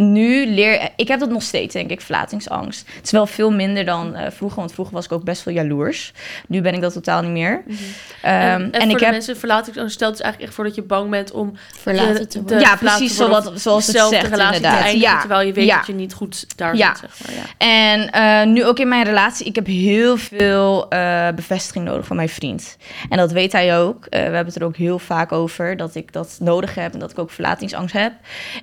nu 0.03 0.47
leer 0.47 0.89
ik 0.97 1.09
heb 1.09 1.21
dat 1.21 1.29
nog 1.31 1.43
steeds, 1.43 1.73
denk 1.75 1.91
ik, 1.91 2.01
verlatingsangst. 2.01 2.85
Het 2.95 3.05
is 3.05 3.11
wel 3.11 3.27
veel 3.27 3.51
minder 3.51 3.85
dan 3.85 4.15
eh, 4.15 4.31
vroeger. 4.31 4.59
Want 4.59 4.73
vroeger 4.73 4.95
was 4.95 5.05
ik 5.05 5.13
ook 5.13 5.25
best 5.25 5.45
wel 5.45 5.55
jaloers. 5.55 6.13
Nu 6.49 6.61
ben 6.61 6.75
ik 6.75 6.81
dat 6.81 6.93
totaal 6.93 7.23
niet 7.23 7.31
meer. 7.31 7.63
Mhm. 7.67 7.77
Ehm, 8.23 8.35
en, 8.35 8.73
en, 8.73 8.81
voor 8.83 8.91
ik 8.91 8.99
de 8.99 9.05
heb 9.05 9.13
mensen 9.15 9.37
verlatingsangst 9.37 9.95
stelt 9.95 10.13
dus 10.13 10.21
eigenlijk 10.21 10.51
echt 10.51 10.55
voor 10.61 10.65
dat 10.69 10.75
je 10.75 10.83
bang 10.83 11.11
bent 11.11 11.31
om 11.33 11.53
Verlaten 11.79 12.29
te 12.29 12.39
de- 12.39 12.41
worden. 12.41 12.61
Ja, 12.61 12.77
precies 12.77 13.17
zoals- 13.17 13.63
zoals 13.63 13.87
het 13.87 13.97
zelf 13.97 14.11
de 14.11 14.17
zegt, 14.17 14.29
relatie 14.29 14.51
te 14.51 14.57
inderdaad. 14.57 14.83
eindigen, 14.85 15.11
Ja, 15.13 15.19
terwijl 15.21 15.47
je 15.47 15.53
weet 15.53 15.67
ja. 15.67 15.77
dat 15.77 15.87
je 15.87 15.95
niet 15.95 16.15
goed 16.15 16.57
daar 16.57 16.77
Ja. 16.77 16.95
zit, 16.95 17.11
zeg 17.17 17.27
maar. 17.27 17.37
Ja. 17.37 17.67
En 17.67 18.11
eh, 18.11 18.53
nu 18.53 18.65
ook 18.65 18.79
in 18.79 18.89
mijn 18.89 19.05
relatie, 19.05 19.47
ik 19.47 19.55
heb 19.55 19.67
heel 19.67 20.17
veel 20.17 20.89
eh, 20.91 21.29
bevestiging 21.35 21.85
nodig 21.85 22.07
van 22.07 22.17
mijn 22.17 22.29
vriend. 22.29 22.77
En 23.09 23.17
dat 23.17 23.33
weet 23.33 23.53
hij 23.53 23.79
ook. 23.79 24.05
Eh, 24.07 24.11
we 24.19 24.25
hebben 24.25 24.47
het 24.47 24.57
er 24.57 24.65
ook 24.65 24.77
heel 24.77 24.99
vaak 24.99 25.33
over, 25.33 25.77
dat 25.77 25.95
ik 25.95 26.13
dat 26.13 26.37
nodig 26.41 26.75
heb 26.75 26.93
en 26.93 26.99
dat 26.99 27.11
ik 27.11 27.19
ook 27.19 27.31
verlatingsangst 27.31 27.95
heb. 27.95 28.13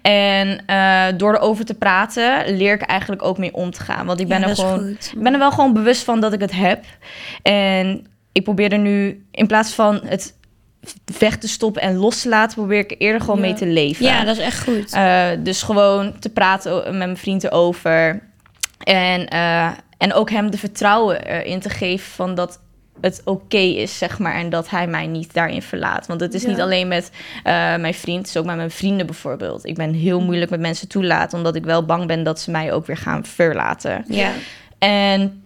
En 0.01 0.65
eh, 0.65 1.03
door 1.25 1.35
erover 1.35 1.65
te 1.65 1.73
praten, 1.73 2.55
leer 2.57 2.73
ik 2.73 2.81
eigenlijk 2.81 3.23
ook 3.23 3.37
mee 3.37 3.53
om 3.53 3.71
te 3.71 3.81
gaan. 3.81 4.05
Want 4.05 4.19
ik 4.19 4.27
ben 4.27 4.39
Ja, 4.39 4.47
er 4.47 4.55
gewoon 4.55 4.89
ik 4.89 5.11
ben 5.21 5.33
er 5.33 5.39
wel 5.39 5.51
gewoon 5.51 5.73
bewust 5.73 6.03
van 6.03 6.19
dat 6.19 6.33
ik 6.33 6.39
het 6.39 6.51
heb. 6.51 6.83
En 7.41 8.07
ik 8.31 8.43
probeer 8.43 8.71
er 8.71 8.79
nu, 8.79 9.25
in 9.31 9.47
plaats 9.47 9.73
van 9.73 10.01
het 10.05 10.33
weg 11.19 11.37
te 11.37 11.47
stoppen 11.47 11.81
en 11.81 11.95
los 11.95 12.21
te 12.21 12.29
laten, 12.29 12.55
probeer 12.57 12.79
ik 12.79 12.91
er 12.91 12.97
eerder 12.97 13.21
gewoon 13.21 13.35
Ja. 13.35 13.41
mee 13.41 13.53
te 13.53 13.65
leven. 13.67 14.05
Ja, 14.05 14.23
dat 14.23 14.37
is 14.37 14.43
echt 14.43 14.63
goed. 14.63 14.93
Eh, 14.93 15.27
dus 15.39 15.61
gewoon 15.63 16.19
te 16.19 16.29
praten 16.29 16.73
met 16.83 16.93
mijn 16.93 17.17
vriend 17.17 17.43
erover. 17.43 18.21
En, 18.83 19.27
eh, 19.27 19.69
en 19.97 20.13
ook 20.13 20.29
hem 20.29 20.51
de 20.51 20.57
vertrouwen 20.57 21.25
erin 21.25 21.59
te 21.59 21.69
geven 21.69 22.11
van 22.11 22.35
dat 22.35 22.59
het 23.01 23.21
oké 23.25 23.57
is, 23.57 23.97
zeg 23.97 24.19
maar. 24.19 24.33
En 24.35 24.49
dat 24.49 24.69
hij 24.69 24.87
mij 24.87 25.07
niet 25.07 25.33
daarin 25.33 25.61
verlaat. 25.61 26.07
Want 26.07 26.19
het 26.19 26.33
is 26.33 26.41
Ja. 26.43 26.49
niet 26.49 26.59
alleen 26.61 26.87
met 26.87 27.11
eh, 27.43 27.53
mijn 27.75 27.93
vriend, 27.93 28.17
het 28.19 28.27
is 28.27 28.37
ook 28.37 28.45
met 28.45 28.55
mijn 28.55 28.71
vrienden 28.71 29.05
bijvoorbeeld. 29.05 29.65
Ik 29.65 29.75
ben 29.75 29.93
heel 29.93 30.21
moeilijk 30.21 30.51
met 30.51 30.59
mensen 30.59 30.87
toelaten, 30.87 31.37
omdat 31.37 31.55
ik 31.55 31.63
wel 31.63 31.85
bang 31.85 32.07
ben 32.07 32.23
dat 32.23 32.39
ze 32.39 32.51
mij 32.51 32.73
ook 32.73 32.85
weer 32.85 32.97
gaan 32.97 33.25
verlaten. 33.25 34.05
Ja. 34.07 34.31
En 34.79 35.43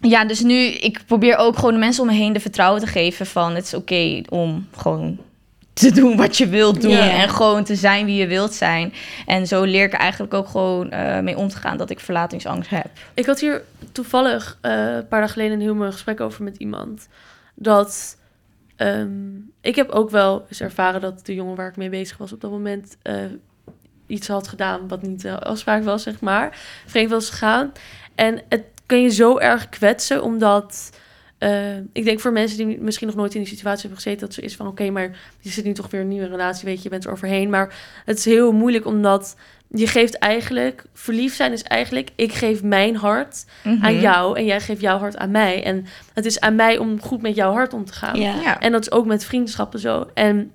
ja, 0.00 0.24
dus 0.24 0.40
nu, 0.40 0.54
ik 0.66 1.00
probeer 1.06 1.36
ook 1.36 1.56
gewoon 1.56 1.72
de 1.72 1.78
mensen 1.78 2.02
om 2.02 2.08
me 2.08 2.14
heen 2.14 2.32
de 2.32 2.40
vertrouwen 2.40 2.80
te 2.80 2.86
geven 2.86 3.26
van 3.26 3.54
het 3.54 3.64
is 3.64 3.74
oké 3.74 4.20
om 4.28 4.66
gewoon 4.76 5.18
te 5.72 5.92
doen 5.92 6.16
wat 6.16 6.36
je 6.36 6.48
wilt 6.48 6.82
doen 6.82 6.96
en 6.96 7.28
gewoon 7.28 7.64
te 7.64 7.74
zijn 7.74 8.06
wie 8.06 8.16
je 8.16 8.26
wilt 8.26 8.52
zijn. 8.52 8.92
En 9.26 9.46
zo 9.46 9.62
leer 9.62 9.84
ik 9.84 9.92
eigenlijk 9.92 10.34
ook 10.34 10.48
gewoon 10.48 10.90
eh, 10.90 11.20
mee 11.20 11.36
om 11.36 11.48
te 11.48 11.56
gaan 11.56 11.76
dat 11.76 11.90
ik 11.90 12.00
verlatingsangst 12.00 12.70
heb. 12.70 12.86
Ik 13.14 13.26
had 13.26 13.40
hier 13.40 13.62
toevallig 13.92 14.58
eh, 14.60 14.72
een 14.72 15.08
paar 15.08 15.20
dagen 15.20 15.28
geleden 15.28 15.52
een 15.52 15.60
heel 15.60 15.74
mooi 15.74 15.92
gesprek 15.92 16.20
over 16.20 16.44
met 16.44 16.56
iemand. 16.56 17.08
Dat 17.54 18.16
ehm, 18.76 19.10
ik 19.60 19.76
heb 19.76 19.90
ook 19.90 20.10
wel 20.10 20.46
eens 20.48 20.60
ervaren 20.60 21.00
dat 21.00 21.26
de 21.26 21.34
jongen 21.34 21.56
waar 21.56 21.68
ik 21.68 21.76
mee 21.76 21.90
bezig 21.90 22.16
was 22.16 22.32
op 22.32 22.40
dat 22.40 22.50
moment 22.50 22.96
eh, 23.02 23.14
iets 24.06 24.28
had 24.28 24.48
gedaan 24.48 24.88
wat 24.88 25.02
niet 25.02 25.22
de 25.22 25.38
afspraak 25.38 25.84
was, 25.84 26.02
zeg 26.02 26.20
maar. 26.20 26.58
Vreemd 26.86 27.10
was 27.10 27.30
gegaan. 27.30 27.72
En 28.14 28.42
het 28.48 28.64
kan 28.86 29.02
je 29.02 29.08
zo 29.08 29.38
erg 29.38 29.68
kwetsen, 29.68 30.22
omdat 30.22 30.90
eh, 31.42 31.76
ik 31.92 32.04
denk 32.04 32.20
voor 32.20 32.32
mensen 32.32 32.58
die 32.66 32.80
misschien 32.80 33.06
nog 33.06 33.16
nooit 33.16 33.34
in 33.34 33.40
die 33.40 33.48
situatie 33.48 33.80
hebben 33.80 33.96
gezeten, 34.02 34.20
dat 34.26 34.34
ze 34.34 34.40
is 34.40 34.56
van 34.56 34.66
oké, 34.66 34.90
maar 34.90 35.10
je 35.40 35.50
zit 35.50 35.64
nu 35.64 35.72
toch 35.72 35.90
weer 35.90 36.00
in 36.00 36.06
een 36.06 36.12
nieuwe 36.12 36.28
relatie, 36.28 36.64
weet 36.64 36.76
je, 36.76 36.82
je 36.82 36.88
bent 36.88 37.04
er 37.04 37.10
overheen. 37.10 37.50
Maar 37.50 37.74
het 38.04 38.18
is 38.18 38.24
heel 38.24 38.52
moeilijk 38.52 38.86
omdat 38.86 39.36
je 39.68 39.86
geeft 39.86 40.18
eigenlijk, 40.18 40.84
verliefd 40.94 41.36
zijn 41.36 41.52
is 41.52 41.62
eigenlijk, 41.62 42.10
ik 42.16 42.32
geef 42.32 42.62
mijn 42.62 42.96
hart 42.96 43.44
aan 43.64 43.72
Mhm. 43.78 44.00
jou 44.00 44.38
en 44.38 44.44
jij 44.44 44.60
geeft 44.60 44.80
jouw 44.80 44.98
hart 44.98 45.16
aan 45.16 45.30
mij. 45.30 45.64
En 45.64 45.86
het 46.14 46.24
is 46.24 46.40
aan 46.40 46.54
mij 46.54 46.78
om 46.78 47.00
goed 47.00 47.22
met 47.22 47.34
jouw 47.34 47.52
hart 47.52 47.72
om 47.72 47.84
te 47.84 47.92
gaan. 47.92 48.20
Ja. 48.20 48.34
Ja. 48.40 48.60
En 48.60 48.72
dat 48.72 48.80
is 48.80 48.90
ook 48.92 49.06
met 49.06 49.24
vriendschappen 49.24 49.78
zo. 49.80 50.06
En 50.14 50.52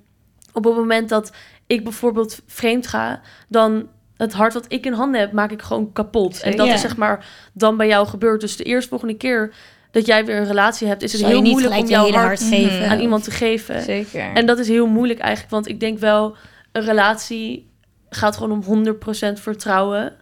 op 0.53 0.63
het 0.63 0.75
moment 0.75 1.09
dat 1.09 1.31
ik 1.67 1.83
bijvoorbeeld 1.83 2.41
vreemd 2.47 2.87
ga, 2.87 3.21
dan 3.47 3.87
het 4.17 4.33
hart 4.33 4.53
wat 4.53 4.65
ik 4.67 4.85
in 4.85 4.93
handen 4.93 5.19
heb, 5.19 5.31
maak 5.31 5.51
ik 5.51 5.61
gewoon 5.61 5.93
kapot. 5.93 6.41
En 6.41 6.55
dat 6.57 6.67
Ja. 6.67 6.73
is 6.73 6.81
zeg 6.81 6.97
maar 6.97 7.25
dan 7.53 7.77
bij 7.77 7.87
jou 7.87 8.07
gebeurd. 8.07 8.41
Dus 8.41 8.55
de 8.57 8.63
eerstvolgende 8.63 9.17
keer 9.17 9.53
dat 9.91 10.05
jij 10.05 10.25
weer 10.25 10.37
een 10.37 10.45
relatie 10.45 10.87
hebt, 10.87 11.01
is 11.03 11.11
het 11.11 11.21
Zal 11.21 11.29
heel 11.29 11.41
moeilijk 11.41 11.75
om 11.77 11.87
jouw 11.87 12.11
hart 12.11 12.43
geven. 12.43 12.89
Aan 12.89 12.99
iemand 12.99 13.23
te 13.23 13.31
geven. 13.31 13.81
Zeker. 13.81 14.33
En 14.33 14.45
dat 14.45 14.59
is 14.59 14.67
heel 14.67 14.87
moeilijk 14.87 15.19
eigenlijk, 15.19 15.51
want 15.53 15.67
ik 15.67 15.79
denk 15.79 15.99
wel, 15.99 16.35
een 16.71 16.81
relatie 16.83 17.69
gaat 18.09 18.37
gewoon 18.37 18.51
om 18.51 18.61
100% 18.63 19.39
vertrouwen. 19.39 20.13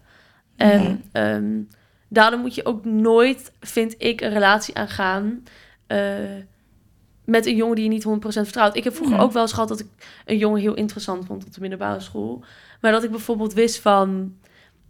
En 0.55 0.81
Mhm. 0.81 0.95
ehm, 1.11 1.61
daarom 2.09 2.41
moet 2.41 2.55
je 2.55 2.65
ook 2.65 2.85
nooit, 2.85 3.51
vind 3.59 3.95
ik, 3.97 4.21
een 4.21 4.33
relatie 4.33 4.75
aangaan 4.75 5.43
eh, 5.87 5.99
met 7.25 7.45
een 7.45 7.55
jongen 7.55 7.75
die 7.75 7.83
je 7.83 7.89
niet 7.89 8.03
100% 8.03 8.43
vertrouwt. 8.45 8.75
Ik 8.75 8.83
heb 8.83 8.95
vroeger 8.95 9.15
Mhm. 9.15 9.25
ook 9.25 9.31
wel 9.31 9.41
eens 9.41 9.53
gehad 9.53 9.67
dat 9.69 9.79
ik 9.79 9.87
een 10.25 10.37
jongen 10.37 10.61
heel 10.61 10.73
interessant 10.73 11.25
vond 11.25 11.45
op 11.45 11.53
de 11.53 11.61
middelbare 11.61 11.99
school. 11.99 12.43
Maar 12.81 12.91
dat 12.91 13.03
ik 13.03 13.11
bijvoorbeeld 13.11 13.53
wist 13.53 13.79
van, 13.79 14.35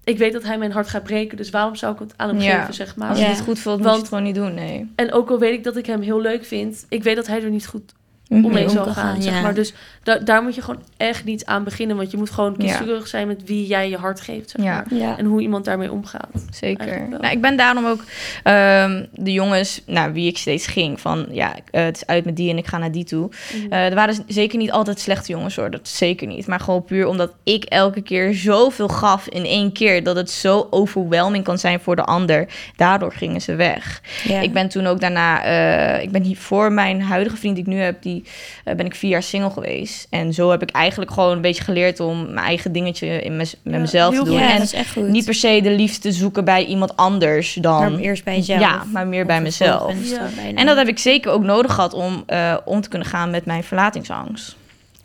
ik 0.06 0.18
weet 0.18 0.34
dat 0.34 0.44
hij 0.44 0.58
mijn 0.58 0.72
hart 0.72 0.88
gaat 0.88 1.04
breken, 1.04 1.38
dus 1.38 1.50
waarom 1.50 1.76
zou 1.76 1.94
ik 1.94 2.00
het 2.00 2.14
aan 2.16 2.30
hem 2.30 2.40
Ja. 2.40 2.60
geven, 2.60 2.74
zeg 2.74 2.96
maar. 2.96 3.10
Als 3.10 3.18
je 3.18 3.24
Ja. 3.26 3.30
dit 3.32 3.42
goed 3.42 3.60
voelt, 3.60 3.78
moet 3.82 3.92
je 3.92 3.98
het 3.98 4.08
gewoon 4.08 4.24
niet 4.24 4.36
doen, 4.36 4.54
nee. 4.54 4.92
En 4.96 5.12
ook 5.12 5.30
al 5.30 5.40
weet 5.40 5.54
ik 5.54 5.64
dat 5.64 5.78
ik 5.78 5.86
hem 5.86 6.02
heel 6.02 6.22
leuk 6.22 6.46
vind, 6.46 6.86
ik 6.90 7.04
weet 7.04 7.16
dat 7.16 7.28
hij 7.28 7.44
er 7.44 7.50
niet 7.50 7.68
goed 7.68 7.94
Mhm. 8.30 8.46
omheen 8.46 8.64
om 8.64 8.70
zal 8.70 8.84
kan 8.84 8.94
gaan, 8.94 9.14
gaan, 9.14 9.22
zeg 9.22 9.34
ja. 9.34 9.42
maar. 9.42 9.54
Dus 9.54 9.74
da- 10.04 10.18
daar 10.20 10.44
moet 10.44 10.56
je 10.56 10.62
gewoon 10.62 10.82
echt 10.98 11.24
niet 11.26 11.46
aan 11.46 11.64
beginnen, 11.64 11.96
want 11.98 12.12
je 12.12 12.18
moet 12.18 12.30
gewoon 12.30 12.56
Ja. 12.58 12.66
kieskeurig 12.66 13.08
zijn 13.08 13.28
met 13.28 13.44
wie 13.46 13.66
jij 13.68 13.90
je 13.90 13.98
hart 13.98 14.22
geeft, 14.22 14.50
zeg 14.50 14.66
maar. 14.66 14.86
Ja. 14.90 15.18
En 15.18 15.26
hoe 15.26 15.42
iemand 15.42 15.66
daarmee 15.66 15.92
omgaat. 15.92 16.46
Zeker. 16.52 17.08
Nou, 17.10 17.28
ik 17.34 17.42
ben 17.42 17.58
daarom 17.58 17.86
ook 17.86 18.04
ehm, 18.44 19.06
de 19.14 19.32
jongens 19.34 19.82
naar 19.86 20.14
wie 20.14 20.28
ik 20.30 20.38
steeds 20.38 20.68
ging. 20.68 21.00
Van 21.02 21.26
ja, 21.32 21.56
eh, 21.72 21.84
het 21.84 21.96
is 21.96 22.06
uit 22.06 22.26
met 22.26 22.36
die 22.36 22.50
en 22.50 22.58
ik 22.58 22.68
ga 22.68 22.78
naar 22.78 22.92
die 22.92 23.04
toe. 23.04 23.30
Eh, 23.70 23.86
er 23.86 23.96
waren 23.96 24.16
zeker 24.28 24.58
niet 24.58 24.72
altijd 24.72 25.00
slechte 25.00 25.32
jongens 25.32 25.56
hoor. 25.56 25.72
Dat 25.72 25.88
zeker 25.88 26.28
niet. 26.28 26.48
Maar 26.48 26.60
gewoon 26.60 26.84
puur 26.86 27.08
omdat 27.08 27.32
ik 27.44 27.64
elke 27.64 28.02
keer 28.02 28.34
zoveel 28.34 28.88
gaf 28.88 29.28
in 29.28 29.46
één 29.46 29.72
keer. 29.72 30.04
Dat 30.04 30.16
het 30.16 30.32
zo 30.32 30.68
overwhelming 30.70 31.44
kan 31.44 31.58
zijn 31.58 31.80
voor 31.80 31.96
de 31.96 32.04
ander. 32.04 32.48
Daardoor 32.76 33.14
gingen 33.14 33.42
ze 33.42 33.56
weg. 33.56 34.02
Ik 34.42 34.54
ben 34.54 34.70
toen 34.70 34.86
ook 34.88 35.00
daarna, 35.00 35.44
eh, 35.44 36.04
ik 36.04 36.12
ben 36.12 36.24
hier 36.24 36.38
voor 36.38 36.72
mijn 36.72 37.02
huidige 37.02 37.38
vriend 37.38 37.56
die 37.56 37.64
ik 37.64 37.70
nu 37.70 37.78
heb, 37.80 38.02
die 38.02 38.25
ben 38.64 38.86
ik 38.86 38.96
vier 38.96 39.10
jaar 39.10 39.24
single 39.24 39.50
geweest. 39.50 40.08
En 40.10 40.34
zo 40.34 40.50
heb 40.52 40.62
ik 40.62 40.70
eigenlijk 40.72 41.12
gewoon 41.12 41.32
een 41.32 41.42
beetje 41.42 41.64
geleerd 41.64 42.00
om 42.00 42.24
mijn 42.34 42.46
eigen 42.46 42.72
dingetje 42.72 43.22
in 43.22 43.36
mez- 43.38 43.56
met 43.64 43.74
Ja, 43.74 43.80
mezelf 43.80 44.16
te 44.16 44.24
doen. 44.24 44.34
ja, 44.40 44.50
en 44.52 44.58
dat 44.58 44.66
is 44.66 44.74
echt 44.74 44.92
goed. 44.92 45.08
niet 45.08 45.26
per 45.26 45.34
se 45.34 45.60
de 45.64 45.72
liefde 45.72 46.00
te 46.00 46.12
zoeken 46.12 46.46
bij 46.46 46.66
iemand 46.66 46.98
anders 46.98 47.54
dan. 47.54 47.92
maar 47.92 48.00
eerst 48.02 48.24
bij 48.24 48.36
jezelf. 48.36 48.60
Ja, 48.60 48.84
maar 48.92 49.08
meer 49.08 49.26
bij 49.26 49.42
mezelf. 49.42 49.94
Ja. 50.10 50.28
En 50.56 50.66
dat 50.66 50.78
heb 50.78 50.88
ik 50.88 51.00
zeker 51.00 51.32
ook 51.32 51.44
nodig 51.44 51.74
gehad 51.74 51.94
om 51.94 52.24
eh, 52.26 52.58
om 52.66 52.82
te 52.82 52.90
kunnen 52.90 53.08
gaan 53.08 53.30
met 53.30 53.46
mijn 53.46 53.64
verlatingsangst. 53.64 54.56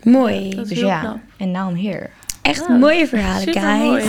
Mooi. 0.03 0.55
Dat 0.55 0.69
Dus 0.69 0.79
ja, 0.79 1.21
en 1.37 1.51
now 1.51 1.71
I'm 1.71 1.77
here. 1.87 2.09
Echt 2.43 2.65
Ja, 2.69 2.75
mooie 2.77 3.07
verhalen, 3.07 3.53
guys. 3.53 4.05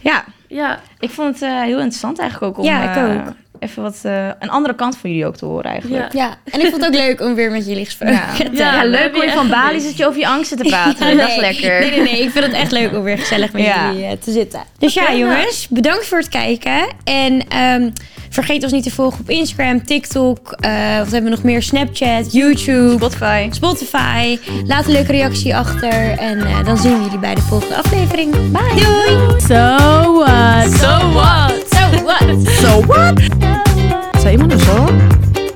Ja, 0.00 0.24
Ja, 0.48 0.80
ik 0.98 1.10
vond 1.10 1.34
het 1.34 1.42
eh, 1.42 1.60
heel 1.60 1.78
interessant 1.78 2.18
eigenlijk 2.18 2.52
ook 2.52 2.64
om 2.64 2.70
Ja, 2.70 2.90
ik 2.90 2.96
eh, 2.96 3.26
ook. 3.26 3.34
Even 3.60 3.82
wat 3.82 3.98
eh, 4.02 4.26
een 4.38 4.50
andere 4.50 4.74
kant 4.74 4.96
van 4.96 5.10
jullie 5.10 5.26
ook 5.26 5.36
te 5.36 5.44
horen 5.44 5.70
eigenlijk. 5.70 6.12
Ja. 6.12 6.24
Ja, 6.24 6.52
en 6.52 6.60
ik 6.60 6.66
vond 6.70 6.84
het 6.84 6.94
ook 6.94 7.00
leuk 7.00 7.20
om 7.20 7.34
weer 7.34 7.50
met 7.50 7.66
jullie 7.66 7.84
gesproken 7.84 8.14
Ja. 8.14 8.32
te 8.36 8.50
Ja, 8.52 8.84
leuk 8.84 9.14
om 9.16 9.22
je 9.22 9.30
van 9.30 9.48
Bali 9.48 9.80
zit 9.80 9.96
je 9.96 10.06
over 10.06 10.18
je 10.20 10.26
angsten 10.28 10.56
te 10.56 10.64
praten. 10.68 11.16
dat 11.16 11.28
is 11.28 11.34
Nee, 11.36 11.40
lekker. 11.40 11.80
Nee, 11.80 11.90
nee, 11.90 12.00
nee. 12.00 12.22
Ik 12.22 12.30
vind 12.30 12.44
het 12.44 12.54
echt 12.54 12.70
leuk 12.72 12.92
om 12.96 13.02
weer 13.02 13.18
gezellig 13.18 13.52
met 13.52 13.62
Ja. 13.62 13.90
jullie 13.92 14.06
eh, 14.06 14.12
te 14.20 14.32
zitten. 14.32 14.60
Dus 14.78 14.94
ja, 14.94 15.10
Ja. 15.10 15.16
jongens. 15.16 15.68
Bedankt 15.68 16.06
voor 16.06 16.18
het 16.18 16.28
kijken. 16.28 16.86
En 17.04 17.48
ehm, 17.48 17.90
vergeet 18.30 18.62
ons 18.62 18.72
niet 18.72 18.82
te 18.82 18.90
volgen 18.90 19.20
op 19.20 19.30
Instagram, 19.30 19.84
TikTok. 19.84 20.38
eh, 20.60 20.70
wat 20.98 21.10
hebben 21.10 21.22
we 21.22 21.30
nog 21.30 21.42
meer? 21.42 21.62
Snapchat, 21.62 22.32
YouTube, 22.32 22.94
Spotify. 22.96 23.48
Spotify. 23.50 24.38
Laat 24.66 24.86
een 24.86 24.92
leuke 24.92 25.12
reactie 25.12 25.56
achter. 25.56 26.18
En 26.18 26.40
eh, 26.40 26.64
dan 26.64 26.78
zien 26.78 26.96
we 26.98 27.04
jullie 27.04 27.18
bij 27.18 27.34
de 27.34 27.40
volgende 27.40 27.74
aflevering. 27.76 28.30
Bye. 28.50 28.82
Doei. 28.82 29.40
So 29.40 30.12
what? 30.18 30.72
So 30.72 31.10
what? 31.12 31.69
So 31.90 32.04
what? 32.04 32.48
So 32.48 32.80
what? 32.86 33.20
Zei 34.20 34.32
iemand 34.32 34.52
er 34.52 34.58
zo? 34.58 34.84